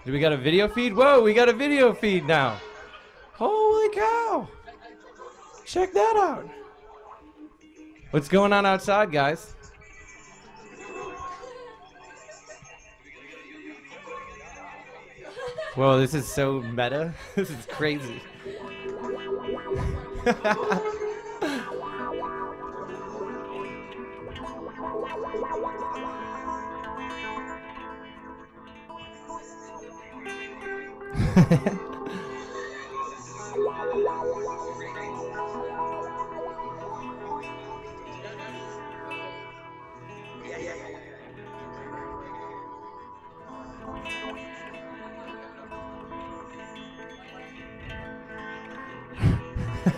Do 0.04 0.12
we 0.12 0.20
got 0.20 0.34
a 0.34 0.38
video 0.38 0.68
feed? 0.68 0.96
Whoa, 0.96 1.22
we 1.22 1.36
got 1.36 1.50
a 1.50 1.54
video 1.54 1.94
feed 1.94 2.26
now. 2.26 2.58
Holy 3.34 3.94
cow! 3.94 4.48
Check 5.64 5.94
that 5.94 6.16
out. 6.16 6.50
What's 8.10 8.28
going 8.28 8.54
on 8.54 8.66
outside, 8.66 9.12
guys? 9.12 9.54
Whoa, 15.76 16.00
this 16.00 16.16
is 16.16 16.28
so 16.28 16.62
meta. 16.62 17.14
this 17.36 17.52
is 17.52 17.68
crazy. 17.68 18.20
My 20.24 20.34
mic's 20.34 20.44
too 21.40 21.50
hot 31.36 31.64
up 31.68 31.91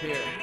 here. 0.00 0.39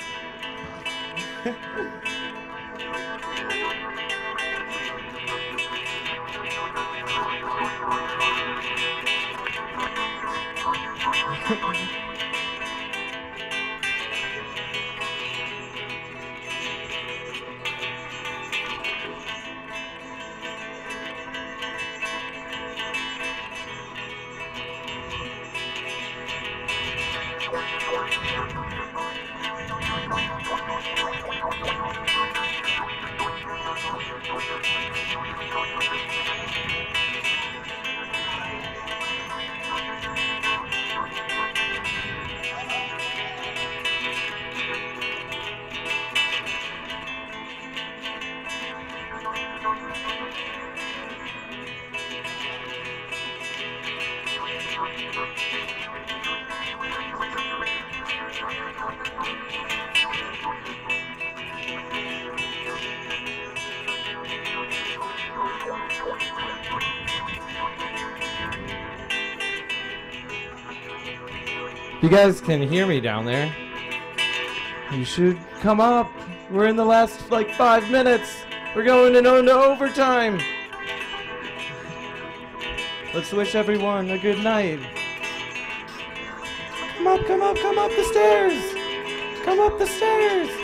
You 72.08 72.16
guys 72.16 72.40
can 72.40 72.62
hear 72.62 72.88
me 72.88 73.02
down 73.02 73.26
there. 73.26 73.54
You 74.94 75.04
should 75.04 75.38
come 75.60 75.82
up. 75.82 76.10
We're 76.50 76.68
in 76.68 76.78
the 76.78 76.86
last 76.86 77.30
like 77.30 77.54
five 77.56 77.92
minutes. 77.92 78.34
We're 78.74 78.86
going 78.86 79.14
into 79.14 79.30
overtime. 79.30 80.40
Let's 83.14 83.34
wish 83.34 83.56
everyone 83.56 84.10
a 84.10 84.18
good 84.18 84.42
night. 84.42 84.80
Come 86.96 87.08
up, 87.08 87.26
come 87.26 87.42
up, 87.42 87.58
come 87.58 87.78
up 87.78 87.92
the 87.94 88.06
stairs. 88.06 89.44
Come 89.44 89.60
up 89.60 89.78
the 89.78 89.86
stairs. 89.86 90.57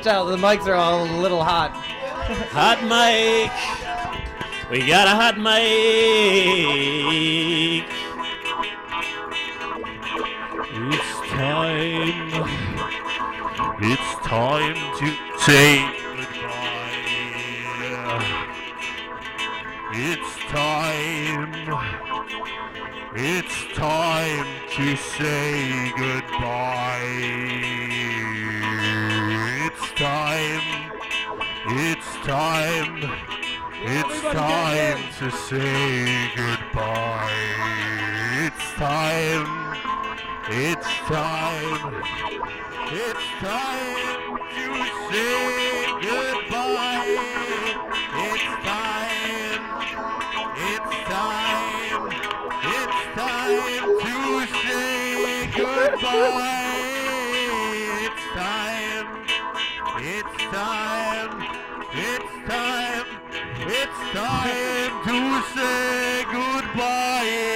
Watch 0.00 0.06
out, 0.06 0.24
the 0.30 0.36
mics 0.38 0.66
are 0.66 0.76
all 0.76 1.04
a 1.04 1.12
little 1.20 1.44
hot. 1.44 1.72
Hot 2.52 2.82
mic. 2.84 3.52
We 4.70 4.86
got 4.86 5.06
a 5.06 5.10
hot 5.10 5.36
mic. 5.36 5.60
It's 10.88 11.20
time. 11.28 12.32
It's 13.82 14.14
time 14.26 14.74
to 15.00 15.06
say 15.44 15.84
goodbye. 16.16 17.04
It's 19.92 20.32
time. 20.48 21.52
It's 23.16 23.66
time 23.76 24.46
to 24.70 24.96
say 24.96 25.92
goodbye. 25.98 27.79
It's 31.62 32.06
time. 32.26 33.04
It's 33.82 34.22
time 34.22 35.02
to 35.18 35.30
say 35.30 36.30
goodbye. 36.34 37.30
It's 38.46 38.72
time. 38.76 39.76
It's 40.48 40.86
time. 41.06 42.02
It's 42.92 43.26
time 43.40 44.38
to 44.56 44.72
say 45.12 45.84
goodbye. 46.00 47.18
It's 48.24 48.48
time. 48.64 49.64
It's 50.56 50.94
time. 51.10 52.08
It's 52.64 53.00
time 53.14 53.84
to 54.00 54.46
say 54.64 55.50
goodbye. 55.54 56.79
Say 65.54 66.24
goodbye. 66.32 67.49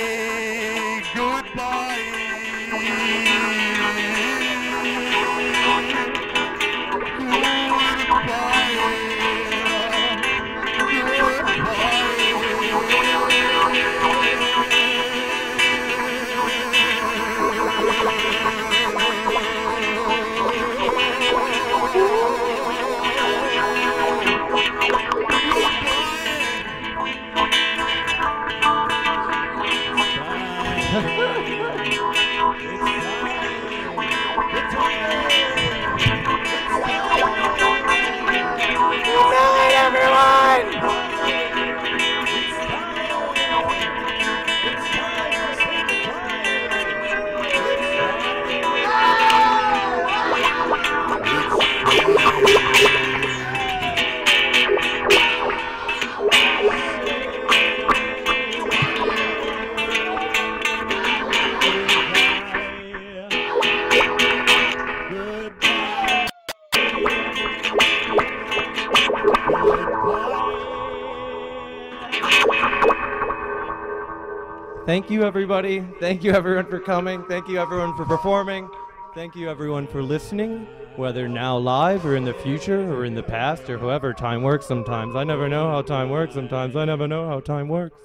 Thank 74.94 75.10
you, 75.10 75.24
everybody. 75.24 75.84
Thank 75.98 76.22
you, 76.22 76.30
everyone, 76.30 76.66
for 76.66 76.78
coming. 76.78 77.24
Thank 77.24 77.48
you, 77.48 77.58
everyone, 77.58 77.96
for 77.96 78.04
performing. 78.04 78.70
Thank 79.12 79.34
you, 79.34 79.50
everyone, 79.50 79.88
for 79.88 80.04
listening, 80.04 80.68
whether 80.94 81.28
now 81.28 81.58
live 81.58 82.06
or 82.06 82.14
in 82.14 82.24
the 82.24 82.32
future 82.32 82.94
or 82.94 83.04
in 83.04 83.12
the 83.12 83.22
past 83.24 83.68
or 83.68 83.76
however 83.76 84.12
time 84.12 84.44
works 84.44 84.66
sometimes. 84.66 85.16
I 85.16 85.24
never 85.24 85.48
know 85.48 85.68
how 85.68 85.82
time 85.82 86.10
works 86.10 86.34
sometimes. 86.34 86.76
I 86.76 86.84
never 86.84 87.08
know 87.08 87.26
how 87.26 87.40
time 87.40 87.66
works. 87.66 87.98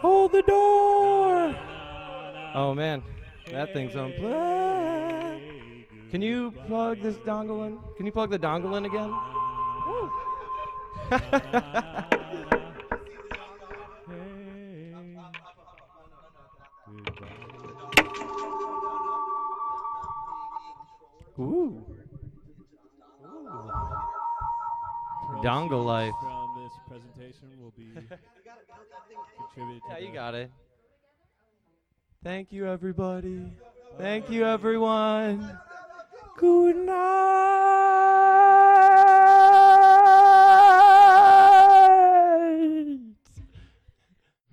Hold 0.00 0.32
the 0.32 0.40
door! 0.40 1.54
Oh, 2.54 2.72
man. 2.74 3.02
That 3.50 3.74
thing's 3.74 3.96
unplugged. 3.96 5.42
Can 6.10 6.22
you 6.22 6.52
plug 6.68 7.02
this 7.02 7.16
dongle 7.16 7.66
in? 7.66 7.78
Can 7.98 8.06
you 8.06 8.12
plug 8.12 8.30
the 8.30 8.38
dongle 8.38 8.78
in 8.78 8.86
again? 8.86 9.12
Ooh. 21.38 21.84
Dongle 25.44 25.84
life. 25.84 26.14
From 26.20 26.62
this 26.62 26.72
presentation 26.88 27.60
will 27.60 27.72
be 27.76 27.92
contributed. 29.36 29.82
Yeah, 29.88 29.96
to 29.96 30.02
you 30.02 30.12
got 30.12 30.34
it. 30.34 30.50
Thank 32.24 32.52
you, 32.52 32.66
everybody. 32.66 33.52
Thank 33.98 34.30
you, 34.30 34.46
everyone. 34.46 35.58
Good 36.38 36.76
night. 36.76 37.26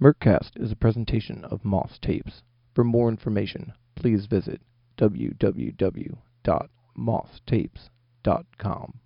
Mercast 0.01 0.51
is 0.57 0.71
a 0.71 0.75
presentation 0.75 1.45
of 1.45 1.63
Moss 1.63 1.97
Tapes. 2.01 2.43
For 2.75 2.83
more 2.83 3.07
information, 3.07 3.71
please 3.95 4.25
visit 4.25 4.59
www.mosstapes.com. 6.43 9.02